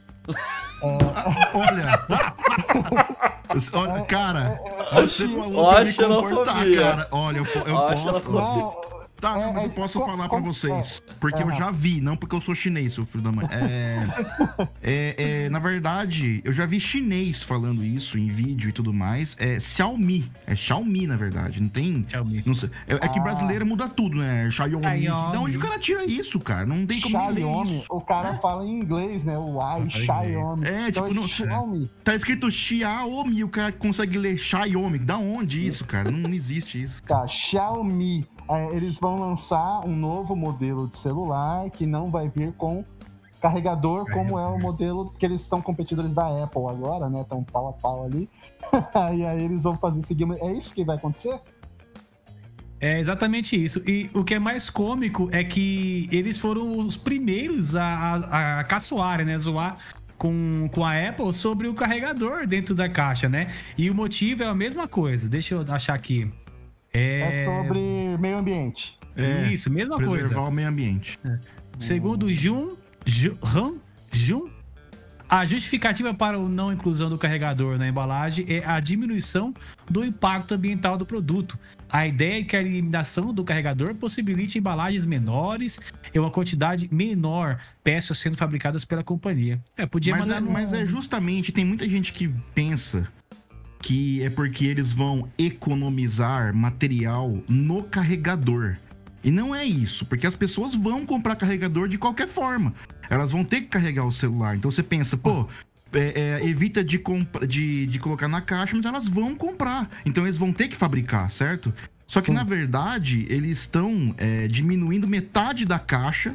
Olha. 0.83 2.07
Olha, 3.75 4.03
cara, 4.05 4.61
você 4.93 5.29
falou 5.29 5.71
pra 5.71 5.85
me 5.85 5.95
comportar, 5.95 6.65
cara. 6.75 7.09
Olha, 7.11 7.39
eu, 7.39 7.45
eu 7.45 7.77
posso. 7.77 8.92
Tá, 9.23 9.39
não, 9.39 9.53
mas 9.53 9.63
eu 9.63 9.71
posso 9.71 10.01
falar 10.01 10.29
pra 10.29 10.41
vocês. 10.41 11.01
Porque 11.21 11.41
eu 11.41 11.53
já 11.53 11.71
vi, 11.71 12.01
não 12.01 12.17
porque 12.17 12.35
eu 12.35 12.41
sou 12.41 12.57
chinês, 12.57 12.95
seu 12.95 13.07
filho 13.07 13.23
da 13.23 13.31
mãe. 13.31 13.47
É, 13.53 14.05
é, 14.83 15.45
é, 15.45 15.49
na 15.49 15.61
verdade, 15.61 16.41
eu 16.45 16.53
já 16.53 16.67
vi 16.67 16.81
chinês 16.81 17.41
falando 17.41 17.85
isso 17.85 18.19
em 18.19 18.27
vídeo 18.27 18.71
e 18.71 18.73
tudo 18.73 18.93
mais. 18.93 19.37
É 19.39 19.61
Xiaomi. 19.61 20.29
É 20.45 20.57
Xiaomi, 20.57 21.07
na 21.07 21.17
verdade. 21.17 21.61
Não 21.61 21.69
tem. 21.69 22.05
Xiaomi. 22.09 22.43
Não 22.45 22.53
sei. 22.53 22.69
É, 22.89 22.95
é 22.95 23.09
que 23.09 23.21
ah. 23.21 23.23
brasileiro 23.23 23.65
muda 23.65 23.89
tudo, 23.89 24.17
né? 24.17 24.51
Xiaomi. 24.51 24.81
Xiaomi. 24.81 25.33
Da 25.33 25.41
onde 25.41 25.57
o 25.57 25.61
cara 25.61 25.79
tira 25.79 26.05
isso, 26.05 26.41
cara? 26.41 26.67
Não 26.67 26.85
tem 26.85 27.01
como 27.01 27.17
Xiaomi. 27.17 27.79
Isso. 27.79 27.87
O 27.89 28.01
cara 28.01 28.31
é. 28.31 28.39
fala 28.39 28.67
em 28.67 28.81
inglês, 28.81 29.23
né? 29.23 29.39
O 29.39 29.61
I, 29.61 29.89
Xiaomi. 29.89 30.67
É, 30.67 30.89
então 30.89 31.05
tipo, 31.05 31.17
é 31.17 31.21
não, 31.21 31.29
Xiaomi. 31.29 31.91
Tá 32.03 32.17
escrito 32.17 32.51
Xiaomi, 32.51 33.45
o 33.45 33.49
cara 33.49 33.71
consegue 33.71 34.19
ler 34.19 34.37
Xiaomi. 34.37 34.99
Da 34.99 35.17
onde 35.17 35.65
isso, 35.65 35.85
cara? 35.85 36.11
Não, 36.11 36.19
não 36.19 36.35
existe 36.35 36.83
isso. 36.83 37.01
Tá, 37.05 37.25
Xiaomi. 37.29 38.27
É, 38.53 38.77
eles 38.77 38.97
vão 38.97 39.17
lançar 39.17 39.81
um 39.87 39.97
novo 39.97 40.37
modelo 40.37 40.87
de 40.87 40.99
celular 40.99 41.71
que 41.71 41.87
não 41.87 42.11
vai 42.11 42.29
vir 42.29 42.53
com 42.53 42.85
carregador, 43.41 44.05
como 44.13 44.39
é 44.39 44.47
o 44.47 44.59
modelo 44.59 45.13
que 45.19 45.27
eles 45.27 45.41
são 45.41 45.61
competidores 45.61 46.13
da 46.13 46.45
Apple 46.45 46.67
agora, 46.69 47.09
né? 47.09 47.23
Estão 47.23 47.43
pau 47.43 47.69
a 47.69 47.73
pau 47.73 48.05
ali. 48.05 48.29
e 49.17 49.25
aí 49.25 49.43
eles 49.43 49.63
vão 49.63 49.77
fazer 49.77 50.03
seguir. 50.03 50.29
É 50.41 50.53
isso 50.53 50.73
que 50.73 50.85
vai 50.85 50.97
acontecer? 50.97 51.41
É 52.79 53.01
exatamente 53.01 53.57
isso. 53.57 53.83
E 53.89 54.11
o 54.15 54.23
que 54.23 54.35
é 54.35 54.39
mais 54.39 54.69
cômico 54.69 55.29
é 55.33 55.43
que 55.43 56.09
eles 56.13 56.37
foram 56.37 56.79
os 56.79 56.97
primeiros 56.97 57.75
a, 57.75 57.85
a, 57.85 58.61
a 58.61 58.65
caçoar, 58.65 59.25
né? 59.25 59.39
Zoar 59.39 59.79
com, 60.19 60.69
com 60.73 60.85
a 60.85 61.09
Apple 61.09 61.33
sobre 61.33 61.69
o 61.69 61.75
carregador 61.75 62.47
dentro 62.47 62.75
da 62.75 62.89
caixa, 62.89 63.29
né? 63.29 63.53
E 63.79 63.89
o 63.89 63.95
motivo 63.95 64.43
é 64.43 64.47
a 64.47 64.55
mesma 64.55 64.87
coisa. 64.87 65.29
Deixa 65.29 65.55
eu 65.55 65.65
achar 65.69 65.95
aqui. 65.95 66.29
É, 66.93 67.43
é 67.43 67.45
sobre 67.45 67.81
meio 68.19 68.39
ambiente. 68.39 68.99
É, 69.17 69.53
Isso, 69.53 69.71
mesma 69.71 69.97
preservar 69.97 70.11
coisa. 70.11 70.29
Preservar 70.29 70.49
o 70.49 70.53
meio 70.53 70.69
ambiente. 70.69 71.19
É. 71.25 71.39
Segundo 71.79 72.33
Jun, 72.33 72.77
Jun, 73.05 73.79
Jun, 74.13 74.51
a 75.29 75.47
justificativa 75.47 76.13
para 76.13 76.37
a 76.37 76.41
não 76.41 76.71
inclusão 76.71 77.09
do 77.09 77.17
carregador 77.17 77.79
na 77.79 77.89
embalagem 77.89 78.45
é 78.49 78.65
a 78.67 78.79
diminuição 78.81 79.55
do 79.91 80.05
impacto 80.05 80.53
ambiental 80.53 80.99
do 80.99 81.07
produto. 81.07 81.59
A 81.89 82.07
ideia 82.07 82.41
é 82.41 82.45
que 82.45 82.55
a 82.55 82.61
eliminação 82.61 83.33
do 83.33 83.43
carregador 83.43 83.95
possibilite 83.95 84.59
embalagens 84.59 85.07
menores 85.07 85.81
e 86.13 86.19
uma 86.19 86.31
quantidade 86.31 86.89
menor 86.93 87.59
peças 87.83 88.19
sendo 88.19 88.37
fabricadas 88.37 88.85
pela 88.85 89.03
companhia. 89.03 89.59
É, 89.77 89.87
podia 89.87 90.15
mas 90.15 90.27
mandar. 90.27 90.37
É, 90.37 90.41
no... 90.41 90.51
Mas 90.51 90.73
é 90.73 90.85
justamente, 90.85 91.51
tem 91.51 91.65
muita 91.65 91.89
gente 91.89 92.13
que 92.13 92.29
pensa 92.55 93.09
que 93.83 94.23
é 94.23 94.31
porque 94.31 94.65
eles 94.65 94.93
vão 94.93 95.29
economizar 95.37 96.55
material 96.55 97.43
no 97.49 97.83
carregador. 97.83 98.77
E 99.25 99.31
não 99.31 99.55
é 99.55 99.65
isso, 99.65 100.05
porque 100.07 100.27
as 100.27 100.35
pessoas 100.35 100.75
vão 100.75 101.05
comprar 101.05 101.37
carregador 101.37 101.89
de 101.89 101.99
qualquer 101.99 102.29
forma. 102.29 102.73
Elas 103.11 103.33
vão 103.33 103.45
ter 103.45 103.63
que 103.63 103.67
carregar 103.69 104.07
o 104.07 104.13
celular. 104.13 104.57
Então 104.57 104.71
você 104.71 104.83
pensa, 104.83 105.17
pô, 105.17 105.49
é, 105.93 106.41
é, 106.41 106.47
evita 106.47 106.83
de, 106.83 107.01
de, 107.47 107.87
de 107.87 107.99
colocar 107.99 108.27
na 108.29 108.41
caixa, 108.41 108.75
mas 108.75 108.85
elas 108.85 109.09
vão 109.09 109.35
comprar. 109.35 109.91
Então 110.07 110.25
eles 110.25 110.39
vão 110.39 110.53
ter 110.53 110.69
que 110.69 110.77
fabricar, 110.77 111.31
certo? 111.31 111.73
Só 112.07 112.21
que 112.21 112.27
Sim. 112.27 112.35
na 112.35 112.45
verdade 112.45 113.27
eles 113.29 113.61
estão 113.61 114.15
é, 114.19 114.47
diminuindo 114.49 115.07
metade 115.07 115.65
da 115.65 115.79
caixa 115.79 116.35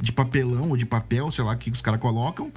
de 0.00 0.12
papelão 0.12 0.70
ou 0.70 0.76
de 0.76 0.86
papel, 0.86 1.32
sei 1.32 1.44
lá, 1.44 1.56
que 1.56 1.70
os 1.70 1.80
caras 1.80 2.00
colocam, 2.00 2.52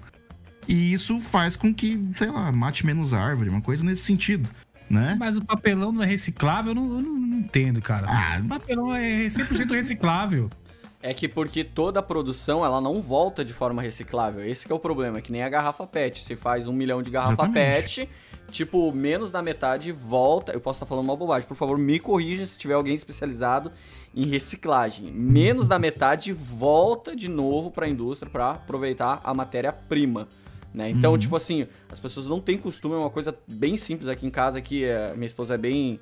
e 0.72 0.94
isso 0.94 1.20
faz 1.20 1.58
com 1.58 1.74
que, 1.74 2.00
sei 2.18 2.32
lá, 2.32 2.50
mate 2.50 2.86
menos 2.86 3.14
árvore, 3.14 3.50
uma 3.50 3.62
coisa 3.62 3.84
nesse 3.84 4.04
sentido. 4.04 4.50
Né? 4.90 5.18
Mas 5.20 5.36
o 5.36 5.44
papelão 5.44 5.92
não 5.92 6.02
é 6.02 6.06
reciclável? 6.06 6.72
Eu 6.72 6.76
não, 6.76 6.84
eu 6.98 7.02
não 7.02 7.40
entendo, 7.40 7.82
cara. 7.82 8.08
Ah, 8.10 8.42
o 8.42 8.48
papelão 8.48 8.96
é 8.96 9.26
100% 9.26 9.72
reciclável. 9.72 10.50
É 11.04 11.16
que 11.16 11.28
porque 11.28 11.64
toda 11.64 12.00
a 12.00 12.04
produção 12.04 12.64
ela 12.64 12.80
não 12.80 13.02
volta 13.02 13.44
de 13.44 13.52
forma 13.54 13.82
reciclável. 13.82 14.46
Esse 14.46 14.72
é 14.72 14.76
o 14.76 14.78
problema, 14.78 15.18
é 15.18 15.22
que 15.22 15.32
nem 15.32 15.42
a 15.42 15.50
garrafa 15.50 15.88
PET. 15.88 16.24
Você 16.24 16.36
faz 16.36 16.68
um 16.68 16.74
milhão 16.74 17.02
de 17.02 17.10
garrafa 17.10 17.42
Exatamente. 17.42 18.02
PET, 18.02 18.10
tipo, 18.52 18.92
menos 18.92 19.32
da 19.32 19.42
metade 19.42 19.92
volta. 19.92 20.52
Eu 20.52 20.62
posso 20.62 20.78
estar 20.78 20.86
falando 20.86 21.06
uma 21.06 21.16
bobagem, 21.16 21.48
por 21.48 21.58
favor, 21.58 21.76
me 21.76 22.00
corrija 22.00 22.46
se 22.46 22.56
tiver 22.56 22.76
alguém 22.76 22.94
especializado 22.94 23.72
em 24.14 24.28
reciclagem. 24.28 25.12
Menos 25.12 25.68
da 25.68 25.80
metade 25.80 26.32
volta 26.32 27.16
de 27.16 27.28
novo 27.28 27.72
para 27.72 27.88
a 27.88 27.90
indústria 27.90 28.30
para 28.30 28.52
aproveitar 28.52 29.20
a 29.24 29.34
matéria-prima. 29.34 30.28
Né? 30.74 30.90
Então, 30.90 31.12
uhum. 31.14 31.18
tipo 31.18 31.36
assim, 31.36 31.68
as 31.90 32.00
pessoas 32.00 32.28
não 32.28 32.40
têm 32.40 32.58
costume, 32.58 32.96
é 32.96 32.98
uma 32.98 33.10
coisa 33.10 33.36
bem 33.48 33.76
simples 33.76 34.08
aqui 34.08 34.26
em 34.26 34.30
casa, 34.30 34.62
que 34.62 34.86
é, 34.86 35.14
minha 35.14 35.28
esposa 35.28 35.56
é 35.56 35.58
bem 35.58 36.00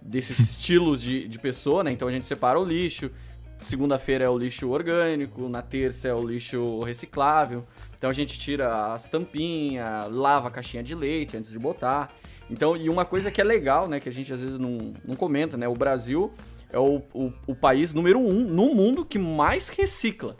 desses 0.00 0.38
estilos 0.50 1.02
de, 1.02 1.26
de 1.26 1.38
pessoa, 1.38 1.82
né? 1.82 1.90
Então 1.90 2.06
a 2.06 2.12
gente 2.12 2.26
separa 2.26 2.58
o 2.58 2.64
lixo. 2.64 3.10
Segunda-feira 3.58 4.24
é 4.24 4.28
o 4.28 4.36
lixo 4.36 4.68
orgânico, 4.68 5.48
na 5.48 5.62
terça 5.62 6.08
é 6.08 6.14
o 6.14 6.24
lixo 6.24 6.82
reciclável. 6.82 7.64
Então 7.96 8.10
a 8.10 8.12
gente 8.12 8.38
tira 8.38 8.92
as 8.92 9.08
tampinhas, 9.08 10.10
lava 10.10 10.48
a 10.48 10.50
caixinha 10.50 10.82
de 10.82 10.94
leite 10.94 11.36
antes 11.36 11.50
de 11.50 11.58
botar. 11.58 12.12
Então, 12.50 12.76
e 12.76 12.90
uma 12.90 13.04
coisa 13.06 13.30
que 13.30 13.40
é 13.40 13.44
legal, 13.44 13.88
né, 13.88 13.98
que 13.98 14.08
a 14.08 14.12
gente 14.12 14.32
às 14.32 14.40
vezes 14.40 14.58
não, 14.58 14.92
não 15.04 15.16
comenta, 15.16 15.56
né? 15.56 15.66
O 15.66 15.74
Brasil 15.74 16.30
é 16.70 16.78
o, 16.78 17.00
o, 17.14 17.32
o 17.46 17.54
país 17.54 17.94
número 17.94 18.18
um 18.18 18.40
no 18.40 18.74
mundo 18.74 19.04
que 19.04 19.18
mais 19.18 19.68
recicla. 19.68 20.36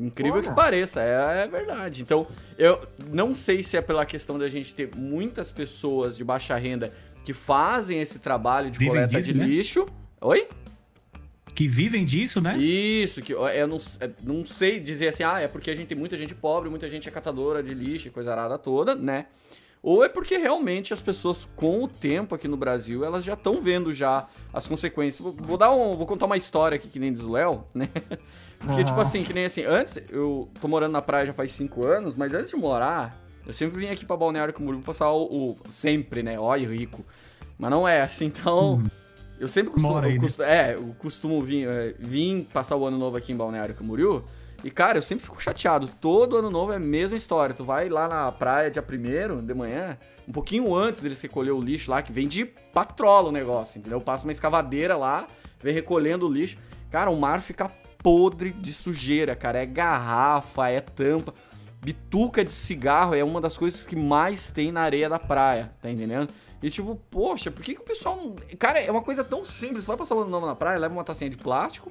Incrível 0.00 0.42
que 0.42 0.50
pareça, 0.54 1.02
é, 1.02 1.44
é, 1.44 1.46
verdade. 1.46 2.00
Então, 2.02 2.26
eu 2.56 2.80
não 3.12 3.34
sei 3.34 3.62
se 3.62 3.76
é 3.76 3.82
pela 3.82 4.06
questão 4.06 4.38
da 4.38 4.48
gente 4.48 4.74
ter 4.74 4.90
muitas 4.96 5.52
pessoas 5.52 6.16
de 6.16 6.24
baixa 6.24 6.56
renda 6.56 6.90
que 7.22 7.34
fazem 7.34 8.00
esse 8.00 8.18
trabalho 8.18 8.70
de 8.70 8.78
vivem 8.78 8.94
coleta 8.94 9.18
disso, 9.18 9.32
de 9.32 9.38
né? 9.38 9.44
lixo. 9.44 9.86
Oi? 10.22 10.48
Que 11.54 11.68
vivem 11.68 12.06
disso, 12.06 12.40
né? 12.40 12.56
Isso, 12.56 13.20
que 13.20 13.32
eu 13.34 13.68
não, 13.68 13.78
não 14.22 14.46
sei 14.46 14.80
dizer 14.80 15.08
assim, 15.08 15.22
ah, 15.22 15.38
é 15.38 15.46
porque 15.46 15.70
a 15.70 15.76
gente 15.76 15.88
tem 15.88 15.98
muita 15.98 16.16
gente 16.16 16.34
pobre, 16.34 16.70
muita 16.70 16.88
gente 16.88 17.06
é 17.06 17.12
catadora 17.12 17.62
de 17.62 17.74
lixo 17.74 18.08
e 18.08 18.10
coisa 18.10 18.32
arada 18.32 18.56
toda, 18.56 18.94
né? 18.94 19.26
Ou 19.82 20.04
é 20.04 20.08
porque 20.08 20.36
realmente 20.36 20.92
as 20.92 21.00
pessoas, 21.00 21.48
com 21.56 21.84
o 21.84 21.88
tempo 21.88 22.34
aqui 22.34 22.46
no 22.46 22.56
Brasil, 22.56 23.02
elas 23.02 23.24
já 23.24 23.32
estão 23.32 23.60
vendo 23.62 23.94
já 23.94 24.28
as 24.52 24.66
consequências. 24.66 25.34
Vou, 25.36 25.56
dar 25.56 25.70
um, 25.70 25.96
vou 25.96 26.06
contar 26.06 26.26
uma 26.26 26.36
história 26.36 26.76
aqui 26.76 26.88
que 26.88 26.98
nem 26.98 27.12
diz 27.12 27.22
o 27.22 27.32
Léo, 27.32 27.64
né? 27.72 27.88
Porque, 28.58 28.84
tipo 28.84 29.00
assim, 29.00 29.22
que 29.24 29.32
nem 29.32 29.46
assim, 29.46 29.64
antes, 29.64 29.98
eu 30.10 30.48
tô 30.60 30.68
morando 30.68 30.92
na 30.92 31.00
praia 31.00 31.26
já 31.26 31.32
faz 31.32 31.52
cinco 31.52 31.86
anos, 31.86 32.14
mas 32.14 32.34
antes 32.34 32.50
de 32.50 32.56
morar, 32.56 33.18
eu 33.46 33.54
sempre 33.54 33.80
vim 33.80 33.88
aqui 33.88 34.04
pra 34.04 34.18
Balneário 34.18 34.52
Camboriú 34.52 34.82
passar 34.82 35.10
o, 35.10 35.24
o, 35.24 35.58
Sempre, 35.70 36.22
né? 36.22 36.38
Ó, 36.38 36.54
rico. 36.54 37.04
Mas 37.58 37.70
não 37.70 37.88
é 37.88 38.02
assim, 38.02 38.26
então... 38.26 38.74
Hum. 38.74 38.90
Eu 39.38 39.48
sempre 39.48 39.72
costumo... 39.72 39.98
Eu 40.04 40.20
costumo 40.20 40.46
né? 40.46 40.70
É, 40.70 40.74
eu 40.74 40.94
costumo 40.98 41.42
vir, 41.42 41.66
é, 41.66 41.94
vir 41.98 42.46
passar 42.52 42.76
o 42.76 42.86
ano 42.86 42.98
novo 42.98 43.16
aqui 43.16 43.32
em 43.32 43.36
Balneário 43.36 43.74
Camboriú. 43.74 44.22
E, 44.62 44.70
cara, 44.70 44.98
eu 44.98 45.02
sempre 45.02 45.24
fico 45.24 45.40
chateado. 45.42 45.88
Todo 46.00 46.36
ano 46.36 46.50
novo 46.50 46.72
é 46.72 46.76
a 46.76 46.80
mesma 46.80 47.16
história. 47.16 47.54
Tu 47.54 47.64
vai 47.64 47.88
lá 47.88 48.08
na 48.08 48.30
praia 48.30 48.70
dia 48.70 48.82
primeiro 48.82 49.40
de 49.40 49.54
manhã, 49.54 49.96
um 50.28 50.32
pouquinho 50.32 50.74
antes 50.74 51.00
deles 51.00 51.20
recolher 51.20 51.52
o 51.52 51.60
lixo 51.60 51.90
lá, 51.90 52.02
que 52.02 52.12
vem 52.12 52.28
de 52.28 52.44
patrola 52.44 53.28
o 53.28 53.32
negócio, 53.32 53.78
entendeu? 53.78 54.00
Passa 54.00 54.24
uma 54.24 54.32
escavadeira 54.32 54.96
lá, 54.96 55.26
vem 55.62 55.72
recolhendo 55.72 56.26
o 56.26 56.32
lixo. 56.32 56.58
Cara, 56.90 57.10
o 57.10 57.18
mar 57.18 57.40
fica 57.40 57.70
podre 58.02 58.50
de 58.50 58.72
sujeira, 58.72 59.34
cara. 59.34 59.60
É 59.60 59.66
garrafa, 59.66 60.68
é 60.68 60.80
tampa. 60.80 61.34
bituca 61.82 62.44
de 62.44 62.52
cigarro 62.52 63.14
é 63.14 63.24
uma 63.24 63.40
das 63.40 63.56
coisas 63.56 63.84
que 63.84 63.96
mais 63.96 64.50
tem 64.50 64.70
na 64.70 64.82
areia 64.82 65.08
da 65.08 65.18
praia, 65.18 65.72
tá 65.80 65.90
entendendo? 65.90 66.28
E 66.62 66.68
tipo, 66.68 66.94
poxa, 67.10 67.50
por 67.50 67.62
que, 67.62 67.74
que 67.74 67.80
o 67.80 67.84
pessoal 67.84 68.16
não. 68.16 68.36
Cara, 68.58 68.78
é 68.78 68.90
uma 68.90 69.02
coisa 69.02 69.24
tão 69.24 69.44
simples. 69.44 69.84
Você 69.84 69.88
vai 69.88 69.96
passar 69.96 70.14
o 70.14 70.20
ano 70.20 70.30
novo 70.30 70.46
na 70.46 70.54
praia, 70.54 70.78
leva 70.78 70.92
uma 70.92 71.04
tacinha 71.04 71.30
de 71.30 71.38
plástico, 71.38 71.90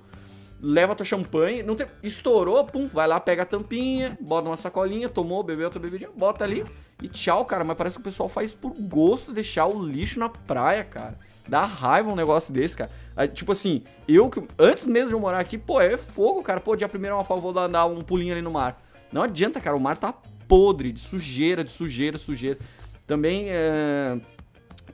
leva 0.62 0.96
tua 0.96 1.06
champanhe, 1.06 1.64
não 1.64 1.76
tem... 1.76 1.88
estourou, 2.04 2.64
pum, 2.66 2.86
vai 2.86 3.08
lá, 3.08 3.20
pega 3.20 3.44
a 3.44 3.46
tampinha, 3.46 4.18
bota 4.20 4.48
uma 4.48 4.58
sacolinha, 4.58 5.08
tomou, 5.08 5.44
bebeu 5.44 5.66
outra 5.66 5.80
bebidinha, 5.80 6.10
bota 6.16 6.44
ali 6.44 6.66
e 7.02 7.08
tchau, 7.08 7.46
cara. 7.46 7.64
Mas 7.64 7.78
parece 7.78 7.96
que 7.96 8.02
o 8.02 8.04
pessoal 8.04 8.30
faz 8.30 8.52
por 8.52 8.74
gosto 8.78 9.34
deixar 9.34 9.66
o 9.68 9.82
lixo 9.82 10.20
na 10.20 10.30
praia, 10.30 10.84
cara. 10.84 11.18
Dá 11.48 11.66
raiva 11.66 12.12
um 12.12 12.16
negócio 12.16 12.54
desse, 12.54 12.78
cara. 12.78 12.92
Tipo 13.34 13.54
assim, 13.54 13.84
eu 14.08 14.30
que. 14.30 14.42
Antes 14.58 14.86
mesmo 14.86 15.10
de 15.10 15.14
eu 15.14 15.20
morar 15.20 15.40
aqui, 15.40 15.58
pô, 15.58 15.82
é 15.82 15.98
fogo, 15.98 16.44
cara. 16.44 16.60
Pô, 16.60 16.76
dia 16.76 16.88
primeiro 16.88 17.16
é 17.16 17.18
uma 17.18 17.24
favor 17.24 17.54
vou 17.54 17.68
dar 17.68 17.86
um 17.86 18.02
pulinho 18.02 18.34
ali 18.34 18.42
no 18.42 18.52
mar. 18.52 18.82
Não 19.12 19.24
adianta, 19.24 19.60
cara. 19.60 19.76
O 19.76 19.80
mar 19.80 19.98
tá 19.98 20.14
podre, 20.48 20.92
de 20.92 21.00
sujeira, 21.00 21.64
de 21.64 21.72
sujeira, 21.72 22.18
sujeira. 22.18 22.60
Também 23.08 23.48
é 23.50 24.20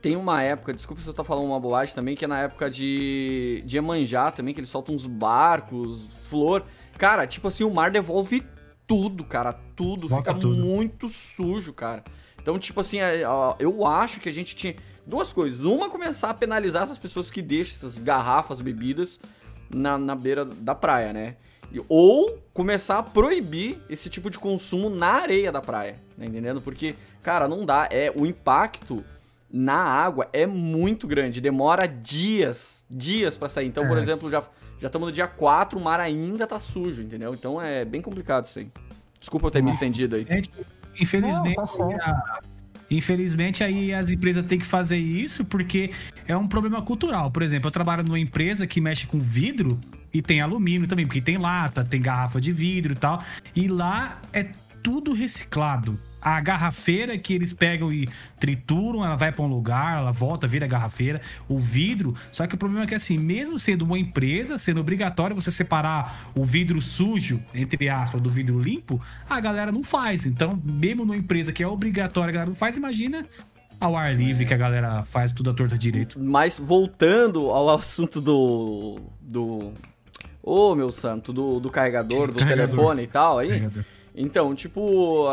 tem 0.00 0.16
uma 0.16 0.42
época, 0.42 0.72
desculpa 0.72 1.02
se 1.02 1.08
eu 1.08 1.14
tô 1.14 1.24
falando 1.24 1.46
uma 1.46 1.60
bobagem 1.60 1.94
também, 1.94 2.14
que 2.14 2.24
é 2.24 2.28
na 2.28 2.40
época 2.40 2.70
de, 2.70 3.62
de 3.66 3.78
Emanjá 3.78 4.30
também, 4.30 4.54
que 4.54 4.60
eles 4.60 4.70
soltam 4.70 4.94
uns 4.94 5.06
barcos, 5.06 6.08
flor. 6.22 6.64
Cara, 6.98 7.26
tipo 7.26 7.48
assim, 7.48 7.64
o 7.64 7.70
mar 7.70 7.90
devolve 7.90 8.42
tudo, 8.86 9.24
cara, 9.24 9.52
tudo. 9.74 10.08
Volta 10.08 10.30
fica 10.30 10.40
tudo. 10.40 10.56
muito 10.56 11.08
sujo, 11.08 11.72
cara. 11.72 12.04
Então, 12.40 12.58
tipo 12.58 12.80
assim, 12.80 13.00
é, 13.00 13.22
eu 13.58 13.86
acho 13.86 14.20
que 14.20 14.28
a 14.28 14.32
gente 14.32 14.54
tinha 14.54 14.76
duas 15.06 15.32
coisas. 15.32 15.64
Uma, 15.64 15.90
começar 15.90 16.30
a 16.30 16.34
penalizar 16.34 16.84
essas 16.84 16.98
pessoas 16.98 17.30
que 17.30 17.42
deixam 17.42 17.76
essas 17.76 17.98
garrafas, 17.98 18.60
bebidas 18.60 19.18
na, 19.68 19.98
na 19.98 20.14
beira 20.14 20.44
da 20.44 20.74
praia, 20.74 21.12
né? 21.12 21.36
Ou 21.88 22.38
começar 22.52 22.98
a 22.98 23.02
proibir 23.02 23.78
esse 23.90 24.08
tipo 24.08 24.30
de 24.30 24.38
consumo 24.38 24.88
na 24.88 25.14
areia 25.14 25.50
da 25.50 25.60
praia, 25.60 25.96
tá 26.16 26.24
entendendo? 26.24 26.60
Porque, 26.60 26.94
cara, 27.22 27.48
não 27.48 27.66
dá. 27.66 27.88
É 27.90 28.12
o 28.14 28.24
impacto 28.24 29.04
na 29.50 29.76
água 29.76 30.28
é 30.32 30.46
muito 30.46 31.06
grande, 31.06 31.40
demora 31.40 31.86
dias, 31.86 32.84
dias 32.90 33.36
para 33.36 33.48
sair. 33.48 33.66
Então, 33.66 33.84
é. 33.84 33.88
por 33.88 33.98
exemplo, 33.98 34.30
já 34.30 34.42
já 34.78 34.88
estamos 34.88 35.08
no 35.08 35.12
dia 35.12 35.26
4, 35.26 35.78
o 35.78 35.82
mar 35.82 36.00
ainda 36.00 36.46
tá 36.46 36.58
sujo, 36.58 37.02
entendeu? 37.02 37.32
Então 37.32 37.60
é 37.60 37.84
bem 37.84 38.02
complicado 38.02 38.44
isso 38.44 38.58
aí. 38.58 38.70
Desculpa 39.18 39.46
eu 39.46 39.50
ter 39.50 39.62
me 39.62 39.70
estendido 39.70 40.16
aí. 40.16 40.26
Infelizmente, 41.00 41.56
Não, 41.56 41.96
tá 41.96 42.40
infelizmente 42.90 43.64
aí 43.64 43.92
as 43.92 44.10
empresas 44.10 44.44
têm 44.44 44.58
que 44.58 44.66
fazer 44.66 44.98
isso 44.98 45.44
porque 45.44 45.90
é 46.28 46.36
um 46.36 46.46
problema 46.46 46.82
cultural. 46.82 47.30
Por 47.30 47.42
exemplo, 47.42 47.68
eu 47.68 47.72
trabalho 47.72 48.04
numa 48.04 48.18
empresa 48.18 48.66
que 48.66 48.80
mexe 48.80 49.06
com 49.06 49.18
vidro 49.18 49.80
e 50.12 50.20
tem 50.20 50.40
alumínio 50.40 50.86
também, 50.86 51.06
porque 51.06 51.20
tem 51.20 51.36
lata, 51.36 51.84
tem 51.84 52.00
garrafa 52.00 52.40
de 52.40 52.52
vidro 52.52 52.92
e 52.92 52.96
tal. 52.96 53.22
E 53.54 53.68
lá 53.68 54.20
é 54.32 54.44
tudo 54.82 55.12
reciclado 55.12 55.98
a 56.26 56.40
garrafeira 56.40 57.16
que 57.16 57.32
eles 57.32 57.52
pegam 57.52 57.92
e 57.92 58.08
trituram, 58.40 59.04
ela 59.04 59.14
vai 59.14 59.30
para 59.30 59.44
um 59.44 59.46
lugar, 59.46 59.98
ela 59.98 60.10
volta, 60.10 60.44
vira 60.44 60.66
garrafeira, 60.66 61.20
o 61.48 61.56
vidro. 61.56 62.16
Só 62.32 62.48
que 62.48 62.56
o 62.56 62.58
problema 62.58 62.82
é 62.82 62.88
que, 62.88 62.96
assim, 62.96 63.16
mesmo 63.16 63.60
sendo 63.60 63.82
uma 63.82 63.96
empresa, 63.96 64.58
sendo 64.58 64.80
obrigatório 64.80 65.36
você 65.36 65.52
separar 65.52 66.32
o 66.34 66.44
vidro 66.44 66.82
sujo, 66.82 67.40
entre 67.54 67.88
aspas, 67.88 68.20
do 68.20 68.28
vidro 68.28 68.58
limpo, 68.58 69.00
a 69.30 69.38
galera 69.38 69.70
não 69.70 69.84
faz. 69.84 70.26
Então, 70.26 70.60
mesmo 70.64 71.04
numa 71.04 71.16
empresa 71.16 71.52
que 71.52 71.62
é 71.62 71.68
obrigatória, 71.68 72.30
a 72.30 72.32
galera 72.32 72.50
não 72.50 72.56
faz, 72.56 72.76
imagina 72.76 73.24
ao 73.78 73.96
ar 73.96 74.12
livre 74.12 74.42
é. 74.42 74.48
que 74.48 74.54
a 74.54 74.56
galera 74.56 75.04
faz 75.04 75.32
tudo 75.32 75.50
à 75.50 75.54
torta 75.54 75.78
direito. 75.78 76.18
Mas 76.18 76.58
voltando 76.58 77.50
ao 77.50 77.70
assunto 77.78 78.20
do. 78.20 78.98
do. 79.20 79.72
Ô, 80.42 80.72
oh, 80.72 80.74
meu 80.74 80.90
santo, 80.90 81.32
do, 81.32 81.60
do 81.60 81.70
carregador, 81.70 82.32
do 82.32 82.38
carregador. 82.40 82.66
telefone 82.66 83.02
e 83.04 83.06
tal 83.06 83.38
aí. 83.38 83.48
Carregador. 83.48 83.84
Então, 84.16 84.54
tipo, 84.54 85.28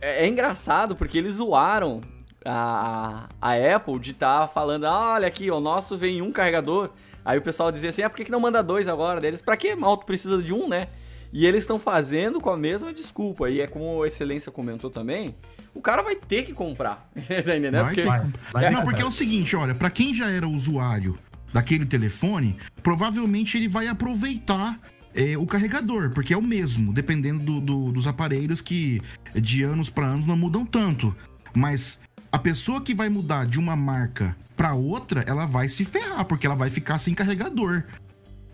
é, 0.00 0.24
é 0.24 0.28
engraçado 0.28 0.96
porque 0.96 1.18
eles 1.18 1.34
zoaram 1.34 2.00
a, 2.44 3.28
a 3.40 3.76
Apple 3.76 3.98
de 3.98 4.12
estar 4.12 4.40
tá 4.42 4.48
falando, 4.48 4.84
ah, 4.86 5.14
olha 5.14 5.26
aqui, 5.26 5.50
o 5.50 5.60
nosso 5.60 5.96
vem 5.96 6.22
um 6.22 6.32
carregador. 6.32 6.90
Aí 7.24 7.38
o 7.38 7.42
pessoal 7.42 7.70
dizia 7.70 7.90
assim, 7.90 8.02
ah, 8.02 8.08
por 8.10 8.16
que, 8.16 8.24
que 8.24 8.30
não 8.30 8.40
manda 8.40 8.62
dois 8.62 8.88
agora 8.88 9.20
deles? 9.20 9.42
Pra 9.42 9.56
que 9.56 9.74
mal 9.74 9.96
tu 9.96 10.06
precisa 10.06 10.42
de 10.42 10.54
um, 10.54 10.68
né? 10.68 10.88
E 11.32 11.46
eles 11.46 11.64
estão 11.64 11.78
fazendo 11.78 12.40
com 12.40 12.50
a 12.50 12.56
mesma 12.56 12.92
desculpa. 12.92 13.50
E 13.50 13.60
é 13.60 13.66
como 13.66 14.02
a 14.02 14.08
Excelência 14.08 14.50
comentou 14.50 14.88
também, 14.88 15.34
o 15.74 15.80
cara 15.80 16.02
vai 16.02 16.16
ter 16.16 16.44
que 16.44 16.52
comprar. 16.52 17.10
tá 17.14 17.56
entendendo? 17.56 17.84
Porque... 17.84 18.02
Vai, 18.02 18.26
vai, 18.52 18.64
é, 18.64 18.70
não, 18.70 18.82
porque 18.82 19.02
é 19.02 19.06
o 19.06 19.10
seguinte, 19.10 19.54
olha, 19.54 19.74
para 19.74 19.90
quem 19.90 20.14
já 20.14 20.30
era 20.30 20.48
usuário 20.48 21.18
daquele 21.52 21.84
telefone, 21.86 22.56
provavelmente 22.82 23.56
ele 23.56 23.68
vai 23.68 23.88
aproveitar 23.88 24.78
é, 25.18 25.36
o 25.36 25.44
carregador, 25.44 26.10
porque 26.10 26.32
é 26.32 26.36
o 26.36 26.42
mesmo, 26.42 26.92
dependendo 26.92 27.42
do, 27.42 27.60
do, 27.60 27.92
dos 27.92 28.06
aparelhos 28.06 28.60
que 28.60 29.02
de 29.34 29.64
anos 29.64 29.90
para 29.90 30.06
anos 30.06 30.24
não 30.24 30.36
mudam 30.36 30.64
tanto. 30.64 31.12
Mas 31.52 31.98
a 32.30 32.38
pessoa 32.38 32.80
que 32.80 32.94
vai 32.94 33.08
mudar 33.08 33.44
de 33.44 33.58
uma 33.58 33.74
marca 33.74 34.36
para 34.56 34.74
outra, 34.74 35.24
ela 35.26 35.44
vai 35.44 35.68
se 35.68 35.84
ferrar, 35.84 36.24
porque 36.24 36.46
ela 36.46 36.54
vai 36.54 36.70
ficar 36.70 37.00
sem 37.00 37.14
carregador. 37.14 37.82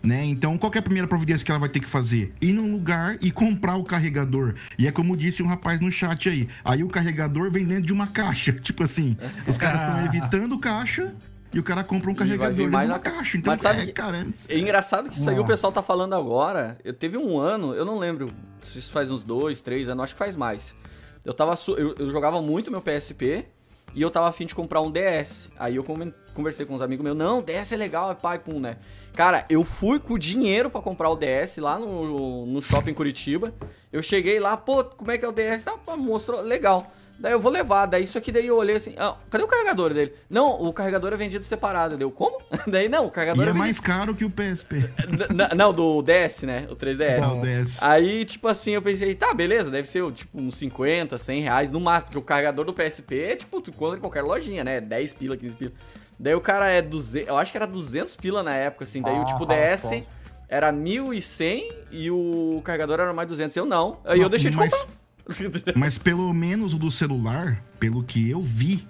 Né? 0.01 0.25
Então, 0.25 0.57
qual 0.57 0.71
é 0.73 0.79
a 0.79 0.81
primeira 0.81 1.07
providência 1.07 1.45
que 1.45 1.51
ela 1.51 1.59
vai 1.59 1.69
ter 1.69 1.79
que 1.79 1.87
fazer? 1.87 2.33
Ir 2.41 2.53
num 2.53 2.71
lugar 2.71 3.17
e 3.21 3.29
comprar 3.29 3.75
o 3.75 3.83
carregador. 3.83 4.55
E 4.77 4.87
é 4.87 4.91
como 4.91 5.15
disse 5.15 5.43
um 5.43 5.47
rapaz 5.47 5.79
no 5.79 5.91
chat 5.91 6.29
aí. 6.29 6.47
Aí 6.63 6.83
o 6.83 6.89
carregador 6.89 7.51
vem 7.51 7.65
dentro 7.65 7.83
de 7.83 7.93
uma 7.93 8.07
caixa. 8.07 8.53
Tipo 8.61 8.83
assim, 8.83 9.15
os 9.47 9.57
caras 9.57 9.81
estão 9.81 10.03
evitando 10.03 10.57
caixa 10.57 11.13
e 11.53 11.59
o 11.59 11.63
cara 11.63 11.83
compra 11.83 12.11
um 12.11 12.15
carregador 12.15 12.69
mais 12.69 12.89
na 12.89 12.99
caixa. 12.99 13.37
Então, 13.37 13.53
Mas 13.53 13.61
sabe, 13.61 13.89
é, 13.89 13.91
cara. 13.91 14.27
É 14.49 14.57
engraçado 14.57 15.09
que 15.09 15.17
isso 15.17 15.29
aí 15.29 15.39
o 15.39 15.45
pessoal 15.45 15.71
tá 15.71 15.81
falando 15.81 16.13
agora. 16.13 16.77
Eu 16.83 16.93
teve 16.93 17.17
um 17.17 17.39
ano, 17.39 17.73
eu 17.73 17.85
não 17.85 17.97
lembro 17.97 18.29
se 18.61 18.77
isso 18.79 18.91
faz 18.91 19.11
uns 19.11 19.23
dois, 19.23 19.61
três 19.61 19.87
anos, 19.87 20.03
acho 20.03 20.13
que 20.13 20.19
faz 20.19 20.35
mais. 20.35 20.75
Eu 21.23 21.33
tava. 21.33 21.57
Eu, 21.77 21.95
eu 21.97 22.11
jogava 22.11 22.41
muito 22.41 22.69
meu 22.69 22.81
PSP 22.81 23.45
e 23.93 24.01
eu 24.01 24.11
tava 24.11 24.27
afim 24.27 24.45
de 24.45 24.53
comprar 24.53 24.81
um 24.81 24.91
DS. 24.91 25.49
Aí 25.57 25.77
eu 25.77 25.85
conversei 26.33 26.65
com 26.65 26.75
uns 26.75 26.81
amigos 26.81 27.03
meus, 27.03 27.15
não, 27.15 27.41
DS 27.41 27.71
é 27.71 27.77
legal, 27.77 28.11
é 28.11 28.15
pai, 28.15 28.37
pum, 28.37 28.59
né? 28.59 28.77
Cara, 29.13 29.45
eu 29.49 29.63
fui 29.63 29.97
com 29.97 30.15
o 30.15 30.19
dinheiro 30.19 30.69
para 30.69 30.81
comprar 30.81 31.09
o 31.09 31.15
DS 31.15 31.57
lá 31.57 31.79
no, 31.79 32.45
no 32.45 32.61
shopping 32.61 32.93
Curitiba. 32.93 33.53
Eu 33.93 34.03
cheguei 34.03 34.41
lá, 34.41 34.57
pô, 34.57 34.83
como 34.83 35.09
é 35.11 35.17
que 35.17 35.23
é 35.23 35.27
o 35.27 35.31
DS? 35.31 35.63
Tá, 35.63 35.95
mostrou, 35.95 36.41
legal. 36.41 36.91
Daí 37.17 37.31
eu 37.31 37.39
vou 37.39 37.51
levar. 37.51 37.85
Daí 37.85 38.03
isso 38.03 38.17
aqui 38.17 38.31
daí 38.31 38.47
eu 38.47 38.57
olhei 38.57 38.75
assim. 38.75 38.93
Ah, 38.97 39.15
cadê 39.29 39.43
o 39.43 39.47
carregador 39.47 39.93
dele? 39.93 40.13
Não, 40.29 40.61
o 40.61 40.73
carregador 40.73 41.13
é 41.13 41.15
vendido 41.15 41.43
separado. 41.43 41.97
Deu 41.97 42.11
como? 42.11 42.39
daí 42.67 42.89
não, 42.89 43.05
o 43.05 43.11
carregador 43.11 43.45
e 43.45 43.47
é, 43.47 43.51
é 43.51 43.53
mais 43.53 43.79
caro 43.79 44.13
que 44.13 44.25
o 44.25 44.29
PSP. 44.29 44.89
não, 45.55 45.73
do 45.73 46.01
DS, 46.01 46.43
né? 46.43 46.67
O 46.69 46.75
3DS. 46.75 47.19
Não, 47.21 47.41
DS. 47.41 47.81
Aí, 47.81 48.25
tipo 48.25 48.47
assim, 48.47 48.71
eu 48.71 48.81
pensei, 48.81 49.15
tá, 49.15 49.33
beleza, 49.33 49.71
deve 49.71 49.89
ser 49.89 50.09
tipo 50.11 50.39
uns 50.39 50.55
50, 50.57 51.17
100 51.17 51.41
reais 51.41 51.71
no 51.71 51.79
máximo. 51.79 52.05
Porque 52.05 52.19
o 52.19 52.21
carregador 52.21 52.65
do 52.65 52.73
PSP 52.73 53.19
é 53.19 53.35
tipo, 53.35 53.61
tu 53.61 53.69
encontra 53.69 53.97
em 53.97 54.01
qualquer 54.01 54.21
lojinha, 54.21 54.63
né? 54.63 54.81
10 54.81 55.13
pila, 55.13 55.37
15 55.37 55.55
pila. 55.55 55.71
Daí 56.19 56.35
o 56.35 56.41
cara 56.41 56.67
é 56.67 56.81
200, 56.81 57.27
eu 57.27 57.37
acho 57.37 57.51
que 57.51 57.57
era 57.57 57.67
200 57.67 58.15
pila 58.17 58.43
na 58.43 58.55
época, 58.55 58.83
assim. 58.83 59.01
Daí 59.01 59.15
ah, 59.15 59.21
o 59.21 59.25
tipo 59.25 59.45
DS 59.45 59.85
ah, 59.85 60.01
era 60.47 60.71
1.100 60.71 61.73
e 61.91 62.11
o 62.11 62.61
carregador 62.63 62.99
era 62.99 63.13
mais 63.13 63.27
200. 63.27 63.55
Eu 63.55 63.65
não. 63.65 63.99
Aí 64.05 64.19
eu 64.19 64.29
deixei 64.29 64.49
de 64.49 64.57
mas... 64.57 64.73
comprar. 64.73 65.04
Mas 65.75 65.97
pelo 65.97 66.33
menos 66.33 66.73
o 66.73 66.77
do 66.77 66.91
celular, 66.91 67.63
pelo 67.79 68.03
que 68.03 68.29
eu 68.29 68.41
vi, 68.41 68.87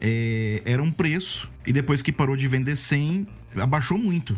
é, 0.00 0.62
era 0.64 0.82
um 0.82 0.90
preço. 0.90 1.50
E 1.66 1.72
depois 1.72 2.02
que 2.02 2.12
parou 2.12 2.36
de 2.36 2.48
vender 2.48 2.76
100, 2.76 3.26
abaixou 3.56 3.98
muito. 3.98 4.36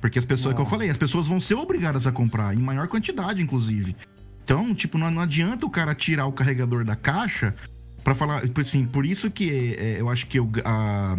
Porque 0.00 0.18
as 0.18 0.24
pessoas, 0.24 0.54
que 0.54 0.60
eu 0.60 0.66
falei, 0.66 0.88
as 0.88 0.96
pessoas 0.96 1.28
vão 1.28 1.40
ser 1.40 1.54
obrigadas 1.54 2.06
a 2.06 2.12
comprar, 2.12 2.54
em 2.54 2.58
maior 2.60 2.88
quantidade, 2.88 3.42
inclusive. 3.42 3.94
Então, 4.42 4.74
tipo, 4.74 4.96
não, 4.96 5.10
não 5.10 5.22
adianta 5.22 5.66
o 5.66 5.70
cara 5.70 5.94
tirar 5.94 6.26
o 6.26 6.32
carregador 6.32 6.84
da 6.84 6.96
caixa 6.96 7.54
para 8.02 8.14
falar. 8.14 8.42
Tipo 8.42 8.62
assim, 8.62 8.86
por 8.86 9.04
isso 9.04 9.30
que 9.30 9.50
é, 9.50 9.84
é, 9.84 10.00
eu 10.00 10.08
acho 10.08 10.26
que 10.26 10.40
o, 10.40 10.50
a, 10.64 11.18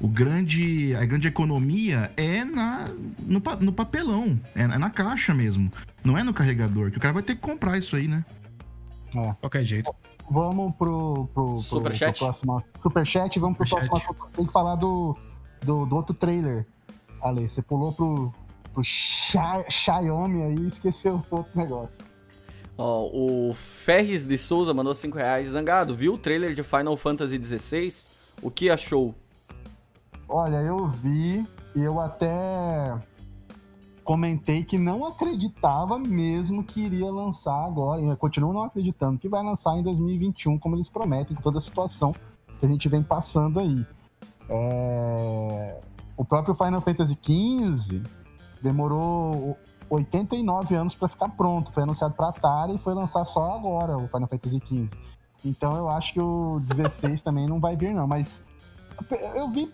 o 0.00 0.08
grande, 0.08 0.94
a 0.94 1.04
grande 1.04 1.28
economia 1.28 2.10
é 2.16 2.44
na, 2.44 2.88
no, 3.20 3.42
no 3.60 3.72
papelão, 3.72 4.40
é, 4.54 4.62
é 4.62 4.78
na 4.78 4.88
caixa 4.90 5.34
mesmo. 5.34 5.70
Não 6.02 6.16
é 6.16 6.24
no 6.24 6.32
carregador, 6.32 6.90
que 6.90 6.96
o 6.96 7.00
cara 7.00 7.14
vai 7.14 7.22
ter 7.22 7.34
que 7.34 7.40
comprar 7.42 7.78
isso 7.78 7.94
aí, 7.94 8.08
né? 8.08 8.24
É. 9.22 9.34
Qualquer 9.34 9.64
jeito. 9.64 9.94
Vamos 10.30 10.74
pro, 10.76 11.28
pro, 11.32 11.46
pro, 11.46 11.58
Superchat? 11.58 12.18
pro 12.18 12.26
próximo. 12.26 12.64
Superchat, 12.82 13.38
vamos 13.38 13.56
pro 13.56 13.66
Super 13.66 13.88
próximo 13.88 14.14
assunto. 14.14 14.36
Tem 14.36 14.46
que 14.46 14.52
falar 14.52 14.74
do, 14.74 15.16
do, 15.64 15.86
do 15.86 15.96
outro 15.96 16.14
trailer. 16.14 16.66
Ale, 17.22 17.48
você 17.48 17.62
pulou 17.62 17.92
pro, 17.92 18.32
pro 18.72 18.82
Xiaomi 18.84 20.42
aí 20.42 20.56
e 20.56 20.68
esqueceu 20.68 21.24
outro 21.30 21.52
negócio. 21.54 21.98
Ó, 22.78 23.08
o 23.10 23.54
Ferris 23.54 24.26
de 24.26 24.36
Souza 24.36 24.74
mandou 24.74 24.94
5 24.94 25.16
reais. 25.16 25.48
Zangado, 25.48 25.94
viu 25.94 26.14
o 26.14 26.18
trailer 26.18 26.52
de 26.52 26.62
Final 26.62 26.96
Fantasy 26.96 27.42
XVI? 27.42 27.92
O 28.42 28.50
que 28.50 28.68
achou? 28.68 29.14
Olha, 30.28 30.56
eu 30.56 30.86
vi 30.86 31.46
e 31.74 31.82
eu 31.82 32.00
até 32.00 32.94
comentei 34.06 34.64
que 34.64 34.78
não 34.78 35.04
acreditava 35.04 35.98
mesmo 35.98 36.62
que 36.62 36.80
iria 36.80 37.10
lançar 37.10 37.66
agora, 37.66 38.00
e 38.00 38.06
eu 38.06 38.16
continuo 38.16 38.52
não 38.52 38.62
acreditando 38.62 39.18
que 39.18 39.28
vai 39.28 39.42
lançar 39.42 39.76
em 39.76 39.82
2021, 39.82 40.58
como 40.58 40.76
eles 40.76 40.88
prometem, 40.88 41.36
com 41.36 41.42
toda 41.42 41.58
a 41.58 41.60
situação 41.60 42.14
que 42.60 42.64
a 42.64 42.68
gente 42.68 42.88
vem 42.88 43.02
passando 43.02 43.58
aí. 43.58 43.84
É... 44.48 45.80
O 46.16 46.24
próprio 46.24 46.54
Final 46.54 46.80
Fantasy 46.80 47.18
XV 47.20 48.00
demorou 48.62 49.58
89 49.90 50.74
anos 50.76 50.94
para 50.94 51.08
ficar 51.08 51.28
pronto. 51.30 51.72
Foi 51.72 51.82
anunciado 51.82 52.14
para 52.14 52.28
Atari 52.28 52.76
e 52.76 52.78
foi 52.78 52.94
lançar 52.94 53.24
só 53.24 53.56
agora 53.56 53.98
o 53.98 54.06
Final 54.06 54.28
Fantasy 54.28 54.60
XV. 54.64 54.88
Então 55.44 55.76
eu 55.76 55.90
acho 55.90 56.14
que 56.14 56.20
o 56.20 56.60
16 56.60 57.22
também 57.22 57.46
não 57.48 57.58
vai 57.60 57.76
vir 57.76 57.92
não, 57.92 58.06
mas 58.06 58.42
eu 59.34 59.50
vi 59.50 59.70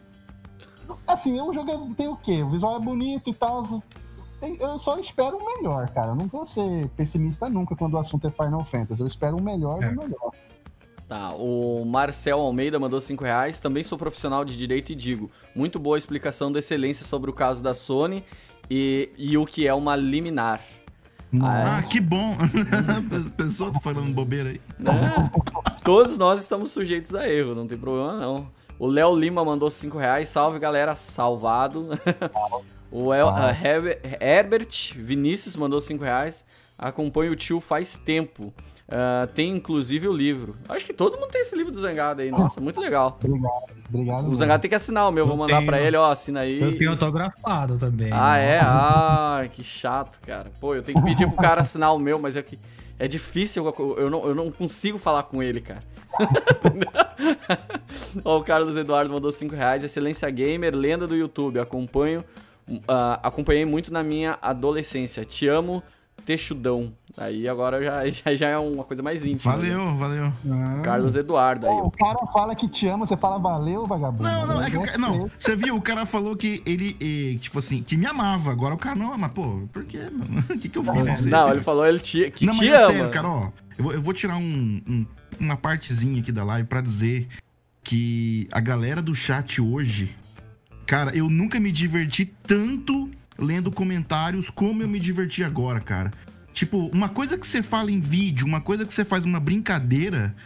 assim, 1.07 1.39
o 1.41 1.53
jogo 1.53 1.95
tem 1.95 2.09
o 2.09 2.16
quê? 2.16 2.43
O 2.43 2.51
visual 2.51 2.76
é 2.76 2.80
bonito 2.80 3.30
e 3.30 3.35
tal, 3.35 3.62
eu 4.43 4.78
só 4.78 4.99
espero 4.99 5.36
o 5.36 5.45
melhor, 5.45 5.88
cara. 5.90 6.12
Eu 6.12 6.16
não 6.16 6.26
vou 6.26 6.45
ser 6.45 6.88
pessimista 6.97 7.49
nunca 7.49 7.76
quando 7.76 7.95
o 7.95 7.99
assunto 7.99 8.26
é 8.26 8.30
Final 8.30 8.64
Fantasy. 8.64 9.01
Eu 9.01 9.07
espero 9.07 9.36
o 9.36 9.43
melhor 9.43 9.82
é. 9.82 9.90
do 9.90 10.01
melhor. 10.01 10.32
Tá, 11.09 11.34
o 11.34 11.84
Marcel 11.84 12.40
Almeida 12.40 12.78
mandou 12.78 13.01
5 13.01 13.22
reais. 13.22 13.61
Também 13.61 13.82
sou 13.82 13.99
profissional 13.99 14.45
de 14.45 14.57
direito 14.57 14.93
e 14.93 14.95
digo, 14.95 15.30
muito 15.55 15.78
boa 15.78 15.99
explicação 15.99 16.51
da 16.51 16.59
excelência 16.59 17.07
sobre 17.07 17.30
o 17.30 17.34
caso 17.34 17.62
da 17.62 17.74
Sony 17.74 18.24
e, 18.70 19.11
e 19.18 19.36
o 19.36 19.45
que 19.45 19.66
é 19.66 19.74
uma 19.74 19.95
liminar. 19.95 20.61
Ah, 21.40 21.78
ah 21.78 21.82
que 21.82 22.01
bom! 22.01 22.36
Pessoa 23.36 23.72
tá 23.72 23.80
falando 23.80 24.12
bobeira 24.12 24.51
aí. 24.51 24.61
É, 24.80 25.82
todos 25.82 26.18
nós 26.18 26.40
estamos 26.40 26.70
sujeitos 26.70 27.14
a 27.14 27.28
erro, 27.28 27.55
não 27.55 27.66
tem 27.66 27.78
problema 27.78 28.14
não. 28.14 28.49
O 28.78 28.86
Léo 28.86 29.14
Lima 29.14 29.45
mandou 29.45 29.70
5 29.70 29.97
reais. 29.97 30.28
Salve 30.28 30.59
galera, 30.59 30.97
salvado. 30.97 31.90
O 32.93 33.12
El, 33.12 33.28
ah. 33.28 33.51
Herbert, 33.51 33.99
Herbert 34.20 34.95
Vinícius 34.95 35.57
mandou 35.57 35.80
5 35.80 36.05
reais. 36.05 36.45
Acompanha 36.78 37.32
o 37.32 37.36
tio 37.36 37.59
faz 37.59 37.99
tempo. 37.99 38.53
Uh, 38.88 39.26
tem 39.28 39.57
inclusive 39.57 40.07
o 40.07 40.12
livro. 40.12 40.55
Acho 40.68 40.84
que 40.84 40.93
todo 40.93 41.16
mundo 41.16 41.30
tem 41.30 41.40
esse 41.40 41.57
livro 41.57 41.72
do 41.72 41.80
Zangado 41.80 42.20
aí. 42.20 42.30
Nossa, 42.30 42.61
muito 42.61 42.78
legal. 42.78 43.18
Obrigado, 43.24 43.51
obrigado. 43.88 44.28
O 44.28 44.34
Zangado 44.34 44.61
tem 44.61 44.68
que 44.68 44.74
assinar 44.74 45.09
o 45.09 45.12
meu. 45.12 45.22
Eu 45.22 45.28
Vou 45.28 45.36
mandar 45.36 45.64
pra 45.64 45.80
ele, 45.80 45.97
ó, 45.97 46.11
assina 46.11 46.40
aí. 46.40 46.61
Eu 46.61 46.76
tenho 46.76 46.90
autografado 46.90 47.78
também. 47.78 48.11
Ah, 48.12 48.36
é? 48.36 48.57
Nossa. 48.57 48.66
é? 48.66 48.68
Ah, 48.68 49.49
que 49.51 49.64
chato, 49.64 50.20
cara. 50.20 50.53
Pô, 50.61 50.74
eu 50.74 50.82
tenho 50.82 50.99
que 50.99 51.05
pedir 51.05 51.26
pro 51.26 51.36
cara 51.36 51.62
assinar 51.62 51.95
o 51.95 51.99
meu, 51.99 52.18
mas 52.18 52.36
é 52.36 52.43
que 52.43 52.59
é 52.99 53.09
difícil. 53.09 53.64
Eu, 53.64 53.97
eu, 53.97 54.11
não, 54.11 54.26
eu 54.26 54.34
não 54.34 54.51
consigo 54.51 54.99
falar 54.99 55.22
com 55.22 55.43
ele, 55.43 55.62
cara. 55.62 55.82
ó, 58.22 58.38
o 58.38 58.45
Carlos 58.45 58.76
Eduardo 58.76 59.11
mandou 59.11 59.32
5 59.32 59.55
reais. 59.55 59.82
Excelência 59.82 60.28
Gamer, 60.28 60.74
lenda 60.74 61.07
do 61.07 61.16
YouTube. 61.16 61.59
Acompanho 61.59 62.22
Uh, 62.69 63.19
acompanhei 63.23 63.65
muito 63.65 63.93
na 63.93 64.03
minha 64.03 64.39
adolescência. 64.41 65.25
Te 65.25 65.49
amo, 65.49 65.83
Texudão. 66.25 66.93
Aí 67.19 67.49
agora 67.49 67.83
já, 67.83 68.09
já, 68.11 68.37
já 68.37 68.49
é 68.49 68.59
uma 68.59 68.85
coisa 68.85 69.03
mais 69.03 69.25
íntima. 69.25 69.57
Valeu, 69.57 69.85
né? 69.85 69.97
valeu. 69.99 70.33
Ah. 70.51 70.81
Carlos 70.83 71.17
Eduardo. 71.17 71.67
Aí. 71.67 71.75
o 71.75 71.91
cara 71.91 72.19
fala 72.33 72.55
que 72.55 72.69
te 72.69 72.87
ama, 72.87 73.07
você 73.07 73.17
fala 73.17 73.39
valeu, 73.39 73.85
vagabundo. 73.87 74.23
Não, 74.23 74.47
não, 74.47 74.63
é 74.63 74.71
que 74.71 74.77
o, 74.77 74.99
não, 74.99 75.31
você 75.39 75.57
viu, 75.57 75.77
o 75.77 75.83
cara 75.83 76.07
falou 76.07 76.37
que 76.37 76.63
ele, 76.65 77.39
tipo 77.39 77.59
assim, 77.59 77.83
que 77.83 77.97
me 77.97 78.07
amava. 78.07 78.51
Agora 78.51 78.75
o 78.75 78.79
cara 78.79 78.97
não 78.97 79.13
ama. 79.13 79.29
Pô, 79.29 79.63
por 79.73 79.85
quê, 79.85 80.09
mano? 80.11 80.45
O 80.53 80.59
que, 80.59 80.69
que 80.69 80.79
eu 80.79 80.85
fiz? 80.85 81.25
Não, 81.25 81.51
ele 81.51 81.61
falou 81.61 81.87
ele 81.87 81.99
te, 81.99 82.31
que 82.31 82.47
não, 82.47 82.55
te 82.55 82.59
mas 82.59 82.69
é 82.69 82.85
ama. 82.85 82.93
Sério, 82.93 83.11
cara, 83.11 83.29
ó, 83.29 83.49
eu 83.77 83.85
vou, 83.85 83.93
eu 83.93 84.03
vou 84.03 84.15
tirar 84.15 84.37
um, 84.37 84.83
um, 84.89 85.07
uma 85.41 85.57
partezinha 85.57 86.21
aqui 86.21 86.31
da 86.31 86.45
live 86.45 86.69
pra 86.69 86.81
dizer 86.81 87.27
que 87.83 88.49
a 88.53 88.61
galera 88.61 89.03
do 89.03 89.15
chat 89.15 89.61
hoje 89.61 90.15
Cara, 90.93 91.16
eu 91.16 91.30
nunca 91.30 91.59
me 91.59 91.72
diverti 91.72 92.26
tanto 92.47 93.11
lendo 93.38 93.72
comentários 93.72 94.51
como 94.51 94.82
eu 94.82 94.88
me 94.88 95.01
diverti 95.01 95.43
agora, 95.43 95.80
cara. 95.80 96.11
Tipo, 96.53 96.90
uma 96.93 97.09
coisa 97.09 97.38
que 97.38 97.47
você 97.47 97.62
fala 97.62 97.90
em 97.90 97.99
vídeo, 97.99 98.47
uma 98.47 98.61
coisa 98.61 98.84
que 98.84 98.93
você 98.93 99.03
faz 99.03 99.24
uma 99.24 99.40
brincadeira, 99.40 100.36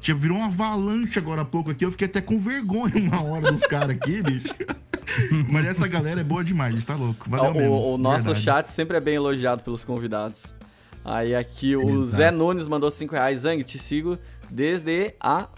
tipo, 0.00 0.18
virou 0.18 0.38
uma 0.38 0.46
avalanche 0.46 1.18
agora 1.18 1.42
há 1.42 1.44
pouco 1.44 1.70
aqui. 1.70 1.84
Eu 1.84 1.90
fiquei 1.90 2.06
até 2.06 2.22
com 2.22 2.38
vergonha 2.38 2.96
uma 2.96 3.22
hora 3.22 3.52
dos 3.52 3.60
caras 3.66 3.90
aqui, 3.90 4.22
bicho. 4.22 4.54
Mas 5.52 5.66
essa 5.66 5.86
galera 5.86 6.22
é 6.22 6.24
boa 6.24 6.42
demais, 6.42 6.82
tá 6.86 6.94
louco. 6.94 7.28
Valeu 7.28 7.50
o, 7.50 7.54
mesmo, 7.54 7.94
o 7.94 7.98
nosso 7.98 8.24
verdade. 8.24 8.44
chat 8.46 8.66
sempre 8.70 8.96
é 8.96 9.00
bem 9.00 9.16
elogiado 9.16 9.62
pelos 9.62 9.84
convidados. 9.84 10.54
Aí 11.04 11.34
aqui 11.34 11.76
o 11.76 11.82
Exato. 11.82 12.06
Zé 12.06 12.30
Nunes 12.30 12.66
mandou 12.66 12.90
5 12.90 13.14
reais. 13.14 13.40
Zang, 13.40 13.62
te 13.62 13.78
sigo 13.78 14.16
desde 14.50 15.14
a 15.20 15.48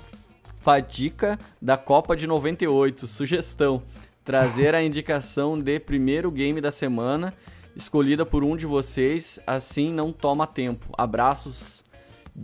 fadica 0.60 1.38
da 1.62 1.76
Copa 1.76 2.16
de 2.16 2.26
98. 2.26 3.06
Sugestão 3.06 3.80
trazer 4.24 4.74
a 4.74 4.82
indicação 4.82 5.58
de 5.58 5.78
primeiro 5.78 6.30
game 6.30 6.60
da 6.60 6.72
semana, 6.72 7.34
escolhida 7.76 8.24
por 8.24 8.42
um 8.42 8.56
de 8.56 8.66
vocês, 8.66 9.38
assim 9.46 9.92
não 9.92 10.10
toma 10.10 10.46
tempo. 10.46 10.92
Abraços, 10.96 11.84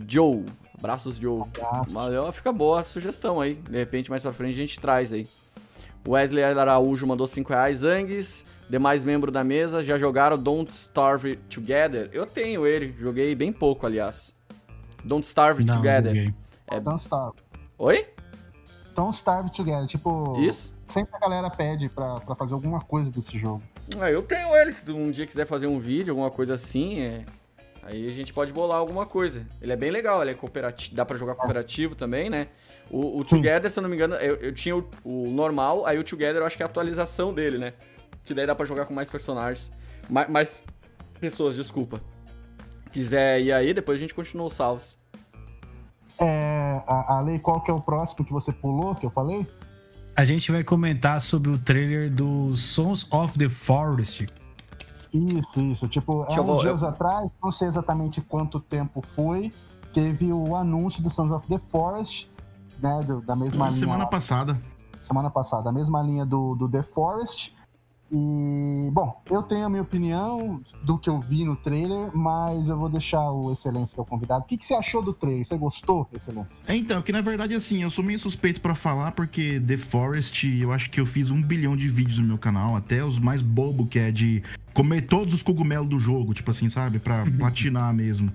Joe. 0.07 0.45
Abraços, 0.77 1.17
Joe. 1.17 1.41
Abraço. 1.41 2.31
fica 2.33 2.51
boa 2.53 2.81
a 2.81 2.83
sugestão 2.83 3.41
aí. 3.41 3.55
De 3.55 3.77
repente, 3.77 4.09
mais 4.09 4.21
pra 4.21 4.31
frente, 4.31 4.53
a 4.53 4.57
gente 4.57 4.79
traz 4.79 5.11
aí. 5.11 5.27
Wesley 6.07 6.43
Araújo 6.43 7.05
mandou 7.05 7.27
5 7.27 7.49
reais. 7.49 7.79
Zangues, 7.79 8.45
demais 8.69 9.03
membros 9.03 9.33
da 9.33 9.43
mesa, 9.43 9.83
já 9.83 9.97
jogaram 9.97 10.37
Don't 10.37 10.71
Starve 10.71 11.35
Together? 11.49 12.09
Eu 12.11 12.25
tenho 12.25 12.65
ele, 12.65 12.95
joguei 12.99 13.35
bem 13.35 13.51
pouco, 13.51 13.85
aliás. 13.85 14.33
Don't 15.03 15.25
Starve 15.25 15.63
não, 15.63 15.75
Together. 15.75 16.33
É... 16.67 16.79
Don't 16.79 17.01
Starve. 17.01 17.37
Oi? 17.77 18.07
Don't 18.95 19.15
Starve 19.15 19.51
Together, 19.51 19.87
tipo... 19.87 20.39
Isso? 20.39 20.73
Sempre 20.91 21.15
a 21.15 21.19
galera 21.19 21.49
pede 21.49 21.89
pra, 21.89 22.15
pra 22.15 22.35
fazer 22.35 22.53
alguma 22.53 22.81
coisa 22.81 23.09
desse 23.09 23.39
jogo. 23.39 23.63
Ah, 23.99 24.11
eu 24.11 24.21
tenho 24.21 24.55
ele, 24.55 24.71
se 24.71 24.89
um 24.91 25.09
dia 25.09 25.25
quiser 25.25 25.45
fazer 25.45 25.67
um 25.67 25.79
vídeo, 25.79 26.11
alguma 26.11 26.29
coisa 26.29 26.53
assim, 26.53 26.99
é... 26.99 27.25
aí 27.83 28.07
a 28.07 28.11
gente 28.11 28.33
pode 28.33 28.53
bolar 28.53 28.77
alguma 28.77 29.05
coisa. 29.05 29.45
Ele 29.61 29.71
é 29.71 29.75
bem 29.75 29.89
legal, 29.89 30.21
ele 30.21 30.31
é 30.31 30.33
cooperativo, 30.33 30.95
dá 30.95 31.05
pra 31.05 31.17
jogar 31.17 31.35
cooperativo 31.35 31.95
também, 31.95 32.29
né? 32.29 32.47
O, 32.89 33.19
o 33.19 33.25
Together, 33.25 33.71
se 33.71 33.79
eu 33.79 33.83
não 33.83 33.89
me 33.89 33.95
engano, 33.95 34.15
eu, 34.15 34.35
eu 34.35 34.53
tinha 34.53 34.75
o, 34.75 34.85
o, 35.03 35.27
normal, 35.31 35.85
aí 35.85 35.97
o 35.97 36.03
Together 36.03 36.41
eu 36.41 36.45
acho 36.45 36.57
que 36.57 36.63
é 36.63 36.65
a 36.65 36.69
atualização 36.69 37.33
dele, 37.33 37.57
né? 37.57 37.73
Que 38.23 38.33
daí 38.33 38.45
dá 38.45 38.53
pra 38.53 38.65
jogar 38.65 38.85
com 38.85 38.93
mais 38.93 39.09
personagens. 39.09 39.71
Mais, 40.09 40.29
mais 40.29 40.63
pessoas, 41.19 41.55
desculpa. 41.55 42.01
Quiser 42.91 43.41
ir 43.41 43.53
aí, 43.53 43.73
depois 43.73 43.97
a 43.97 44.01
gente 44.01 44.13
continua 44.13 44.47
os 44.47 44.53
salvos. 44.53 44.97
É, 46.19 46.83
a, 46.85 47.17
a 47.17 47.21
lei, 47.21 47.39
qual 47.39 47.61
que 47.61 47.71
é 47.71 47.73
o 47.73 47.81
próximo 47.81 48.25
que 48.25 48.33
você 48.33 48.51
pulou, 48.51 48.93
que 48.93 49.05
eu 49.05 49.09
falei? 49.09 49.47
A 50.15 50.25
gente 50.25 50.51
vai 50.51 50.63
comentar 50.63 51.19
sobre 51.21 51.49
o 51.49 51.57
trailer 51.57 52.11
do 52.11 52.55
Sons 52.55 53.07
of 53.11 53.37
the 53.37 53.49
Forest. 53.49 54.27
Isso, 55.13 55.59
isso. 55.59 55.87
Tipo, 55.87 56.23
há 56.23 56.41
uns 56.41 56.61
dias 56.61 56.81
eu... 56.81 56.87
atrás, 56.87 57.29
não 57.43 57.51
sei 57.51 57.67
exatamente 57.67 58.21
quanto 58.21 58.59
tempo 58.59 59.01
foi, 59.15 59.51
teve 59.93 60.31
o 60.31 60.55
anúncio 60.55 61.01
do 61.01 61.09
Sons 61.09 61.31
of 61.31 61.47
the 61.47 61.59
Forest, 61.69 62.29
né? 62.81 63.01
Da 63.25 63.35
mesma 63.35 63.67
linha. 63.69 63.79
Semana 63.79 64.07
passada. 64.07 64.61
Semana 65.01 65.29
passada, 65.29 65.69
a 65.69 65.73
mesma 65.73 66.01
linha 66.01 66.25
do, 66.25 66.55
do 66.55 66.69
The 66.69 66.83
Forest. 66.83 67.55
E, 68.11 68.89
bom, 68.91 69.21
eu 69.29 69.41
tenho 69.41 69.65
a 69.65 69.69
minha 69.69 69.81
opinião 69.81 70.61
do 70.83 70.97
que 70.97 71.09
eu 71.09 71.21
vi 71.21 71.45
no 71.45 71.55
trailer, 71.55 72.11
mas 72.13 72.67
eu 72.67 72.75
vou 72.75 72.89
deixar 72.89 73.31
o 73.31 73.53
Excelência, 73.53 73.95
que 73.95 73.99
é 74.01 74.03
o 74.03 74.05
convidado. 74.05 74.43
O 74.43 74.47
que, 74.47 74.57
que 74.57 74.65
você 74.65 74.73
achou 74.73 75.01
do 75.01 75.13
trailer? 75.13 75.45
Você 75.45 75.57
gostou, 75.57 76.05
Excelência? 76.13 76.57
É, 76.67 76.75
então, 76.75 77.01
que 77.01 77.13
na 77.13 77.21
verdade, 77.21 77.55
assim, 77.55 77.83
eu 77.83 77.89
sou 77.89 78.03
meio 78.03 78.19
suspeito 78.19 78.59
para 78.59 78.75
falar, 78.75 79.13
porque 79.13 79.61
The 79.65 79.77
Forest, 79.77 80.45
eu 80.59 80.73
acho 80.73 80.89
que 80.89 80.99
eu 80.99 81.05
fiz 81.05 81.31
um 81.31 81.41
bilhão 81.41 81.77
de 81.77 81.87
vídeos 81.87 82.19
no 82.19 82.25
meu 82.25 82.37
canal, 82.37 82.75
até 82.75 83.03
os 83.03 83.17
mais 83.17 83.41
bobo, 83.41 83.87
que 83.87 83.97
é 83.97 84.11
de 84.11 84.43
comer 84.73 85.03
todos 85.03 85.33
os 85.33 85.41
cogumelos 85.41 85.87
do 85.87 85.97
jogo, 85.97 86.33
tipo 86.33 86.51
assim, 86.51 86.69
sabe? 86.69 86.99
Pra 86.99 87.23
platinar 87.37 87.93
mesmo. 87.93 88.31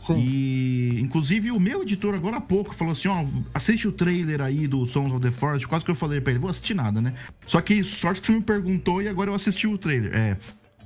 Sim. 0.00 0.16
E, 0.16 0.98
inclusive, 0.98 1.50
o 1.50 1.60
meu 1.60 1.82
editor 1.82 2.14
agora 2.14 2.38
há 2.38 2.40
pouco 2.40 2.74
falou 2.74 2.92
assim: 2.92 3.08
ó, 3.08 3.22
assiste 3.52 3.86
o 3.86 3.92
trailer 3.92 4.40
aí 4.40 4.66
do 4.66 4.86
Sons 4.86 5.12
of 5.12 5.20
the 5.20 5.30
Forest. 5.30 5.68
Quase 5.68 5.84
que 5.84 5.90
eu 5.90 5.94
falei 5.94 6.22
pra 6.22 6.32
ele: 6.32 6.40
vou 6.40 6.48
assistir 6.48 6.72
nada, 6.72 7.02
né? 7.02 7.12
Só 7.46 7.60
que 7.60 7.84
sorte 7.84 8.22
que 8.22 8.28
você 8.28 8.32
me 8.32 8.40
perguntou 8.40 9.02
e 9.02 9.08
agora 9.08 9.30
eu 9.30 9.34
assisti 9.34 9.66
o 9.66 9.76
trailer. 9.76 10.10
É. 10.14 10.36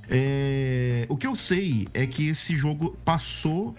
é 0.09 1.05
o 1.07 1.15
que 1.15 1.25
eu 1.25 1.33
sei 1.33 1.87
é 1.93 2.05
que 2.05 2.27
esse 2.27 2.57
jogo 2.57 2.97
passou 3.05 3.73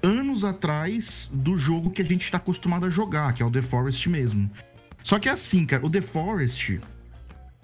anos 0.00 0.44
atrás 0.44 1.28
do 1.32 1.58
jogo 1.58 1.90
que 1.90 2.00
a 2.00 2.04
gente 2.04 2.30
tá 2.30 2.36
acostumado 2.36 2.86
a 2.86 2.88
jogar, 2.88 3.32
que 3.32 3.42
é 3.42 3.46
o 3.46 3.50
The 3.50 3.62
Forest 3.62 4.08
mesmo. 4.08 4.48
Só 5.02 5.18
que 5.18 5.28
é 5.28 5.32
assim, 5.32 5.66
cara, 5.66 5.84
o 5.84 5.90
The 5.90 6.00
Forest, 6.00 6.78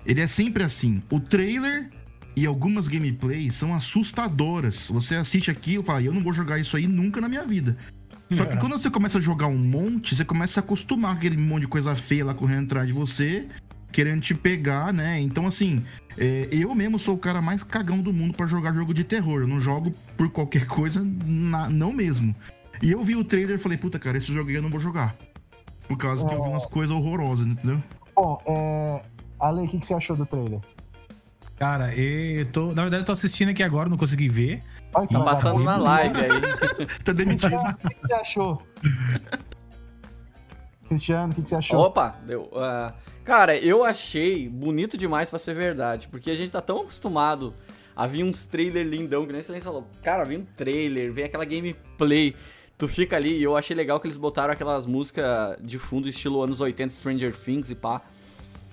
ele 0.05 0.21
é 0.21 0.27
sempre 0.27 0.65
assim. 0.65 1.01
O 1.09 1.21
trailer 1.21 1.89
e 2.35 2.47
algumas 2.47 2.89
gameplays 2.89 3.57
são 3.57 3.75
assustadoras. 3.75 4.89
Você 4.89 5.15
assiste 5.15 5.51
aquilo 5.51 5.83
e 5.83 5.87
fala, 5.87 6.03
eu 6.03 6.15
não 6.15 6.23
vou 6.23 6.33
jogar 6.33 6.59
isso 6.59 6.77
aí 6.77 6.87
nunca 6.87 7.21
na 7.21 7.29
minha 7.29 7.45
vida. 7.45 7.77
Só 8.37 8.45
que 8.47 8.55
é. 8.55 8.57
quando 8.57 8.73
você 8.73 8.91
começa 8.91 9.19
a 9.19 9.21
jogar 9.21 9.47
um 9.47 9.59
monte, 9.59 10.17
você 10.17 10.25
começa 10.25 10.61
a 10.61 10.63
acostumar 10.63 11.17
aquele 11.17 11.37
monte 11.37 11.63
de 11.63 11.69
coisa 11.69 11.95
feia 11.95 12.25
lá 12.25 12.35
correndo 12.35 12.65
atrás 12.65 12.87
de 12.87 12.93
você, 12.93 13.47
querendo 13.91 14.23
te 14.23 14.35
pegar, 14.35 14.93
né? 14.93 15.21
Então, 15.21 15.47
assim, 15.47 15.85
é, 16.19 16.49
eu 16.51 16.75
mesmo 16.75 16.99
sou 16.99 17.15
o 17.15 17.19
cara 17.19 17.43
mais 17.43 17.63
cagão 17.63 18.01
do 18.01 18.13
mundo 18.13 18.35
para 18.35 18.47
jogar 18.47 18.73
jogo 18.73 18.95
de 18.95 19.05
terror. 19.05 19.43
Eu 19.43 19.49
não 19.49 19.61
jogo 19.61 19.93
por 20.17 20.31
qualquer 20.31 20.67
coisa, 20.67 21.03
na, 21.27 21.69
não 21.69 21.93
mesmo. 21.93 22.35
E 22.83 22.91
eu 22.91 23.03
vi 23.03 23.15
o 23.15 23.25
trailer 23.25 23.57
e 23.57 23.59
falei, 23.59 23.77
puta, 23.77 23.99
cara, 23.99 24.17
esse 24.17 24.33
jogo 24.33 24.49
aí 24.49 24.57
eu 24.57 24.63
não 24.63 24.71
vou 24.71 24.81
jogar. 24.81 25.15
Por 25.87 25.97
causa 25.99 26.27
que 26.27 26.33
eu 26.33 26.43
vi 26.43 26.49
umas 26.49 26.67
coisas 26.67 26.95
horrorosas, 26.95 27.47
entendeu? 27.47 27.83
Bom, 28.17 28.41
é... 28.47 29.03
Ale, 29.39 29.63
o 29.63 29.69
que, 29.69 29.79
que 29.79 29.87
você 29.87 29.95
achou 29.95 30.17
do 30.17 30.25
trailer? 30.25 30.61
Cara, 31.63 31.95
eu 31.95 32.45
tô. 32.47 32.73
Na 32.73 32.83
verdade, 32.83 33.03
eu 33.03 33.07
tô 33.07 33.13
assistindo 33.13 33.51
aqui 33.51 33.63
agora, 33.63 33.89
não 33.89 33.97
consegui 33.97 34.29
ver. 34.29 34.65
Olha, 34.93 35.07
tá 35.07 35.21
passando 35.21 35.63
na 35.63 35.77
live 35.77 36.19
aí. 36.19 36.29
tá 37.05 37.13
demitido. 37.13 37.55
O 37.55 37.89
que, 37.89 38.01
você 38.01 38.13
achou? 38.15 38.63
Cristiano, 40.89 41.33
o 41.33 41.37
que, 41.37 41.49
você 41.49 41.55
achou? 41.55 41.79
Opa, 41.79 42.17
deu. 42.27 42.51
Uh, 42.53 42.93
cara, 43.25 43.57
eu 43.57 43.85
achei 43.85 44.49
bonito 44.49 44.99
demais 44.99 45.31
para 45.31 45.39
ser 45.39 45.55
verdade, 45.55 46.09
porque 46.09 46.33
a 46.33 46.35
gente 46.35 46.51
tá 46.51 46.61
tão 46.61 46.81
acostumado 46.81 47.55
Havia 47.95 48.25
uns 48.25 48.45
trailer 48.45 48.85
lindão, 48.85 49.25
que 49.25 49.33
nem 49.33 49.41
você 49.41 49.61
falou. 49.61 49.87
Cara, 50.03 50.23
havia 50.23 50.41
um 50.41 50.45
trailer, 50.57 51.13
vem 51.13 51.27
aquela 51.27 51.45
gameplay. 51.45 52.35
Tu 52.77 52.89
fica 52.89 53.15
ali, 53.15 53.39
e 53.39 53.43
eu 53.45 53.57
achei 53.57 53.77
legal 53.77 54.01
que 54.01 54.09
eles 54.09 54.17
botaram 54.17 54.53
aquelas 54.53 54.85
músicas 54.85 55.57
de 55.61 55.79
fundo, 55.79 56.09
estilo 56.09 56.43
anos 56.43 56.61
80, 56.61 56.93
Stranger 56.93 57.37
Things 57.37 57.71
e 57.71 57.77
pá. 57.77 58.03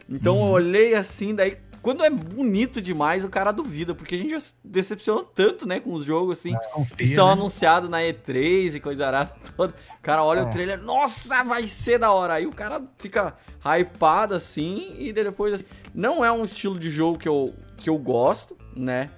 Então 0.09 0.37
uhum. 0.37 0.47
eu 0.47 0.51
olhei 0.53 0.95
assim, 0.95 1.35
daí 1.35 1.55
quando 1.81 2.03
é 2.03 2.09
bonito 2.09 2.81
demais, 2.81 3.23
o 3.23 3.29
cara 3.29 3.51
duvida, 3.51 3.95
porque 3.95 4.15
a 4.15 4.17
gente 4.17 4.31
já 4.31 4.39
se 4.39 4.53
decepcionou 4.63 5.23
tanto, 5.23 5.67
né, 5.67 5.79
com 5.79 5.93
os 5.93 6.05
jogos, 6.05 6.39
assim, 6.39 6.55
confia, 6.73 6.97
que 6.97 7.07
são 7.07 7.27
né? 7.27 7.33
anunciados 7.33 7.89
na 7.89 7.99
E3 7.99 8.75
e 8.75 8.79
coisa 8.79 9.07
arada 9.07 9.33
toda. 9.55 9.73
O 9.73 10.01
cara 10.01 10.23
olha 10.23 10.39
é. 10.39 10.43
o 10.43 10.51
trailer, 10.51 10.81
nossa, 10.81 11.43
vai 11.43 11.67
ser 11.67 11.99
da 11.99 12.11
hora. 12.11 12.35
Aí 12.35 12.45
o 12.45 12.51
cara 12.51 12.81
fica 12.97 13.35
hypado, 13.63 14.33
assim, 14.35 14.95
e 14.97 15.13
depois, 15.13 15.53
assim, 15.53 15.65
não 15.93 16.23
é 16.23 16.31
um 16.31 16.43
estilo 16.43 16.79
de 16.79 16.89
jogo 16.89 17.17
que 17.17 17.27
eu, 17.27 17.53
que 17.77 17.89
eu 17.89 17.97
gosto, 17.97 18.57
né, 18.75 19.09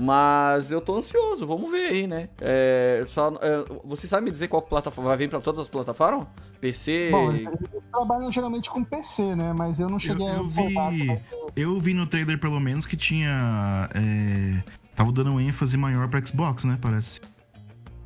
mas 0.00 0.70
eu 0.70 0.80
tô 0.80 0.96
ansioso, 0.96 1.46
vamos 1.46 1.70
ver 1.70 1.88
aí, 1.88 2.06
né? 2.06 2.28
É, 2.40 3.02
só, 3.06 3.28
é, 3.40 3.64
você 3.84 4.06
sabe 4.06 4.24
me 4.24 4.30
dizer 4.30 4.48
qual 4.48 4.62
plataforma 4.62 5.08
vai 5.08 5.18
vir 5.18 5.30
para 5.30 5.40
todas 5.40 5.60
as 5.60 5.68
plataformas? 5.68 6.26
PC. 6.60 7.10
Bom, 7.10 7.32
eles 7.32 7.48
trabalham 7.90 8.32
geralmente 8.32 8.68
com 8.70 8.82
PC, 8.82 9.34
né? 9.34 9.52
Mas 9.56 9.78
eu 9.78 9.88
não 9.88 9.98
cheguei 9.98 10.26
eu, 10.26 10.34
eu 10.34 10.80
a 10.80 10.90
vi, 10.90 11.22
Eu 11.56 11.78
vi 11.78 11.94
no 11.94 12.06
trailer, 12.06 12.38
pelo 12.38 12.58
menos, 12.58 12.86
que 12.86 12.96
tinha. 12.96 13.88
É, 13.94 14.62
tava 14.96 15.12
dando 15.12 15.40
ênfase 15.40 15.76
maior 15.76 16.08
pra 16.08 16.24
Xbox, 16.24 16.64
né? 16.64 16.76
Parece. 16.80 17.20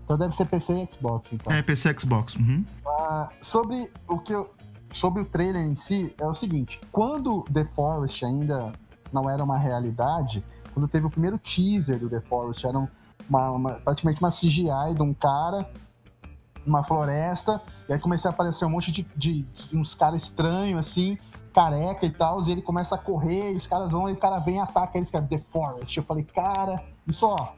Então 0.04 0.18
deve 0.18 0.36
ser 0.36 0.46
PC 0.46 0.74
e 0.74 0.92
Xbox, 0.92 1.32
então. 1.32 1.52
É, 1.52 1.62
PC 1.62 1.90
e 1.90 2.00
Xbox. 2.00 2.34
Uhum. 2.36 2.64
Ah, 2.86 3.30
sobre 3.40 3.90
o 4.06 4.18
que 4.18 4.34
eu, 4.34 4.50
Sobre 4.92 5.22
o 5.22 5.24
trailer 5.24 5.62
em 5.62 5.74
si, 5.74 6.14
é 6.18 6.26
o 6.26 6.34
seguinte: 6.34 6.80
quando 6.90 7.42
The 7.52 7.64
Forest 7.74 8.24
ainda 8.24 8.72
não 9.12 9.28
era 9.28 9.42
uma 9.42 9.58
realidade, 9.58 10.44
quando 10.72 10.88
teve 10.88 11.06
o 11.06 11.10
primeiro 11.10 11.38
teaser 11.38 11.98
do 11.98 12.08
The 12.08 12.20
Forest, 12.20 12.66
era 12.66 12.78
uma, 13.28 13.50
uma, 13.50 13.72
praticamente 13.74 14.20
uma 14.20 14.30
CGI 14.30 14.94
de 14.94 15.02
um 15.02 15.14
cara 15.14 15.68
numa 16.64 16.84
floresta, 16.84 17.60
e 17.88 17.92
aí 17.92 17.98
começou 17.98 18.28
a 18.28 18.32
aparecer 18.32 18.64
um 18.64 18.70
monte 18.70 18.92
de, 18.92 19.02
de, 19.16 19.42
de 19.42 19.76
uns 19.76 19.94
caras 19.94 20.22
estranhos, 20.22 20.78
assim, 20.78 21.18
careca 21.52 22.06
e 22.06 22.10
tal, 22.10 22.46
e 22.46 22.52
ele 22.52 22.62
começa 22.62 22.94
a 22.94 22.98
correr, 22.98 23.52
e 23.52 23.56
os 23.56 23.66
caras 23.66 23.90
vão, 23.90 24.08
e 24.08 24.12
o 24.12 24.16
cara 24.16 24.38
vem 24.38 24.56
e 24.56 24.58
ataca 24.60 24.96
eles, 24.96 25.10
cara, 25.10 25.26
The 25.26 25.38
Forest. 25.50 25.96
Eu 25.96 26.04
falei, 26.04 26.24
cara, 26.24 26.82
isso 27.06 27.26
ó, 27.26 27.52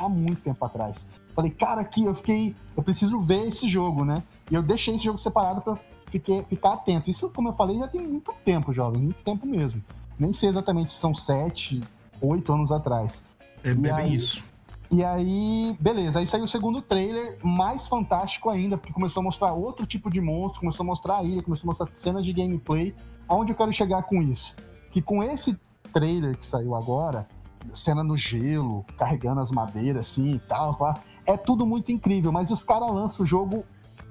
há 0.00 0.08
muito 0.08 0.42
tempo 0.42 0.64
atrás. 0.64 1.06
Eu 1.28 1.34
falei, 1.34 1.50
cara, 1.50 1.80
aqui 1.80 2.04
eu 2.04 2.14
fiquei, 2.14 2.54
eu 2.76 2.82
preciso 2.82 3.20
ver 3.20 3.46
esse 3.46 3.68
jogo, 3.68 4.04
né? 4.04 4.22
E 4.50 4.54
eu 4.54 4.62
deixei 4.62 4.94
esse 4.94 5.04
jogo 5.04 5.18
separado 5.18 5.62
pra 5.62 5.78
fiquei, 6.12 6.42
ficar 6.44 6.74
atento. 6.74 7.10
Isso, 7.10 7.30
como 7.30 7.48
eu 7.48 7.54
falei, 7.54 7.78
já 7.78 7.88
tem 7.88 8.02
muito 8.02 8.32
tempo, 8.44 8.72
jovem, 8.72 9.02
muito 9.02 9.22
tempo 9.22 9.46
mesmo. 9.46 9.82
Nem 10.18 10.32
sei 10.32 10.50
exatamente 10.50 10.92
se 10.92 10.98
são 10.98 11.14
sete, 11.14 11.80
oito 12.22 12.52
anos 12.52 12.72
atrás. 12.72 13.22
É, 13.62 13.74
bem 13.74 14.14
isso. 14.14 14.42
E 14.90 15.02
aí, 15.02 15.74
beleza, 15.80 16.18
aí 16.18 16.26
saiu 16.26 16.44
o 16.44 16.48
segundo 16.48 16.82
trailer, 16.82 17.38
mais 17.42 17.86
fantástico 17.86 18.50
ainda, 18.50 18.76
porque 18.76 18.92
começou 18.92 19.22
a 19.22 19.24
mostrar 19.24 19.52
outro 19.54 19.86
tipo 19.86 20.10
de 20.10 20.20
monstro, 20.20 20.60
começou 20.60 20.84
a 20.84 20.86
mostrar 20.86 21.18
a 21.18 21.24
ilha, 21.24 21.42
começou 21.42 21.66
a 21.66 21.70
mostrar 21.70 21.88
cenas 21.94 22.24
de 22.24 22.32
gameplay. 22.32 22.94
Aonde 23.26 23.52
eu 23.52 23.56
quero 23.56 23.72
chegar 23.72 24.02
com 24.02 24.20
isso? 24.20 24.54
Que 24.90 25.00
com 25.00 25.22
esse 25.22 25.58
trailer 25.94 26.36
que 26.36 26.46
saiu 26.46 26.74
agora, 26.74 27.26
cena 27.74 28.04
no 28.04 28.18
gelo, 28.18 28.84
carregando 28.98 29.40
as 29.40 29.50
madeiras 29.50 30.08
assim 30.08 30.34
e 30.34 30.38
tal, 30.40 30.76
é 31.24 31.38
tudo 31.38 31.64
muito 31.64 31.90
incrível, 31.90 32.30
mas 32.30 32.50
os 32.50 32.62
caras 32.62 32.92
lançam 32.92 33.24
o 33.24 33.26
jogo 33.26 33.64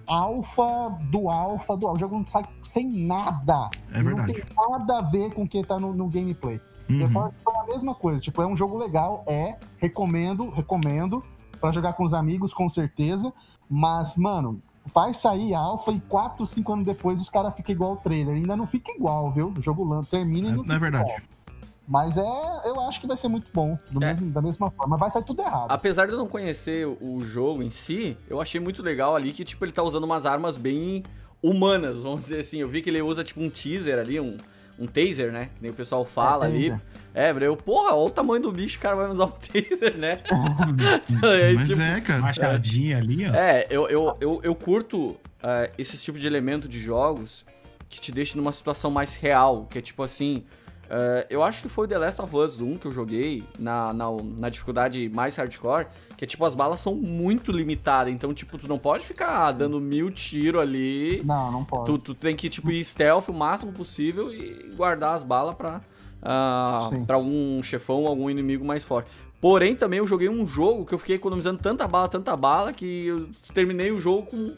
alfa 0.07 0.89
do 1.11 1.29
alfa 1.29 1.77
do 1.77 1.87
alfa. 1.87 1.97
O 1.97 1.99
jogo 1.99 2.17
não 2.17 2.27
sai 2.27 2.43
sem 2.63 2.89
nada. 3.05 3.69
É 3.93 4.01
verdade. 4.01 4.33
Não 4.33 4.33
tem 4.33 4.43
nada 4.69 4.97
a 4.97 5.01
ver 5.01 5.33
com 5.33 5.43
o 5.43 5.47
que 5.47 5.63
tá 5.63 5.77
no, 5.77 5.93
no 5.93 6.07
gameplay. 6.07 6.59
Uhum. 6.91 6.99
The 6.99 7.07
Force 7.07 7.37
foi 7.43 7.55
a 7.55 7.63
mesma 7.65 7.95
coisa. 7.95 8.19
Tipo, 8.19 8.41
é 8.41 8.47
um 8.47 8.55
jogo 8.55 8.77
legal, 8.77 9.23
é. 9.27 9.57
Recomendo, 9.77 10.49
recomendo. 10.49 11.23
para 11.59 11.71
jogar 11.71 11.93
com 11.93 12.03
os 12.03 12.13
amigos, 12.13 12.53
com 12.53 12.69
certeza. 12.69 13.31
Mas, 13.69 14.17
mano, 14.17 14.61
vai 14.93 15.13
sair 15.13 15.53
alfa 15.53 15.91
e 15.91 15.99
4, 16.01 16.45
5 16.45 16.73
anos 16.73 16.85
depois 16.85 17.21
os 17.21 17.29
caras 17.29 17.55
ficam 17.55 17.73
igual 17.73 17.93
o 17.93 17.97
trailer. 17.97 18.35
Ainda 18.35 18.55
não 18.55 18.67
fica 18.67 18.91
igual, 18.91 19.31
viu? 19.31 19.53
O 19.57 19.61
jogo 19.61 20.03
termina 20.05 20.49
e 20.49 20.51
é, 20.51 20.55
não, 20.55 20.63
não 20.63 20.75
é 20.75 20.79
verdade. 20.79 21.09
Igual. 21.09 21.41
Mas 21.87 22.15
é, 22.15 22.21
eu 22.21 22.79
acho 22.81 23.01
que 23.01 23.07
vai 23.07 23.17
ser 23.17 23.27
muito 23.27 23.47
bom, 23.53 23.77
é. 24.01 24.13
mesmo, 24.13 24.31
da 24.31 24.41
mesma 24.41 24.71
forma. 24.71 24.95
Vai 24.97 25.11
sair 25.11 25.25
tudo 25.25 25.41
errado. 25.41 25.71
Apesar 25.71 26.05
de 26.05 26.13
eu 26.13 26.17
não 26.17 26.27
conhecer 26.27 26.87
o 26.87 27.25
jogo 27.25 27.61
em 27.61 27.69
si, 27.69 28.17
eu 28.29 28.39
achei 28.39 28.61
muito 28.61 28.81
legal 28.81 29.15
ali 29.15 29.33
que, 29.33 29.43
tipo, 29.43 29.65
ele 29.65 29.73
tá 29.73 29.83
usando 29.83 30.05
umas 30.05 30.25
armas 30.25 30.57
bem 30.57 31.03
humanas, 31.43 32.03
vamos 32.03 32.21
dizer 32.21 32.39
assim. 32.39 32.59
Eu 32.59 32.69
vi 32.69 32.81
que 32.81 32.89
ele 32.89 33.01
usa, 33.01 33.23
tipo, 33.23 33.41
um 33.41 33.49
teaser 33.49 33.99
ali, 33.99 34.19
um, 34.19 34.37
um 34.81 34.87
taser, 34.87 35.31
né? 35.31 35.49
Que 35.55 35.61
nem 35.61 35.71
o 35.71 35.73
pessoal 35.73 36.03
fala 36.03 36.45
é, 36.45 36.47
ali. 36.49 36.75
É, 37.13 37.31
eu, 37.41 37.55
porra, 37.55 37.93
olha 37.93 38.07
o 38.07 38.09
tamanho 38.09 38.41
do 38.41 38.51
bicho, 38.51 38.77
o 38.77 38.81
cara 38.81 38.95
vai 38.95 39.09
usar 39.09 39.25
um 39.25 39.31
taser, 39.37 39.97
né? 39.97 40.21
Aí, 41.23 41.53
Mas 41.53 41.69
tipo, 41.69 41.81
é, 41.81 42.01
cara. 42.01 42.21
Machadinha 42.21 42.97
ali, 42.97 43.27
ó. 43.27 43.33
É, 43.33 43.67
eu, 43.69 43.87
eu, 43.87 44.17
eu, 44.19 44.41
eu 44.43 44.55
curto 44.55 45.09
uh, 45.09 45.71
esse 45.77 45.97
tipo 45.97 46.17
de 46.17 46.25
elemento 46.25 46.67
de 46.67 46.79
jogos 46.79 47.45
que 47.89 47.99
te 47.99 48.11
deixa 48.11 48.37
numa 48.37 48.51
situação 48.51 48.89
mais 48.89 49.15
real, 49.15 49.67
que 49.69 49.77
é 49.77 49.81
tipo 49.81 50.01
assim. 50.01 50.43
Uh, 50.91 51.23
eu 51.29 51.41
acho 51.41 51.61
que 51.61 51.69
foi 51.69 51.87
The 51.87 51.97
Last 51.97 52.21
of 52.21 52.35
Us 52.35 52.59
1 52.59 52.77
que 52.77 52.85
eu 52.85 52.91
joguei 52.91 53.45
na, 53.57 53.93
na, 53.93 54.07
na, 54.37 54.49
dificuldade 54.49 55.07
mais 55.07 55.37
hardcore, 55.37 55.87
que 56.17 56.25
é 56.25 56.27
tipo, 56.27 56.43
as 56.43 56.53
balas 56.53 56.81
são 56.81 56.93
muito 56.93 57.49
limitadas, 57.49 58.13
então, 58.13 58.33
tipo, 58.33 58.57
tu 58.57 58.67
não 58.67 58.77
pode 58.77 59.05
ficar 59.05 59.53
dando 59.53 59.79
mil 59.79 60.11
tiros 60.11 60.61
ali. 60.61 61.21
Não, 61.23 61.49
não 61.49 61.63
pode. 61.63 61.85
Tu, 61.85 61.97
tu 61.97 62.13
tem 62.13 62.35
que, 62.35 62.49
tipo, 62.49 62.69
ir 62.69 62.83
stealth 62.83 63.29
o 63.29 63.33
máximo 63.33 63.71
possível 63.71 64.33
e 64.33 64.69
guardar 64.75 65.15
as 65.15 65.23
balas 65.23 65.55
pra, 65.55 65.79
uh, 66.21 67.05
pra 67.05 67.15
algum 67.15 67.63
chefão, 67.63 68.05
algum 68.05 68.29
inimigo 68.29 68.65
mais 68.65 68.83
forte. 68.83 69.09
Porém, 69.39 69.77
também 69.77 69.99
eu 69.99 70.05
joguei 70.05 70.27
um 70.27 70.45
jogo 70.45 70.85
que 70.85 70.93
eu 70.93 70.99
fiquei 70.99 71.15
economizando 71.15 71.57
tanta 71.57 71.87
bala, 71.87 72.09
tanta 72.09 72.35
bala, 72.35 72.73
que 72.73 73.07
eu 73.07 73.29
terminei 73.53 73.93
o 73.93 73.97
jogo 73.97 74.27
com 74.27 74.53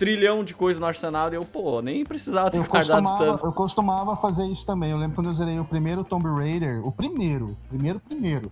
trilhão 0.00 0.42
de 0.42 0.54
coisa 0.54 0.80
no 0.80 0.86
arsenal 0.86 1.30
e 1.30 1.34
eu, 1.34 1.44
pô, 1.44 1.82
nem 1.82 2.06
precisava 2.06 2.50
ter 2.50 2.56
eu 2.56 2.64
guardado 2.64 3.18
tanto. 3.18 3.44
Eu 3.44 3.52
costumava 3.52 4.16
fazer 4.16 4.46
isso 4.46 4.64
também. 4.64 4.90
Eu 4.90 4.96
lembro 4.96 5.16
quando 5.16 5.28
eu 5.28 5.34
zerei 5.34 5.60
o 5.60 5.64
primeiro 5.64 6.02
Tomb 6.02 6.26
Raider, 6.26 6.80
o 6.86 6.90
primeiro, 6.90 7.54
primeiro, 7.68 8.00
primeiro. 8.00 8.50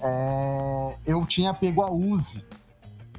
É, 0.00 0.96
eu 1.06 1.22
tinha 1.26 1.52
pego 1.52 1.82
a 1.82 1.92
Uzi. 1.92 2.42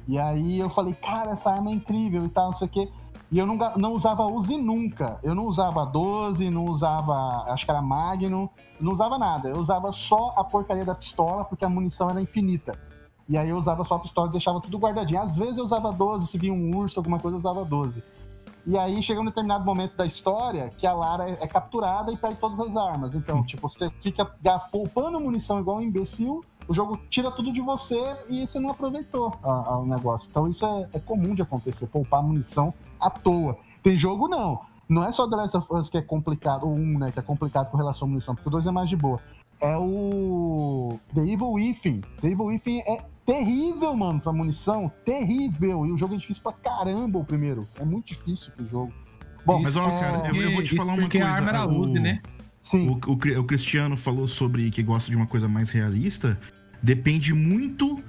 E 0.08 0.18
aí 0.18 0.58
eu 0.58 0.68
falei, 0.68 0.94
cara, 0.94 1.30
essa 1.30 1.48
arma 1.48 1.70
é 1.70 1.74
incrível 1.74 2.24
e 2.24 2.28
tal, 2.28 2.46
não 2.46 2.54
sei 2.54 2.66
o 2.66 2.70
quê. 2.70 2.88
E 3.30 3.38
eu 3.38 3.46
não, 3.46 3.56
não 3.76 3.92
usava 3.92 4.26
Uzi 4.26 4.56
nunca. 4.56 5.20
Eu 5.22 5.36
não 5.36 5.46
usava 5.46 5.86
12, 5.86 6.50
não 6.50 6.64
usava, 6.64 7.44
acho 7.52 7.64
que 7.64 7.70
era 7.70 7.80
Magnum, 7.80 8.48
não 8.80 8.92
usava 8.92 9.16
nada. 9.16 9.48
Eu 9.48 9.58
usava 9.58 9.92
só 9.92 10.34
a 10.36 10.42
porcaria 10.42 10.84
da 10.84 10.96
pistola, 10.96 11.44
porque 11.44 11.64
a 11.64 11.68
munição 11.68 12.10
era 12.10 12.20
infinita. 12.20 12.76
E 13.30 13.38
aí 13.38 13.48
eu 13.48 13.56
usava 13.56 13.84
só 13.84 13.94
a 13.94 13.98
pistola 14.00 14.26
e 14.26 14.32
deixava 14.32 14.60
tudo 14.60 14.76
guardadinho. 14.76 15.22
Às 15.22 15.36
vezes 15.36 15.56
eu 15.56 15.64
usava 15.64 15.92
12, 15.92 16.26
se 16.26 16.36
via 16.36 16.52
um 16.52 16.76
urso, 16.76 16.98
alguma 16.98 17.20
coisa, 17.20 17.36
eu 17.36 17.38
usava 17.38 17.64
12. 17.64 18.02
E 18.66 18.76
aí 18.76 19.00
chega 19.04 19.20
um 19.20 19.24
determinado 19.24 19.64
momento 19.64 19.96
da 19.96 20.04
história 20.04 20.70
que 20.76 20.84
a 20.84 20.92
Lara 20.92 21.30
é, 21.30 21.38
é 21.40 21.46
capturada 21.46 22.10
e 22.10 22.16
perde 22.16 22.38
todas 22.40 22.58
as 22.58 22.76
armas. 22.76 23.14
Então, 23.14 23.44
tipo, 23.46 23.68
você 23.68 23.88
fica 24.02 24.24
poupando 24.72 25.20
munição 25.20 25.60
igual 25.60 25.76
um 25.76 25.80
imbecil, 25.80 26.42
o 26.66 26.74
jogo 26.74 26.98
tira 27.08 27.30
tudo 27.30 27.52
de 27.52 27.60
você 27.60 28.16
e 28.28 28.44
você 28.44 28.58
não 28.58 28.70
aproveitou 28.70 29.32
o 29.44 29.86
negócio. 29.86 30.28
Então 30.28 30.48
isso 30.48 30.66
é, 30.66 30.88
é, 30.94 30.98
comum 30.98 31.32
de 31.32 31.42
acontecer, 31.42 31.86
poupar 31.86 32.24
munição 32.24 32.74
à 32.98 33.08
toa. 33.08 33.56
Tem 33.80 33.96
jogo 33.96 34.26
não. 34.26 34.60
Não 34.88 35.04
é 35.04 35.12
só 35.12 35.30
The 35.30 35.36
Last 35.36 35.56
of 35.56 35.72
Us 35.72 35.88
que 35.88 35.98
é 35.98 36.02
complicado, 36.02 36.64
ou 36.64 36.74
um, 36.74 36.98
né, 36.98 37.12
que 37.12 37.20
é 37.20 37.22
complicado 37.22 37.70
com 37.70 37.76
relação 37.76 38.08
à 38.08 38.10
munição, 38.10 38.34
porque 38.34 38.48
o 38.48 38.50
dois 38.50 38.66
é 38.66 38.72
mais 38.72 38.88
de 38.88 38.96
boa. 38.96 39.20
É 39.60 39.76
o 39.76 40.98
The 41.14 41.20
Evil 41.20 41.52
Within. 41.52 42.00
The 42.20 42.28
Evil 42.28 42.46
Within 42.46 42.80
é 42.80 43.02
terrível, 43.26 43.94
mano, 43.94 44.20
pra 44.20 44.32
munição. 44.32 44.90
Terrível. 45.04 45.86
E 45.86 45.92
o 45.92 45.98
jogo 45.98 46.14
é 46.14 46.18
difícil 46.18 46.42
pra 46.42 46.52
caramba, 46.52 47.18
o 47.18 47.24
primeiro. 47.24 47.66
É 47.78 47.84
muito 47.84 48.06
difícil 48.06 48.52
o 48.58 48.66
jogo. 48.66 48.92
Bom, 49.44 49.60
mas 49.60 49.76
olha, 49.76 49.92
é... 49.92 50.00
cara, 50.00 50.28
eu, 50.28 50.42
eu, 50.42 50.52
vou 50.52 50.62
te 50.62 50.76
falar 50.76 50.94
uma 50.94 51.08
coisa. 51.08 51.26
a 51.26 51.30
arma 51.30 51.48
era 51.50 51.66
o, 51.66 51.86
né? 51.86 52.20
Sim. 52.62 52.88
O, 52.88 52.92
o, 53.10 53.40
o, 53.40 53.44
Cristiano 53.44 53.96
falou 53.96 54.28
sobre 54.28 54.70
que 54.70 54.82
gosta 54.82 55.10
de 55.10 55.16
uma 55.16 55.26
coisa 55.26 55.48
mais 55.48 55.70
realista. 55.70 56.38
Depende 56.82 57.32
muito 57.32 58.02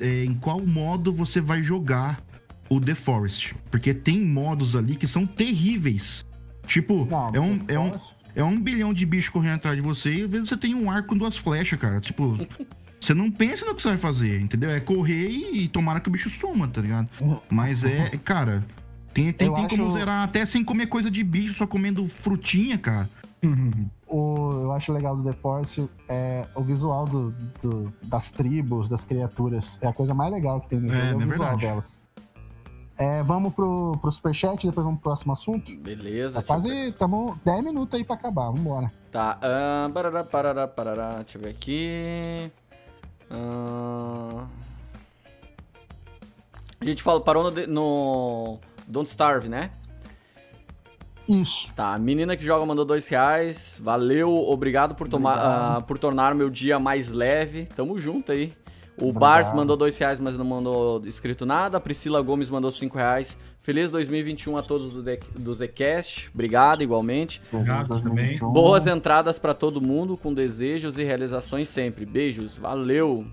é, 0.00 0.24
em 0.24 0.34
qual 0.34 0.60
modo 0.60 1.12
você 1.12 1.40
vai 1.40 1.62
jogar 1.62 2.22
o 2.68 2.80
The 2.80 2.94
Forest. 2.94 3.54
Porque 3.70 3.92
tem 3.92 4.24
modos 4.24 4.76
ali 4.76 4.96
que 4.96 5.06
são 5.06 5.26
terríveis. 5.26 6.24
Tipo, 6.66 7.06
não, 7.06 7.34
é, 7.34 7.40
um, 7.40 7.60
é, 7.68 7.78
um, 7.78 7.92
é 8.34 8.44
um 8.44 8.60
bilhão 8.60 8.92
de 8.92 9.04
bichos 9.04 9.30
correndo 9.30 9.56
atrás 9.56 9.76
de 9.76 9.82
você 9.82 10.14
e 10.14 10.22
às 10.22 10.30
vezes 10.30 10.48
você 10.48 10.56
tem 10.56 10.74
um 10.74 10.90
arco 10.90 11.08
com 11.08 11.16
duas 11.16 11.36
flechas, 11.36 11.78
cara. 11.78 12.00
Tipo, 12.00 12.38
Você 13.00 13.14
não 13.14 13.30
pensa 13.30 13.64
no 13.64 13.74
que 13.74 13.82
você 13.82 13.90
vai 13.90 13.98
fazer, 13.98 14.40
entendeu? 14.40 14.70
É 14.70 14.80
correr 14.80 15.28
e 15.28 15.68
tomara 15.68 16.00
que 16.00 16.08
o 16.08 16.12
bicho 16.12 16.28
suma, 16.28 16.66
tá 16.66 16.80
ligado? 16.80 17.08
Mas 17.48 17.84
é, 17.84 18.10
cara, 18.24 18.64
tem, 19.14 19.32
tem, 19.32 19.52
tem 19.52 19.64
acho... 19.64 19.76
como 19.76 19.92
zerar 19.92 20.24
até 20.24 20.44
sem 20.44 20.64
comer 20.64 20.86
coisa 20.86 21.10
de 21.10 21.22
bicho, 21.22 21.54
só 21.54 21.66
comendo 21.66 22.08
frutinha, 22.08 22.76
cara. 22.76 23.08
o, 24.06 24.50
eu 24.52 24.72
acho 24.72 24.92
legal 24.92 25.16
do 25.16 25.22
The 25.22 25.32
Force 25.34 25.88
é 26.08 26.46
o 26.54 26.62
visual 26.62 27.04
do, 27.04 27.30
do, 27.62 27.92
das 28.02 28.32
tribos, 28.32 28.88
das 28.88 29.04
criaturas. 29.04 29.78
É 29.80 29.86
a 29.86 29.92
coisa 29.92 30.12
mais 30.12 30.32
legal 30.32 30.60
que 30.60 30.68
tem 30.68 30.80
no 30.80 30.92
é, 30.92 30.92
jogo, 30.92 31.06
é, 31.06 31.10
é 31.10 31.14
o 31.14 31.18
visual 31.18 31.38
verdade. 31.38 31.60
delas. 31.60 31.98
É, 32.98 33.22
vamos 33.22 33.54
pro, 33.54 33.96
pro 34.00 34.10
superchat, 34.10 34.66
depois 34.66 34.84
vamos 34.84 35.00
pro 35.00 35.10
próximo 35.10 35.32
assunto. 35.32 35.72
Beleza. 35.76 36.42
Tá 36.42 36.46
quase, 36.46 36.68
estamos 36.88 37.38
10 37.44 37.62
minutos 37.62 37.94
aí 37.94 38.02
pra 38.02 38.16
acabar, 38.16 38.50
vambora. 38.50 38.90
Tá, 39.12 39.38
uh, 39.38 39.92
parará, 39.92 40.24
parará, 40.24 40.66
parará, 40.66 41.12
deixa 41.22 41.38
eu 41.38 41.42
ver 41.42 41.50
aqui. 41.50 42.50
Uh... 43.30 44.44
A 46.80 46.84
gente 46.84 47.00
falou, 47.00 47.20
parou 47.20 47.52
no, 47.52 47.66
no 47.68 48.58
Don't 48.86 49.08
Starve, 49.08 49.48
né? 49.48 49.70
Isso. 51.28 51.72
Tá, 51.76 51.94
a 51.94 51.98
menina 52.00 52.36
que 52.36 52.44
joga 52.44 52.66
mandou 52.66 52.84
dois 52.84 53.06
reais. 53.06 53.78
Valeu, 53.80 54.34
obrigado 54.34 54.96
por, 54.96 55.08
tomar, 55.08 55.78
uh, 55.78 55.82
por 55.82 55.98
tornar 55.98 56.34
meu 56.34 56.50
dia 56.50 56.80
mais 56.80 57.12
leve. 57.12 57.66
Tamo 57.76 57.96
junto 57.96 58.32
aí. 58.32 58.52
O. 59.00 59.12
Bars 59.12 59.52
mandou 59.52 59.76
dois 59.76 59.96
reais, 59.98 60.18
mas 60.18 60.36
não 60.36 60.44
mandou 60.44 61.02
escrito 61.04 61.44
nada. 61.46 61.78
A 61.78 61.80
Priscila 61.80 62.20
Gomes 62.22 62.50
mandou 62.50 62.70
cinco 62.70 62.96
reais. 62.96 63.36
Feliz 63.58 63.90
2021 63.90 64.56
a 64.56 64.62
todos 64.62 64.90
do, 64.90 65.02
do 65.02 65.54
Zcast. 65.54 66.30
Obrigado, 66.32 66.82
igualmente. 66.82 67.40
Obrigado 67.52 68.00
também. 68.02 68.38
Boas 68.38 68.86
entradas 68.86 69.38
para 69.38 69.52
todo 69.52 69.80
mundo, 69.80 70.16
com 70.16 70.32
desejos 70.32 70.98
e 70.98 71.04
realizações 71.04 71.68
sempre. 71.68 72.06
Beijos, 72.06 72.56
valeu. 72.56 73.26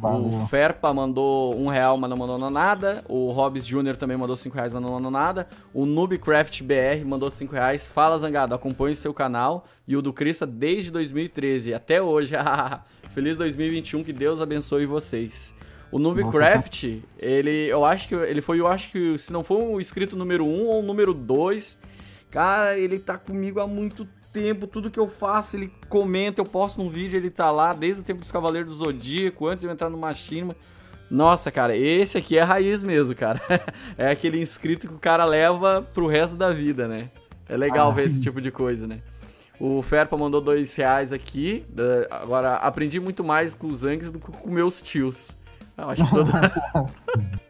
O 0.00 0.46
Ferpa 0.46 0.94
mandou 0.94 1.58
um 1.58 1.66
real, 1.66 1.98
mas 1.98 2.08
não 2.08 2.16
mandou 2.16 2.50
nada. 2.50 3.04
O 3.08 3.32
Hobbs 3.32 3.66
Jr. 3.66 3.96
também 3.96 4.16
mandou 4.16 4.36
cinco 4.36 4.54
reais, 4.54 4.72
mas 4.72 4.80
não 4.80 4.92
mandou 4.92 5.10
nada. 5.10 5.48
O 5.74 5.84
Noobcraft 5.84 6.62
BR 6.62 7.04
mandou 7.04 7.28
cinco 7.30 7.54
reais. 7.54 7.88
Fala, 7.88 8.16
Zangado, 8.16 8.54
acompanhe 8.54 8.92
o 8.94 8.96
seu 8.96 9.12
canal 9.12 9.64
e 9.88 9.96
o 9.96 10.02
do 10.02 10.12
Crista 10.12 10.46
desde 10.46 10.92
2013 10.92 11.74
até 11.74 12.00
hoje. 12.00 12.34
Feliz 13.18 13.36
2021, 13.36 14.04
que 14.04 14.12
Deus 14.12 14.40
abençoe 14.40 14.86
vocês. 14.86 15.52
O 15.90 15.98
Noobcraft, 15.98 17.00
ele, 17.18 17.66
eu 17.66 17.84
acho 17.84 18.06
que 18.06 18.14
ele 18.14 18.40
foi, 18.40 18.60
eu 18.60 18.68
acho 18.68 18.92
que 18.92 19.18
se 19.18 19.32
não 19.32 19.42
for 19.42 19.58
o 19.60 19.80
inscrito 19.80 20.14
número 20.14 20.46
1 20.46 20.48
um, 20.48 20.66
ou 20.68 20.82
número 20.84 21.12
2, 21.12 21.76
cara, 22.30 22.78
ele 22.78 22.96
tá 23.00 23.18
comigo 23.18 23.58
há 23.58 23.66
muito 23.66 24.06
tempo, 24.32 24.68
tudo 24.68 24.88
que 24.88 25.00
eu 25.00 25.08
faço, 25.08 25.56
ele 25.56 25.72
comenta, 25.88 26.40
eu 26.40 26.44
posto 26.44 26.80
um 26.80 26.88
vídeo, 26.88 27.16
ele 27.16 27.28
tá 27.28 27.50
lá 27.50 27.72
desde 27.72 28.02
o 28.02 28.04
tempo 28.04 28.20
dos 28.20 28.30
Cavaleiros 28.30 28.70
do 28.70 28.84
Zodíaco, 28.84 29.48
antes 29.48 29.62
de 29.62 29.66
eu 29.66 29.72
entrar 29.72 29.90
no 29.90 29.98
Machinima. 29.98 30.54
Nossa, 31.10 31.50
cara, 31.50 31.76
esse 31.76 32.16
aqui 32.16 32.38
é 32.38 32.42
raiz 32.44 32.84
mesmo, 32.84 33.16
cara. 33.16 33.40
é 33.98 34.12
aquele 34.12 34.40
inscrito 34.40 34.86
que 34.86 34.94
o 34.94 34.98
cara 35.00 35.24
leva 35.24 35.84
pro 35.92 36.06
resto 36.06 36.36
da 36.36 36.52
vida, 36.52 36.86
né? 36.86 37.10
É 37.48 37.56
legal 37.56 37.88
ah. 37.88 37.94
ver 37.94 38.04
esse 38.04 38.22
tipo 38.22 38.40
de 38.40 38.52
coisa, 38.52 38.86
né? 38.86 39.00
O 39.60 39.82
Ferpa 39.82 40.16
mandou 40.16 40.40
dois 40.40 40.74
reais 40.76 41.12
aqui. 41.12 41.66
Agora, 42.10 42.56
aprendi 42.56 43.00
muito 43.00 43.24
mais 43.24 43.54
com 43.54 43.66
os 43.66 43.78
Zangs 43.78 44.10
do 44.10 44.18
que 44.18 44.30
com 44.30 44.50
meus 44.50 44.80
tios. 44.80 45.36
Eu 45.76 45.90
acho 45.90 46.04
que 46.04 46.10
todo... 46.10 46.30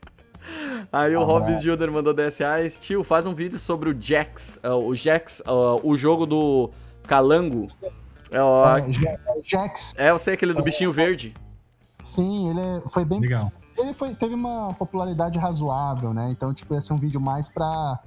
Aí 0.90 1.14
o 1.14 1.22
Rob 1.22 1.58
Júnior 1.58 1.90
mandou 1.90 2.14
10 2.14 2.38
reais. 2.38 2.78
Tio, 2.78 3.04
faz 3.04 3.26
um 3.26 3.34
vídeo 3.34 3.58
sobre 3.58 3.90
o 3.90 3.96
Jax. 4.00 4.58
Uh, 4.64 4.86
o 4.86 4.94
Jax, 4.94 5.40
uh, 5.40 5.78
o 5.82 5.96
jogo 5.96 6.24
do 6.24 6.70
Calango. 7.06 7.66
É, 8.30 8.42
o, 8.42 8.64
é, 8.64 8.86
Jax. 9.44 9.92
É, 9.96 10.10
eu 10.10 10.18
sei 10.18 10.34
aquele 10.34 10.54
do 10.54 10.62
bichinho 10.62 10.92
verde. 10.92 11.34
Sim, 12.04 12.50
ele 12.50 12.60
é, 12.60 12.82
foi 12.90 13.04
bem. 13.04 13.20
Legal. 13.20 13.52
Ele 13.76 13.94
foi, 13.94 14.14
teve 14.14 14.34
uma 14.34 14.72
popularidade 14.74 15.38
razoável, 15.38 16.12
né? 16.12 16.28
Então, 16.30 16.52
tipo, 16.54 16.74
ia 16.74 16.80
ser 16.80 16.92
um 16.94 16.96
vídeo 16.96 17.20
mais 17.20 17.48
pra, 17.48 17.98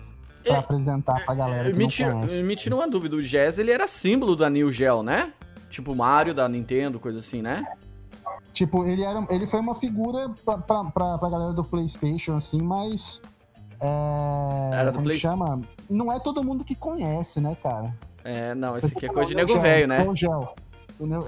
pra 0.44 0.56
é, 0.56 0.58
apresentar 0.58 1.26
pra 1.26 1.34
galera. 1.36 1.72
Que 1.72 1.78
me, 1.78 1.88
tira, 1.88 2.14
me 2.14 2.56
tira 2.56 2.76
uma 2.76 2.88
dúvida: 2.88 3.16
o 3.16 3.22
Jazz 3.22 3.60
ele 3.60 3.72
era 3.72 3.88
símbolo 3.88 4.36
da 4.36 4.50
New 4.50 4.72
Gel, 4.72 5.04
né? 5.04 5.34
Tipo 5.70 5.96
Mario 5.96 6.34
da 6.34 6.48
Nintendo, 6.50 7.00
coisa 7.00 7.20
assim, 7.20 7.42
né? 7.42 7.66
Tipo, 8.54 8.86
ele, 8.86 9.04
era, 9.04 9.26
ele 9.30 9.48
foi 9.48 9.60
uma 9.60 9.74
figura 9.74 10.30
pra, 10.44 10.58
pra, 10.58 10.84
pra, 10.86 11.18
pra 11.18 11.30
galera 11.30 11.54
do 11.54 11.64
PlayStation, 11.64 12.36
assim, 12.36 12.62
mas. 12.62 13.22
É, 13.80 14.70
era 14.74 14.92
do 14.92 15.02
PlayStation. 15.02 15.38
chama? 15.38 15.62
Não 15.90 16.12
é 16.12 16.20
todo 16.20 16.44
mundo 16.44 16.64
que 16.64 16.76
conhece, 16.76 17.40
né, 17.40 17.56
cara? 17.64 17.96
É, 18.24 18.54
não, 18.54 18.78
esse 18.78 18.96
aqui 18.96 19.06
é 19.06 19.10
coisa 19.10 19.30
de 19.30 19.36
nego 19.36 19.60
velho, 19.60 19.88
né? 19.88 20.06
Gel. 20.16 20.54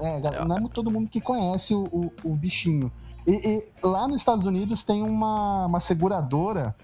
É, 0.02 0.44
não 0.44 0.56
é 0.56 0.68
todo 0.72 0.90
mundo 0.90 1.10
que 1.10 1.20
conhece 1.20 1.74
o, 1.74 1.82
o, 1.84 2.12
o 2.24 2.34
bichinho. 2.34 2.92
E, 3.26 3.32
e, 3.32 3.86
lá 3.86 4.06
nos 4.06 4.18
Estados 4.18 4.46
Unidos 4.46 4.82
tem 4.84 5.02
uma, 5.02 5.66
uma 5.66 5.80
seguradora. 5.80 6.74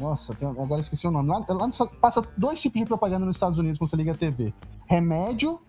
Nossa, 0.00 0.32
agora 0.32 0.80
esqueci 0.80 1.06
o 1.06 1.10
nome. 1.10 1.28
Lá, 1.28 1.44
lá 1.46 1.70
passa 2.00 2.22
dois 2.36 2.60
tipos 2.60 2.80
de 2.80 2.86
propaganda 2.86 3.26
nos 3.26 3.36
Estados 3.36 3.58
Unidos 3.58 3.78
quando 3.78 3.90
você 3.90 3.96
liga 3.96 4.12
a 4.12 4.16
TV: 4.16 4.54
remédio 4.86 5.60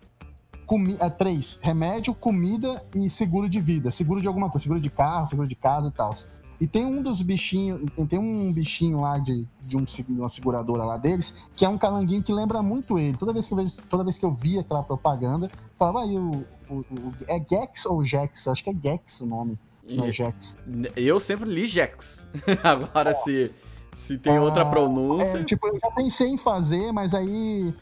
comi 0.72 0.96
é, 1.02 1.10
três: 1.10 1.60
remédio, 1.62 2.14
comida 2.14 2.82
e 2.96 3.10
seguro 3.10 3.50
de 3.50 3.60
vida. 3.60 3.92
Seguro 3.92 4.22
de 4.22 4.28
alguma 4.28 4.50
coisa, 4.50 4.64
seguro 4.64 4.80
de 4.80 4.90
carro, 4.90 5.28
seguro 5.28 5.46
de 5.46 5.56
casa 5.56 5.90
e 5.90 5.92
tal. 5.92 6.16
E 6.62 6.68
tem 6.68 6.86
um 6.86 7.02
dos 7.02 7.22
bichinhos, 7.22 7.82
tem 8.08 8.20
um 8.20 8.54
bichinho 8.54 9.02
lá 9.02 9.18
de, 9.18 9.46
de 9.64 9.76
um, 9.76 9.84
uma 10.10 10.30
seguradora 10.30 10.86
lá 10.86 10.96
deles, 10.96 11.34
que 11.56 11.66
é 11.66 11.70
um 11.70 11.78
calanguinho 11.78 12.24
que 12.24 12.32
lembra 12.32 12.62
muito 12.62 12.98
ele. 12.98 13.18
Toda 13.18 13.34
vez 13.34 13.48
que 13.48 13.54
eu, 13.54 13.58
vejo, 13.58 13.76
toda 13.90 14.04
vez 14.04 14.18
que 14.18 14.24
eu 14.24 14.32
vi 14.32 14.60
aquela 14.60 14.84
propaganda, 14.84 15.52
falava 15.76 16.04
aí, 16.04 16.16
o, 16.16 16.46
o, 16.70 16.76
o, 16.76 17.14
é 17.28 17.38
Gex 17.40 17.86
ou 17.88 18.06
Jex? 18.06 18.48
Acho 18.48 18.64
que 18.64 18.70
é 18.70 18.74
Gex 18.74 19.20
o 19.22 19.26
nome. 19.26 19.60
Não 19.84 20.06
é 20.06 20.14
Jex. 20.14 20.58
Eu 20.96 21.20
sempre 21.20 21.50
li 21.50 21.66
Jex. 21.66 22.28
Agora, 22.64 23.10
é. 23.10 23.14
se, 23.14 23.52
se 23.92 24.18
tem 24.18 24.36
é, 24.36 24.42
outra 24.42 24.66
pronúncia. 24.66 25.40
É, 25.40 25.44
tipo, 25.44 25.68
eu 25.68 25.80
já 25.80 25.92
pensei 25.92 26.30
em 26.30 26.38
fazer, 26.38 26.92
mas 26.92 27.14
aí 27.14 27.74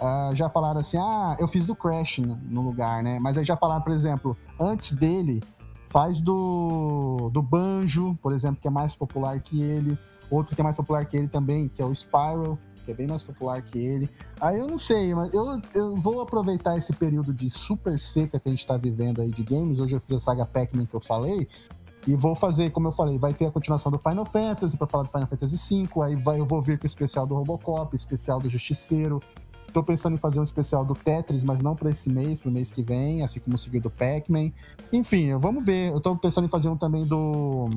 uh, 0.00 0.34
já 0.34 0.48
falaram 0.48 0.80
assim, 0.80 0.96
ah, 0.98 1.36
eu 1.38 1.46
fiz 1.46 1.64
do 1.64 1.74
Crash 1.74 2.18
no 2.18 2.62
lugar, 2.62 3.02
né? 3.02 3.18
Mas 3.20 3.36
aí 3.36 3.44
já 3.44 3.56
falaram, 3.56 3.82
por 3.82 3.92
exemplo, 3.92 4.36
antes 4.58 4.92
dele, 4.92 5.42
faz 5.90 6.20
do, 6.20 7.30
do 7.32 7.42
Banjo, 7.42 8.16
por 8.22 8.32
exemplo, 8.32 8.60
que 8.60 8.68
é 8.68 8.70
mais 8.70 8.94
popular 8.94 9.40
que 9.40 9.60
ele. 9.62 9.98
Outro 10.30 10.54
que 10.54 10.60
é 10.60 10.64
mais 10.64 10.76
popular 10.76 11.04
que 11.06 11.16
ele 11.16 11.28
também, 11.28 11.68
que 11.68 11.80
é 11.80 11.84
o 11.84 11.94
Spiral, 11.94 12.58
que 12.84 12.92
é 12.92 12.94
bem 12.94 13.06
mais 13.06 13.22
popular 13.22 13.60
que 13.62 13.78
ele. 13.78 14.08
Aí 14.40 14.58
eu 14.58 14.66
não 14.66 14.78
sei, 14.78 15.14
mas 15.14 15.32
eu, 15.32 15.60
eu 15.74 15.94
vou 15.94 16.20
aproveitar 16.20 16.76
esse 16.76 16.92
período 16.92 17.32
de 17.32 17.50
super 17.50 17.98
seca 17.98 18.38
que 18.38 18.48
a 18.48 18.50
gente 18.50 18.66
tá 18.66 18.76
vivendo 18.76 19.20
aí 19.20 19.30
de 19.30 19.42
games. 19.42 19.78
Hoje 19.78 19.96
eu 19.96 20.00
fiz 20.00 20.16
a 20.16 20.20
saga 20.20 20.46
Pac-Man 20.46 20.86
que 20.86 20.94
eu 20.94 21.00
falei. 21.00 21.48
E 22.08 22.16
vou 22.16 22.34
fazer, 22.34 22.70
como 22.70 22.88
eu 22.88 22.92
falei, 22.92 23.18
vai 23.18 23.34
ter 23.34 23.44
a 23.44 23.50
continuação 23.50 23.92
do 23.92 23.98
Final 23.98 24.24
Fantasy, 24.24 24.78
para 24.78 24.86
falar 24.86 25.04
do 25.04 25.10
Final 25.10 25.26
Fantasy 25.26 25.84
V, 25.84 26.02
aí 26.02 26.16
vai, 26.16 26.40
eu 26.40 26.46
vou 26.46 26.62
vir 26.62 26.78
com 26.78 26.84
o 26.84 26.86
especial 26.86 27.26
do 27.26 27.34
Robocop, 27.34 27.94
especial 27.94 28.40
do 28.40 28.48
Justiceiro, 28.48 29.20
Tô 29.72 29.82
pensando 29.82 30.14
em 30.14 30.18
fazer 30.18 30.40
um 30.40 30.42
especial 30.42 30.84
do 30.84 30.94
Tetris, 30.94 31.44
mas 31.44 31.60
não 31.60 31.76
para 31.76 31.90
esse 31.90 32.08
mês, 32.08 32.40
pro 32.40 32.50
mês 32.50 32.70
que 32.70 32.82
vem, 32.82 33.22
assim 33.22 33.38
como 33.38 33.58
seguir 33.58 33.80
do 33.80 33.90
Pac-Man. 33.90 34.50
Enfim, 34.92 35.36
vamos 35.36 35.64
ver. 35.64 35.92
Eu 35.92 36.00
tô 36.00 36.16
pensando 36.16 36.46
em 36.46 36.48
fazer 36.48 36.68
um 36.68 36.76
também 36.76 37.04
do. 37.06 37.68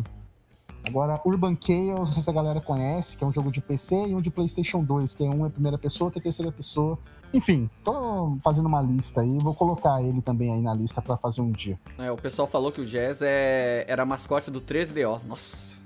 Agora, 0.92 1.22
Urban 1.24 1.58
Chaos, 1.58 2.00
não 2.00 2.06
sei 2.06 2.22
se 2.22 2.30
a 2.30 2.34
galera 2.34 2.60
conhece, 2.60 3.16
que 3.16 3.24
é 3.24 3.28
um 3.28 3.32
jogo 3.32 3.50
de 3.50 3.62
PC, 3.62 3.96
e 3.96 4.14
um 4.14 4.22
de 4.22 4.30
PlayStation 4.30 4.84
2, 4.84 5.14
que 5.14 5.24
é 5.24 5.30
um 5.30 5.46
é 5.46 5.50
primeira 5.50 5.78
pessoa, 5.78 6.08
outro 6.08 6.20
é 6.20 6.22
terceira 6.22 6.52
pessoa. 6.52 7.00
Enfim, 7.34 7.70
tô 7.82 8.38
fazendo 8.44 8.66
uma 8.66 8.82
lista 8.82 9.22
aí, 9.22 9.38
vou 9.40 9.56
colocar 9.56 10.04
ele 10.04 10.22
também 10.22 10.52
aí 10.52 10.62
na 10.62 10.74
lista 10.74 11.02
para 11.02 11.16
fazer 11.16 11.40
um 11.40 11.50
dia. 11.50 11.80
É, 11.98 12.12
o 12.12 12.18
pessoal 12.18 12.46
falou 12.46 12.74
que 12.74 12.82
o 12.82 12.86
Jazz 12.86 13.22
é... 13.22 13.86
era 13.88 14.06
mascote 14.06 14.52
do 14.52 14.60
13DO. 14.60 15.22
Nossa. 15.26 15.78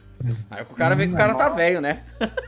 Aí 0.49 0.63
o 0.63 0.73
cara 0.73 0.95
vê 0.95 1.05
que 1.05 1.13
o 1.13 1.17
cara 1.17 1.35
tá 1.35 1.49
velho, 1.49 1.79
né? 1.79 2.03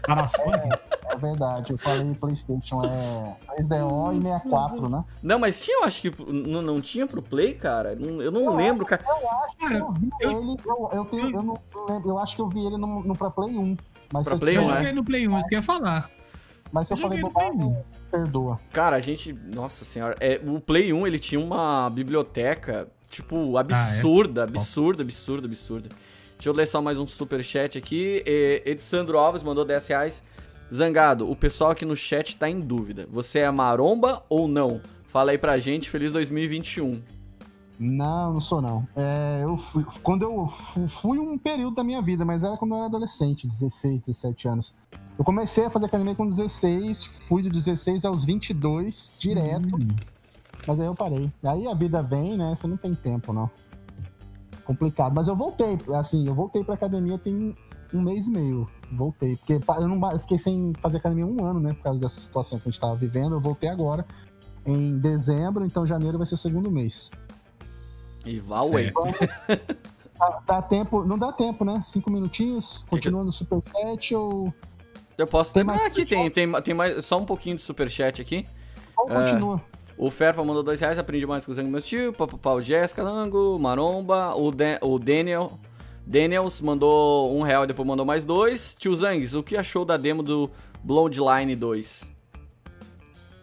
Panasonic? 0.08 0.80
É, 1.18 1.26
é 1.26 1.30
verdade, 1.30 1.72
eu 1.72 1.78
falei 1.78 2.14
PlayStation 2.16 2.82
é 2.84 3.62
3DO 3.62 4.18
e 4.18 4.22
64, 4.22 4.90
né? 4.90 5.04
Não, 5.22 5.40
mas 5.40 5.64
tinha, 5.64 5.82
eu 5.82 5.84
acho 5.84 6.02
que 6.02 6.14
não, 6.32 6.62
não 6.62 6.82
tinha 6.82 7.08
pro 7.08 7.22
Play, 7.22 7.54
cara? 7.54 7.94
Eu 7.94 8.32
não 8.32 8.42
eu 8.42 8.56
lembro, 8.56 8.86
acho, 8.86 8.98
cara. 8.98 9.04
Eu 9.22 9.30
acho 9.30 9.58
que 9.58 9.74
eu 9.74 9.92
vi 9.92 10.10
eu, 10.22 10.32
ele, 10.32 10.58
eu, 10.66 10.90
eu, 10.94 11.06
tenho, 11.06 11.36
eu 11.36 11.44
não 11.44 11.58
lembro, 11.90 12.10
eu 12.10 12.18
acho 12.18 12.36
que 12.36 12.42
eu 12.42 12.48
vi 12.48 12.66
ele 12.66 12.78
no, 12.78 13.04
no 13.04 13.16
pra 13.16 13.30
Play 13.30 13.58
1. 13.58 13.78
Mas 14.14 14.24
pra 14.24 14.38
Play 14.38 14.58
1, 14.58 14.62
Eu 14.62 14.66
joguei 14.66 14.92
no 14.94 15.04
Play 15.04 15.28
1, 15.28 15.38
isso 15.38 15.48
que 15.48 15.56
ia 15.56 15.62
falar. 15.62 16.10
Mas 16.72 16.88
se 16.88 16.94
eu, 16.94 16.98
eu 16.98 17.02
falei 17.02 17.22
bobagem, 17.22 17.78
perdoa. 18.12 18.60
Cara, 18.72 18.96
a 18.96 19.00
gente, 19.00 19.34
nossa 19.34 19.86
senhora, 19.86 20.16
é, 20.20 20.40
o 20.46 20.60
Play 20.60 20.94
1 20.94 21.08
ele 21.08 21.20
tinha 21.20 21.40
uma 21.40 21.90
biblioteca, 21.90 22.88
tipo, 23.10 23.58
absurda, 23.58 24.42
ah, 24.42 24.46
é? 24.46 24.50
absurda, 24.50 25.04
absurda, 25.04 25.48
absurda. 25.48 25.90
Deixa 26.38 26.50
eu 26.50 26.54
ler 26.54 26.68
só 26.68 26.82
mais 26.82 27.00
um 27.00 27.08
super 27.08 27.44
chat 27.44 27.78
aqui. 27.78 28.24
Edisandro 28.64 29.18
Alves 29.18 29.42
mandou 29.42 29.66
10 29.66 29.88
reais. 29.88 30.24
Zangado, 30.74 31.30
o 31.30 31.36
pessoal 31.36 31.72
aqui 31.72 31.86
no 31.86 31.96
chat 31.96 32.36
tá 32.36 32.50
em 32.50 32.60
dúvida. 32.60 33.08
Você 33.12 33.40
é 33.40 33.52
maromba 33.52 34.24
ou 34.30 34.48
não? 34.48 34.82
Fala 35.08 35.32
aí 35.32 35.38
pra 35.38 35.58
gente, 35.58 35.90
feliz 35.90 36.12
2021. 36.12 37.02
Não, 37.80 38.34
não 38.34 38.42
sou 38.42 38.62
não. 38.62 38.88
É, 38.96 39.42
eu 39.44 39.56
fui, 39.56 39.86
quando 40.04 40.24
eu 40.24 40.48
fui 41.02 41.20
um 41.20 41.38
período 41.38 41.76
da 41.76 41.84
minha 41.84 42.02
vida, 42.02 42.26
mas 42.26 42.44
era 42.44 42.58
quando 42.58 42.72
eu 42.72 42.78
era 42.78 42.88
adolescente, 42.88 43.48
16, 43.48 44.02
17 44.02 44.48
anos. 44.48 44.74
Eu 45.18 45.24
comecei 45.24 45.66
a 45.66 45.70
fazer 45.70 45.86
academia 45.86 46.16
com 46.16 46.28
16, 46.28 47.06
fui 47.28 47.44
de 47.44 47.50
16 47.50 48.04
aos 48.04 48.26
22 48.26 49.12
direto. 49.20 49.76
Hum. 49.76 49.96
Mas 50.68 50.80
aí 50.80 50.86
eu 50.86 50.96
parei. 50.96 51.32
Aí 51.44 51.68
a 51.68 51.74
vida 51.74 52.02
vem, 52.02 52.36
né? 52.36 52.56
Você 52.56 52.68
não 52.68 52.78
tem 52.78 52.94
tempo, 52.94 53.32
não 53.32 53.50
complicado. 54.68 55.14
Mas 55.16 55.30
eu 55.30 55.36
voltei, 55.36 55.78
assim, 55.96 56.28
eu 56.28 56.36
voltei 56.36 56.62
pra 56.64 56.74
academia 56.74 57.18
tem 57.18 57.56
um 57.94 58.02
mês 58.02 58.28
e 58.28 58.30
meio. 58.30 58.70
Voltei. 58.92 59.36
Porque 59.36 59.54
eu, 59.54 59.88
não, 59.88 60.12
eu 60.12 60.20
fiquei 60.20 60.38
sem 60.38 60.74
fazer 60.82 60.98
academia 60.98 61.26
um 61.26 61.46
ano, 61.46 61.60
né? 61.60 61.74
Por 61.74 61.84
causa 61.84 62.00
dessa 62.00 62.22
situação 62.22 62.60
que 62.60 62.68
a 62.68 62.72
gente 62.72 62.80
tava 62.80 62.96
vivendo. 62.96 63.34
Eu 63.34 63.40
voltei 63.40 63.70
agora 63.70 64.06
em 64.66 64.98
dezembro, 65.00 65.66
então 65.66 65.88
janeiro 65.88 66.18
vai 66.18 66.28
ser 66.28 66.36
o 66.36 66.38
segundo 66.38 66.70
mês. 66.70 67.10
E 68.26 68.40
vai 68.40 68.88
então, 68.88 69.04
dá, 70.20 70.42
dá, 70.46 70.62
tempo, 70.62 71.06
não 71.06 71.18
dá 71.18 71.32
tempo, 71.32 71.64
né? 71.64 71.82
Cinco 71.86 72.12
minutinhos, 72.12 72.84
continua 72.90 73.24
no 73.24 73.32
superchat 73.32 74.14
ou. 74.14 74.54
Eu 75.18 75.26
posso 75.26 75.54
ter. 75.54 75.64
mais 75.64 75.82
aqui 75.82 76.06
tem, 76.06 76.30
tem, 76.30 76.52
tem 76.62 76.74
mais, 76.74 77.06
só 77.06 77.18
um 77.18 77.26
pouquinho 77.26 77.56
de 77.56 77.62
superchat 77.62 78.22
aqui. 78.22 78.46
Ou 78.98 79.08
continua. 79.08 79.62
O 79.98 80.12
Ferpa 80.12 80.44
mandou 80.44 80.62
dois 80.62 80.80
reais, 80.80 81.00
aprendi 81.00 81.26
mais 81.26 81.46
com 81.46 81.52
o 81.52 81.56
Zango 81.56 81.72
meu 81.72 81.82
tio. 81.82 82.14
Papapau 82.14 82.62
Jéssica 82.62 83.02
Lango, 83.02 83.58
Maromba. 83.58 84.36
O, 84.36 84.52
Dan, 84.52 84.78
o 84.82 85.00
Daniel. 85.00 85.58
Daniels 86.08 86.62
mandou 86.62 87.38
um 87.38 87.42
real 87.42 87.66
e 87.66 87.68
depois 87.68 87.86
mandou 87.86 88.06
mais 88.06 88.24
dois. 88.24 88.74
Tio 88.76 88.96
Zangs, 88.96 89.36
o 89.36 89.44
que 89.44 89.58
achou 89.58 89.84
da 89.84 89.98
demo 89.98 90.24
do 90.24 90.50
Bloodline 90.82 91.54
2? 91.54 92.10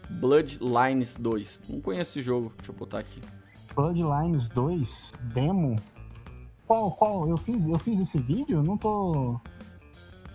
Bloodlines 0.09 1.15
2. 1.15 1.61
Não 1.69 1.79
conheço 1.79 2.17
esse 2.17 2.23
jogo. 2.23 2.51
Deixa 2.57 2.71
eu 2.71 2.75
botar 2.75 2.99
aqui. 2.99 3.21
Bloodlines 3.75 4.49
2? 4.49 5.13
Demo? 5.31 5.75
Qual, 6.65 6.89
qual? 6.91 7.29
Eu 7.29 7.37
fiz, 7.37 7.63
eu 7.67 7.79
fiz 7.79 7.99
esse 7.99 8.17
vídeo? 8.17 8.63
Não 8.63 8.79
tô. 8.79 9.39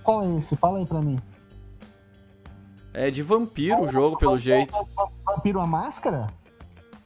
Qual 0.05 0.23
é 0.23 0.37
esse? 0.37 0.55
Fala 0.55 0.79
aí 0.79 0.87
pra 0.87 1.03
mim. 1.03 1.19
É 2.95 3.11
de 3.11 3.25
vampiro 3.25 3.83
o 3.83 3.89
jogo, 3.89 4.17
pelo 4.17 4.39
jeito. 4.39 4.73
Vampiro 5.27 5.61
a 5.61 5.67
máscara? 5.67 6.29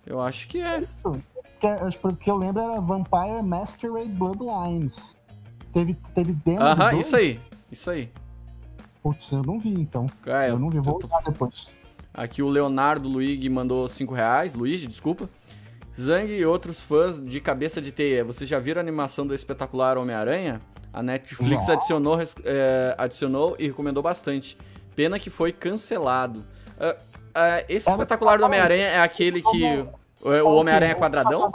Eu 0.04 0.20
acho 0.20 0.48
que 0.48 0.60
é. 0.60 0.82
Isso. 0.82 1.33
Porque 2.00 2.30
eu 2.30 2.36
lembro 2.36 2.62
era 2.62 2.80
Vampire 2.80 3.42
Masquerade 3.42 4.08
Bloodlines. 4.08 5.16
Teve, 5.72 5.96
teve 6.14 6.32
demo. 6.32 6.62
Aham, 6.62 6.84
uh 6.84 6.90
-huh, 6.90 7.00
isso 7.00 7.16
aí. 7.16 7.40
Isso 7.70 7.90
aí. 7.90 8.10
Putz, 9.02 9.32
eu 9.32 9.42
não 9.42 9.58
vi 9.58 9.74
então. 9.74 10.06
É, 10.26 10.50
eu 10.50 10.58
não 10.58 10.70
vi, 10.70 10.78
vou 10.80 10.98
tô... 10.98 11.06
olhar 11.06 11.22
depois. 11.22 11.66
Aqui 12.12 12.42
o 12.42 12.48
Leonardo 12.48 13.08
Luigi 13.08 13.48
mandou 13.48 13.88
5 13.88 14.14
reais. 14.14 14.54
Luigi, 14.54 14.86
desculpa. 14.86 15.28
Zang 15.98 16.32
e 16.32 16.44
outros 16.44 16.80
fãs 16.80 17.20
de 17.20 17.40
cabeça 17.40 17.82
de 17.82 17.92
teia. 17.92 18.24
Vocês 18.24 18.48
já 18.48 18.58
viram 18.58 18.80
a 18.80 18.82
animação 18.82 19.26
do 19.26 19.34
espetacular 19.34 19.98
Homem-Aranha? 19.98 20.60
A 20.92 21.02
Netflix 21.02 21.68
adicionou, 21.68 22.18
é, 22.44 22.94
adicionou 22.96 23.56
e 23.58 23.66
recomendou 23.66 24.02
bastante. 24.02 24.56
Pena 24.94 25.18
que 25.18 25.28
foi 25.28 25.52
cancelado. 25.52 26.44
Uh, 26.78 26.92
uh, 26.92 27.64
esse 27.68 27.90
espetacular 27.90 28.38
do 28.38 28.44
Homem-Aranha 28.44 28.86
é 28.86 29.00
aquele 29.00 29.42
que. 29.42 29.84
O 30.24 30.54
Homem-Aranha 30.54 30.92
é 30.92 30.94
quadradão? 30.94 31.52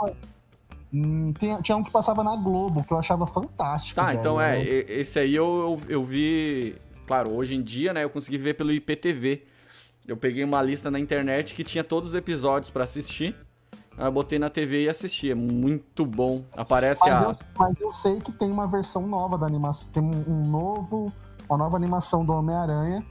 Hum, 0.92 1.32
tinha, 1.62 1.76
um 1.76 1.82
que 1.82 1.90
passava 1.90 2.24
na 2.24 2.34
Globo, 2.36 2.82
que 2.82 2.92
eu 2.92 2.98
achava 2.98 3.26
fantástico. 3.26 3.94
Tá, 3.94 4.06
velho. 4.06 4.18
então 4.18 4.40
é. 4.40 4.60
Esse 4.62 5.18
aí 5.18 5.34
eu, 5.34 5.80
eu, 5.88 5.92
eu, 5.96 6.04
vi. 6.04 6.76
Claro, 7.06 7.32
hoje 7.32 7.54
em 7.54 7.62
dia, 7.62 7.92
né? 7.92 8.04
Eu 8.04 8.10
consegui 8.10 8.38
ver 8.38 8.54
pelo 8.54 8.72
IPTV. 8.72 9.44
Eu 10.06 10.16
peguei 10.16 10.42
uma 10.42 10.60
lista 10.62 10.90
na 10.90 10.98
internet 10.98 11.54
que 11.54 11.62
tinha 11.62 11.84
todos 11.84 12.10
os 12.10 12.14
episódios 12.14 12.70
para 12.70 12.84
assistir. 12.84 13.36
Eu 13.96 14.10
botei 14.10 14.38
na 14.38 14.48
TV 14.48 14.84
e 14.84 14.88
assisti. 14.88 15.30
É 15.30 15.34
muito 15.34 16.04
bom. 16.04 16.42
Aparece 16.56 17.02
mas 17.04 17.12
a. 17.12 17.22
Eu, 17.22 17.36
mas 17.56 17.80
eu 17.80 17.94
sei 17.94 18.20
que 18.20 18.32
tem 18.32 18.50
uma 18.50 18.66
versão 18.66 19.06
nova 19.06 19.38
da 19.38 19.46
animação. 19.46 19.88
Tem 19.92 20.02
um, 20.02 20.24
um 20.26 20.46
novo. 20.48 21.12
Uma 21.48 21.58
nova 21.58 21.76
animação 21.76 22.24
do 22.24 22.32
Homem-Aranha 22.32 23.04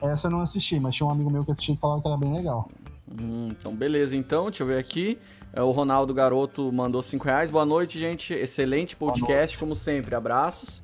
essa 0.00 0.28
eu 0.28 0.30
não 0.30 0.40
assisti, 0.40 0.78
mas 0.78 0.94
tinha 0.94 1.06
um 1.06 1.10
amigo 1.10 1.28
meu 1.28 1.44
que 1.44 1.50
assistiu 1.50 1.74
e 1.74 1.76
falava 1.76 2.00
que 2.00 2.06
era 2.06 2.16
bem 2.16 2.32
legal. 2.32 2.68
Hum, 3.20 3.48
então, 3.50 3.74
beleza. 3.74 4.16
Então, 4.16 4.44
deixa 4.44 4.62
eu 4.62 4.66
ver 4.66 4.78
aqui. 4.78 5.18
É, 5.52 5.62
o 5.62 5.70
Ronaldo 5.70 6.12
Garoto 6.12 6.70
mandou 6.72 7.02
5 7.02 7.24
reais. 7.24 7.50
Boa 7.50 7.64
noite, 7.64 7.98
gente. 7.98 8.34
Excelente 8.34 8.96
podcast, 8.96 9.56
como 9.56 9.74
sempre. 9.74 10.14
Abraços. 10.14 10.82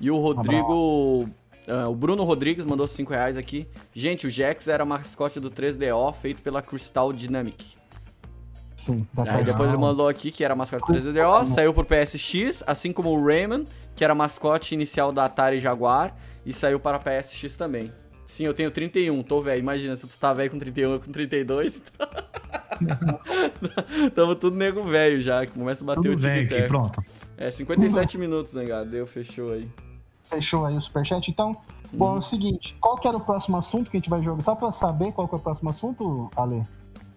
E 0.00 0.10
o 0.10 0.16
Rodrigo. 0.18 1.28
Uh, 1.68 1.88
o 1.88 1.94
Bruno 1.94 2.24
Rodrigues 2.24 2.64
mandou 2.64 2.88
5 2.88 3.12
reais 3.12 3.36
aqui. 3.36 3.68
Gente, 3.94 4.26
o 4.26 4.30
Jax 4.30 4.66
era 4.66 4.84
mascote 4.84 5.38
do 5.38 5.50
3DO 5.50 6.12
feito 6.14 6.42
pela 6.42 6.60
Crystal 6.62 7.12
Dynamic. 7.12 7.78
Sim, 8.84 9.06
Aí 9.28 9.44
depois 9.44 9.68
ele 9.68 9.76
mandou 9.76 10.08
aqui 10.08 10.30
que 10.30 10.42
era 10.42 10.56
mascote 10.56 10.86
do 10.86 11.12
3DO, 11.12 11.44
saiu 11.44 11.74
pro 11.74 11.84
PSX, 11.84 12.64
assim 12.66 12.92
como 12.92 13.10
o 13.10 13.24
Rayman, 13.24 13.66
que 13.94 14.02
era 14.02 14.14
mascote 14.14 14.74
inicial 14.74 15.12
da 15.12 15.26
Atari 15.26 15.60
Jaguar, 15.60 16.16
e 16.46 16.52
saiu 16.52 16.80
para 16.80 16.98
PSX 16.98 17.58
também. 17.58 17.92
Sim, 18.30 18.44
eu 18.44 18.54
tenho 18.54 18.70
31, 18.70 19.24
tô 19.24 19.42
velho. 19.42 19.58
Imagina, 19.58 19.96
se 19.96 20.06
tu 20.06 20.16
tá 20.16 20.32
velho 20.32 20.48
com 20.48 20.58
31, 20.58 20.92
eu 20.92 21.00
com 21.00 21.10
32. 21.10 21.82
Tamo 24.14 24.36
tudo 24.36 24.56
nego 24.56 24.84
velho 24.84 25.20
já, 25.20 25.44
que 25.44 25.50
começa 25.50 25.82
a 25.82 25.86
bater 25.88 26.02
tudo 26.02 26.14
o 26.14 26.16
velho 26.16 26.46
aqui, 26.46 26.62
pronto. 26.68 27.02
É, 27.36 27.50
57 27.50 28.16
minutos, 28.16 28.52
Zangado. 28.52 28.88
Deu, 28.88 29.04
fechou 29.04 29.52
aí. 29.52 29.68
Fechou 30.22 30.64
aí 30.64 30.76
o 30.76 30.80
superchat. 30.80 31.28
Então, 31.28 31.56
bom, 31.92 32.06
é 32.06 32.12
o 32.12 32.14
uhum. 32.14 32.22
seguinte, 32.22 32.76
qual 32.80 32.96
que 32.96 33.08
era 33.08 33.16
o 33.16 33.20
próximo 33.20 33.56
assunto 33.56 33.90
que 33.90 33.96
a 33.96 34.00
gente 34.00 34.08
vai 34.08 34.22
jogar? 34.22 34.44
Só 34.44 34.54
pra 34.54 34.70
saber 34.70 35.10
qual 35.10 35.26
que 35.26 35.34
é 35.34 35.38
o 35.38 35.40
próximo 35.40 35.70
assunto, 35.70 36.30
Ale? 36.36 36.62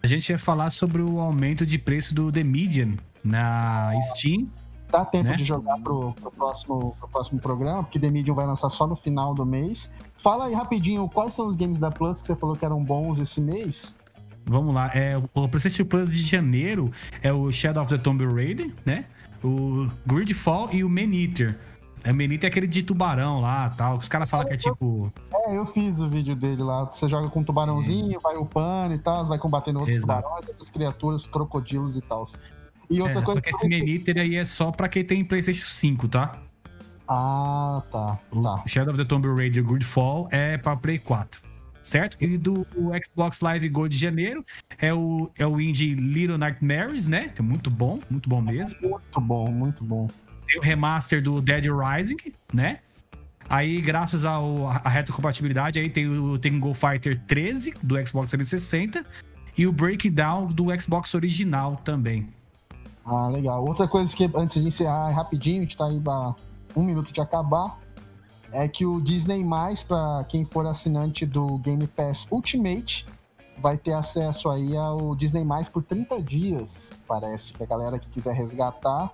A 0.02 0.08
gente 0.08 0.32
ia 0.32 0.40
falar 0.40 0.72
sobre 0.72 1.04
o 1.04 1.20
aumento 1.20 1.64
de 1.64 1.78
preço 1.78 2.16
do 2.16 2.32
The 2.32 2.44
Median 2.44 2.96
na 3.24 3.94
Steam 4.10 4.48
dá 4.94 5.04
tempo 5.04 5.30
né? 5.30 5.36
de 5.36 5.44
jogar 5.44 5.80
pro, 5.80 6.14
pro, 6.14 6.32
próximo, 6.32 6.96
pro 7.00 7.10
próximo 7.10 7.40
programa, 7.40 7.82
porque 7.82 7.98
The 7.98 8.12
Medium 8.12 8.36
vai 8.36 8.46
lançar 8.46 8.70
só 8.70 8.86
no 8.86 8.96
final 8.96 9.34
do 9.34 9.44
mês. 9.44 9.90
Fala 10.18 10.46
aí 10.46 10.54
rapidinho, 10.54 11.10
quais 11.10 11.34
são 11.34 11.48
os 11.48 11.56
games 11.56 11.80
da 11.80 11.90
Plus 11.90 12.22
que 12.22 12.28
você 12.28 12.36
falou 12.36 12.56
que 12.56 12.64
eram 12.64 12.84
bons 12.84 13.20
esse 13.20 13.42
mês? 13.42 13.94
Vamos 14.46 14.76
lá, 14.76 14.92
é, 14.94 15.18
o 15.34 15.48
PlayStation 15.48 15.86
Plus 15.86 16.10
de 16.10 16.22
janeiro 16.22 16.92
é 17.24 17.34
o 17.34 17.52
Shadow 17.52 17.82
of 17.82 17.90
the 17.90 17.98
Tomb 17.98 18.24
Raider, 18.26 18.72
né? 18.86 19.06
O 19.44 19.88
Gridfall 20.06 20.70
e 20.72 20.84
o 20.84 20.90
Man 20.90 21.14
Eater. 21.14 21.58
É, 22.04 22.12
o 22.12 22.16
Man 22.16 22.26
Eater 22.26 22.46
é 22.46 22.48
aquele 22.48 22.68
de 22.68 22.84
tubarão 22.84 23.42
lá 23.42 23.70
tal. 23.70 23.98
Os 23.98 24.08
caras 24.08 24.30
falam 24.30 24.46
que 24.46 24.54
é 24.54 24.58
tipo. 24.58 25.12
É, 25.34 25.58
eu 25.58 25.66
fiz 25.66 26.02
o 26.02 26.10
vídeo 26.10 26.36
dele 26.36 26.62
lá. 26.62 26.86
Você 26.86 27.08
joga 27.08 27.30
com 27.30 27.40
um 27.40 27.44
tubarãozinho, 27.44 28.18
é. 28.18 28.20
vai 28.20 28.36
upando 28.36 28.94
e 28.94 29.00
tal, 29.00 29.26
vai 29.26 29.38
combatendo 29.40 29.80
outros 29.80 29.98
Exato. 29.98 30.22
tubarões, 30.22 30.48
outras 30.48 30.70
criaturas, 30.70 31.26
crocodilos 31.26 31.98
e 31.98 32.02
tal. 32.02 32.26
E 32.90 33.02
outra 33.02 33.20
é, 33.20 33.24
coisa. 33.24 33.34
Só 33.34 33.42
que 33.42 33.50
esse 33.50 33.68
Meniter 33.68 34.18
aí 34.18 34.36
é 34.36 34.46
só 34.46 34.72
pra 34.72 34.88
quem 34.88 35.04
tem 35.04 35.24
PlayStation 35.24 35.66
5, 35.66 36.08
tá? 36.08 36.40
Ah, 37.08 37.84
tá. 37.92 38.20
tá. 38.32 38.64
O 38.66 38.68
Shadow 38.68 38.94
of 38.94 39.02
the 39.02 39.08
Tomb 39.08 39.28
Raider 39.28 39.64
Goodfall 39.64 40.28
é 40.32 40.58
pra 40.58 40.76
Play 40.76 41.00
4. 41.00 41.42
Certo? 41.84 42.18
E 42.22 42.38
do 42.38 42.66
Xbox 43.06 43.42
Live 43.42 43.68
Gold 43.68 43.94
de 43.94 44.02
janeiro 44.02 44.46
é 44.78 44.94
o, 44.94 45.30
é 45.38 45.46
o 45.46 45.60
indie 45.60 45.94
Little 45.94 46.38
Nightmares, 46.38 47.10
né? 47.10 47.34
É 47.38 47.42
muito 47.42 47.70
bom, 47.70 48.00
muito 48.10 48.30
bom 48.30 48.42
mesmo. 48.42 48.78
Muito 48.82 49.22
bom, 49.22 49.52
muito 49.52 49.84
bom. 49.84 50.08
Tem 50.48 50.60
o 50.60 50.62
remaster 50.62 51.22
do 51.22 51.42
Dead 51.42 51.66
Rising, 51.66 52.16
né? 52.54 52.80
Aí, 53.50 53.82
graças 53.82 54.24
ao, 54.24 54.70
à 54.70 54.88
retrocompatibilidade, 54.88 55.78
aí 55.78 55.90
tem 55.90 56.08
o 56.08 56.40
Tengo 56.40 56.74
Fighter 56.74 57.20
13 57.28 57.74
do 57.84 57.96
Xbox 58.08 58.32
360 58.32 59.06
e 59.58 59.68
o 59.68 59.72
Breakdown 59.72 60.48
do 60.48 60.68
Xbox 60.80 61.14
original 61.14 61.76
também. 61.76 62.30
Ah, 63.06 63.28
legal. 63.28 63.66
Outra 63.66 63.88
coisa 63.88 64.16
que, 64.16 64.30
antes 64.36 64.62
de 64.62 64.68
encerrar, 64.68 65.10
rapidinho, 65.12 65.60
a 65.60 65.62
gente 65.62 65.78
tá 65.78 65.86
aí 65.86 66.02
a 66.08 66.36
um 66.76 66.84
minuto 66.84 67.14
de 67.14 67.22
acabar, 67.22 67.78
é 68.52 68.68
que 68.68 68.86
o 68.86 69.02
Disney+, 69.02 69.44
para 69.88 70.24
quem 70.26 70.46
for 70.46 70.66
assinante 70.66 71.26
do 71.26 71.58
Game 71.58 71.86
Pass 71.88 72.26
Ultimate, 72.32 73.06
vai 73.60 73.78
ter 73.78 73.94
acesso 73.94 74.50
aí 74.50 74.76
ao 74.76 75.16
Disney+, 75.16 75.46
por 75.72 75.84
30 75.84 76.22
dias, 76.22 76.92
parece. 77.08 77.54
Que 77.54 77.64
a 77.64 77.66
galera 77.66 78.00
que 78.00 78.10
quiser 78.10 78.34
resgatar 78.34 79.12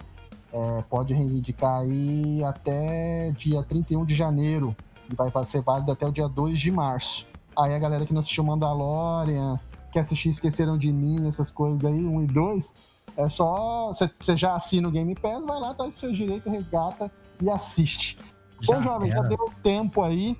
é, 0.53 0.83
pode 0.89 1.13
reivindicar 1.13 1.81
aí 1.81 2.43
até 2.43 3.31
dia 3.31 3.63
31 3.63 4.05
de 4.05 4.15
janeiro. 4.15 4.75
E 5.11 5.15
vai 5.15 5.31
ser 5.45 5.61
válido 5.61 5.91
até 5.91 6.05
o 6.05 6.11
dia 6.11 6.27
2 6.27 6.59
de 6.59 6.71
março. 6.71 7.25
Aí 7.57 7.73
a 7.73 7.79
galera 7.79 8.05
que 8.05 8.13
não 8.13 8.19
assistiu 8.19 8.43
Mandalorian, 8.43 9.59
que 9.91 9.97
assistiu 9.97 10.31
Esqueceram 10.31 10.77
de 10.77 10.91
Mim, 10.91 11.27
essas 11.27 11.49
coisas 11.49 11.83
aí, 11.83 12.05
1 12.05 12.23
e 12.23 12.27
2 12.27 12.98
é 13.19 13.27
só. 13.27 13.93
Você 13.93 14.35
já 14.35 14.55
assina 14.55 14.87
o 14.87 14.91
Game 14.91 15.13
Pass, 15.13 15.45
vai 15.45 15.59
lá, 15.59 15.73
tá 15.73 15.83
o 15.83 15.91
seu 15.91 16.11
direito, 16.11 16.49
resgata 16.49 17.11
e 17.41 17.49
assiste. 17.49 18.17
Já 18.61 18.75
Bom, 18.75 18.81
jovem, 18.81 19.11
era. 19.11 19.21
já 19.21 19.27
deu 19.27 19.51
tempo 19.61 20.01
aí. 20.01 20.37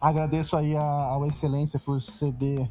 Agradeço 0.00 0.56
aí 0.56 0.76
a, 0.76 0.80
ao 0.80 1.26
Excelência 1.26 1.78
por 1.78 2.00
ceder 2.00 2.70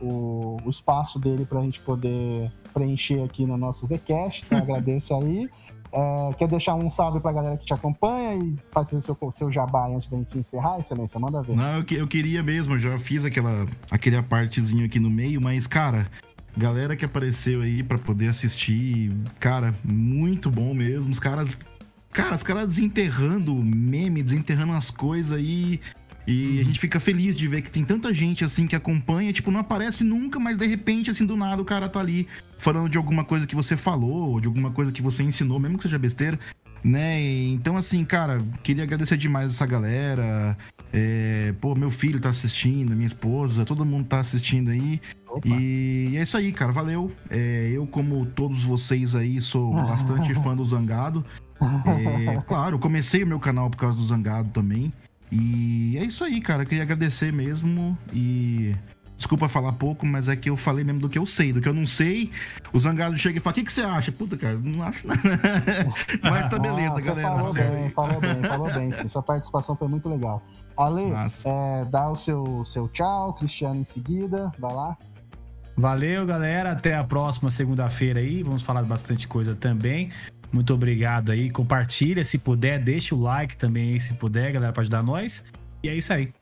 o, 0.00 0.56
o 0.64 0.70
espaço 0.70 1.18
dele 1.18 1.44
para 1.44 1.60
a 1.60 1.62
gente 1.62 1.80
poder 1.80 2.50
preencher 2.72 3.22
aqui 3.22 3.44
no 3.44 3.58
nosso 3.58 3.86
Zcast. 3.86 4.44
Então, 4.46 4.56
agradeço 4.58 5.14
aí. 5.14 5.50
É, 5.94 6.34
quer 6.38 6.48
deixar 6.48 6.74
um 6.74 6.90
salve 6.90 7.20
pra 7.20 7.30
galera 7.30 7.58
que 7.58 7.66
te 7.66 7.74
acompanha 7.74 8.36
e 8.36 8.56
fazer 8.70 8.98
seu, 9.02 9.14
seu 9.34 9.52
jabá 9.52 9.86
antes 9.88 10.08
da 10.08 10.16
gente 10.16 10.38
encerrar, 10.38 10.78
excelência? 10.80 11.20
Manda 11.20 11.42
ver. 11.42 11.54
Não, 11.54 11.80
eu, 11.80 11.84
eu 11.90 12.08
queria 12.08 12.42
mesmo, 12.42 12.78
já 12.78 12.98
fiz 12.98 13.22
aquela, 13.22 13.66
aquele 13.90 14.20
partezinho 14.22 14.86
aqui 14.86 14.98
no 14.98 15.10
meio, 15.10 15.38
mas, 15.42 15.66
cara, 15.66 16.10
Galera 16.56 16.94
que 16.94 17.04
apareceu 17.04 17.62
aí 17.62 17.82
para 17.82 17.98
poder 17.98 18.28
assistir, 18.28 19.10
cara, 19.40 19.74
muito 19.82 20.50
bom 20.50 20.74
mesmo. 20.74 21.10
Os 21.10 21.18
caras. 21.18 21.48
Cara, 22.12 22.34
os 22.34 22.42
caras 22.42 22.68
desenterrando 22.68 23.54
meme, 23.54 24.22
desenterrando 24.22 24.72
as 24.72 24.90
coisas 24.90 25.32
aí. 25.32 25.80
E 26.26 26.60
a 26.60 26.64
gente 26.64 26.78
fica 26.78 27.00
feliz 27.00 27.36
de 27.36 27.48
ver 27.48 27.62
que 27.62 27.70
tem 27.70 27.84
tanta 27.84 28.14
gente 28.14 28.44
assim 28.44 28.66
que 28.66 28.76
acompanha, 28.76 29.32
tipo, 29.32 29.50
não 29.50 29.58
aparece 29.58 30.04
nunca, 30.04 30.38
mas 30.38 30.56
de 30.56 30.66
repente, 30.66 31.10
assim, 31.10 31.26
do 31.26 31.36
nada, 31.36 31.60
o 31.60 31.64
cara 31.64 31.88
tá 31.88 31.98
ali 31.98 32.28
falando 32.58 32.88
de 32.88 32.96
alguma 32.96 33.24
coisa 33.24 33.44
que 33.44 33.56
você 33.56 33.76
falou, 33.76 34.30
ou 34.30 34.40
de 34.40 34.46
alguma 34.46 34.70
coisa 34.70 34.92
que 34.92 35.02
você 35.02 35.24
ensinou, 35.24 35.58
mesmo 35.58 35.78
que 35.78 35.82
seja 35.82 35.98
besteira 35.98 36.38
né? 36.82 37.20
Então, 37.20 37.76
assim, 37.76 38.04
cara, 38.04 38.38
queria 38.62 38.84
agradecer 38.84 39.16
demais 39.16 39.52
essa 39.52 39.66
galera. 39.66 40.56
É, 40.92 41.54
pô, 41.60 41.74
meu 41.74 41.90
filho 41.90 42.20
tá 42.20 42.30
assistindo, 42.30 42.94
minha 42.94 43.06
esposa, 43.06 43.64
todo 43.64 43.84
mundo 43.84 44.06
tá 44.06 44.20
assistindo 44.20 44.70
aí. 44.70 45.00
Opa. 45.28 45.48
E 45.48 46.16
é 46.16 46.22
isso 46.22 46.36
aí, 46.36 46.52
cara, 46.52 46.72
valeu. 46.72 47.10
É, 47.30 47.70
eu, 47.72 47.86
como 47.86 48.26
todos 48.26 48.64
vocês 48.64 49.14
aí, 49.14 49.40
sou 49.40 49.72
bastante 49.72 50.34
fã 50.34 50.54
do 50.54 50.64
Zangado. 50.64 51.24
É, 51.60 52.36
claro, 52.46 52.78
comecei 52.78 53.22
o 53.22 53.26
meu 53.26 53.40
canal 53.40 53.70
por 53.70 53.78
causa 53.78 53.96
do 53.96 54.04
Zangado 54.04 54.50
também. 54.50 54.92
E 55.30 55.96
é 55.96 56.04
isso 56.04 56.22
aí, 56.22 56.40
cara. 56.40 56.66
Queria 56.66 56.82
agradecer 56.82 57.32
mesmo. 57.32 57.96
E 58.12 58.74
Desculpa 59.22 59.48
falar 59.48 59.72
pouco, 59.74 60.04
mas 60.04 60.26
é 60.26 60.34
que 60.34 60.50
eu 60.50 60.56
falei 60.56 60.82
mesmo 60.82 61.00
do 61.00 61.08
que 61.08 61.16
eu 61.16 61.24
sei. 61.24 61.52
Do 61.52 61.60
que 61.60 61.68
eu 61.68 61.72
não 61.72 61.86
sei, 61.86 62.32
o 62.72 62.78
Zangado 62.80 63.16
chega 63.16 63.38
e 63.38 63.40
fala: 63.40 63.52
O 63.52 63.54
que, 63.54 63.62
que 63.62 63.72
você 63.72 63.82
acha? 63.82 64.10
Puta, 64.10 64.36
cara, 64.36 64.54
não 64.54 64.82
acho 64.82 65.06
nada. 65.06 65.22
mas 66.20 66.48
tá 66.48 66.58
beleza, 66.58 66.94
ah, 66.96 67.00
galera. 67.00 67.28
Falou 67.28 67.52
bem, 67.52 67.90
falou 67.90 68.20
bem, 68.20 68.42
falou 68.42 68.72
bem. 68.72 69.08
Sua 69.08 69.22
participação 69.22 69.76
foi 69.76 69.86
muito 69.86 70.08
legal. 70.08 70.42
Ale, 70.76 71.12
é, 71.44 71.84
dá 71.84 72.10
o 72.10 72.16
seu, 72.16 72.64
seu 72.64 72.88
tchau, 72.88 73.34
Cristiano 73.34 73.76
em 73.76 73.84
seguida, 73.84 74.50
vai 74.58 74.74
lá. 74.74 74.98
Valeu, 75.76 76.26
galera. 76.26 76.72
Até 76.72 76.96
a 76.96 77.04
próxima 77.04 77.48
segunda-feira 77.48 78.18
aí. 78.18 78.42
Vamos 78.42 78.62
falar 78.62 78.82
bastante 78.82 79.28
coisa 79.28 79.54
também. 79.54 80.10
Muito 80.52 80.74
obrigado 80.74 81.30
aí. 81.30 81.48
Compartilha 81.48 82.24
se 82.24 82.38
puder, 82.38 82.82
deixa 82.82 83.14
o 83.14 83.20
like 83.20 83.56
também 83.56 83.92
aí 83.92 84.00
se 84.00 84.14
puder, 84.14 84.52
galera, 84.52 84.72
para 84.72 84.80
ajudar 84.80 85.04
nós. 85.04 85.44
E 85.80 85.88
é 85.88 85.94
isso 85.94 86.12
aí. 86.12 86.34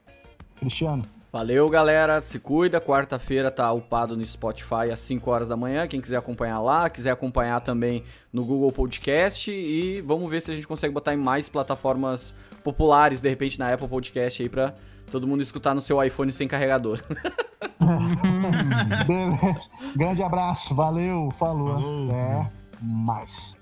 Cristiano. 0.59 1.05
Valeu, 1.33 1.69
galera. 1.71 2.21
Se 2.21 2.39
cuida. 2.41 2.81
Quarta-feira 2.81 3.51
tá 3.51 3.73
upado 3.73 4.17
no 4.17 4.27
Spotify 4.27 4.91
às 4.93 4.99
5 5.01 5.31
horas 5.31 5.49
da 5.49 5.57
manhã. 5.57 5.87
Quem 5.87 6.01
quiser 6.01 6.17
acompanhar 6.17 6.61
lá, 6.61 6.91
quiser 6.91 7.11
acompanhar 7.11 7.61
também 7.61 8.03
no 8.33 8.45
Google 8.45 8.73
Podcast. 8.73 9.51
E 9.51 10.01
vamos 10.01 10.29
ver 10.31 10.43
se 10.43 10.51
a 10.51 10.55
gente 10.55 10.67
consegue 10.67 10.93
botar 10.93 11.15
em 11.15 11.17
mais 11.17 11.49
plataformas 11.49 12.35
populares, 12.65 13.21
de 13.21 13.29
repente 13.29 13.59
na 13.59 13.73
Apple 13.73 13.89
Podcast 13.89 14.43
aí, 14.43 14.49
pra 14.49 14.75
todo 15.11 15.27
mundo 15.27 15.43
escutar 15.43 15.75
no 15.75 15.81
seu 15.81 16.03
iPhone 16.03 16.33
sem 16.33 16.49
carregador. 16.49 17.01
Beleza. 19.07 19.57
Grande 19.97 20.23
abraço. 20.23 20.75
Valeu. 20.75 21.31
Falou. 21.39 21.79
Falou. 21.79 22.11
Até 22.11 22.51
mais. 22.81 23.60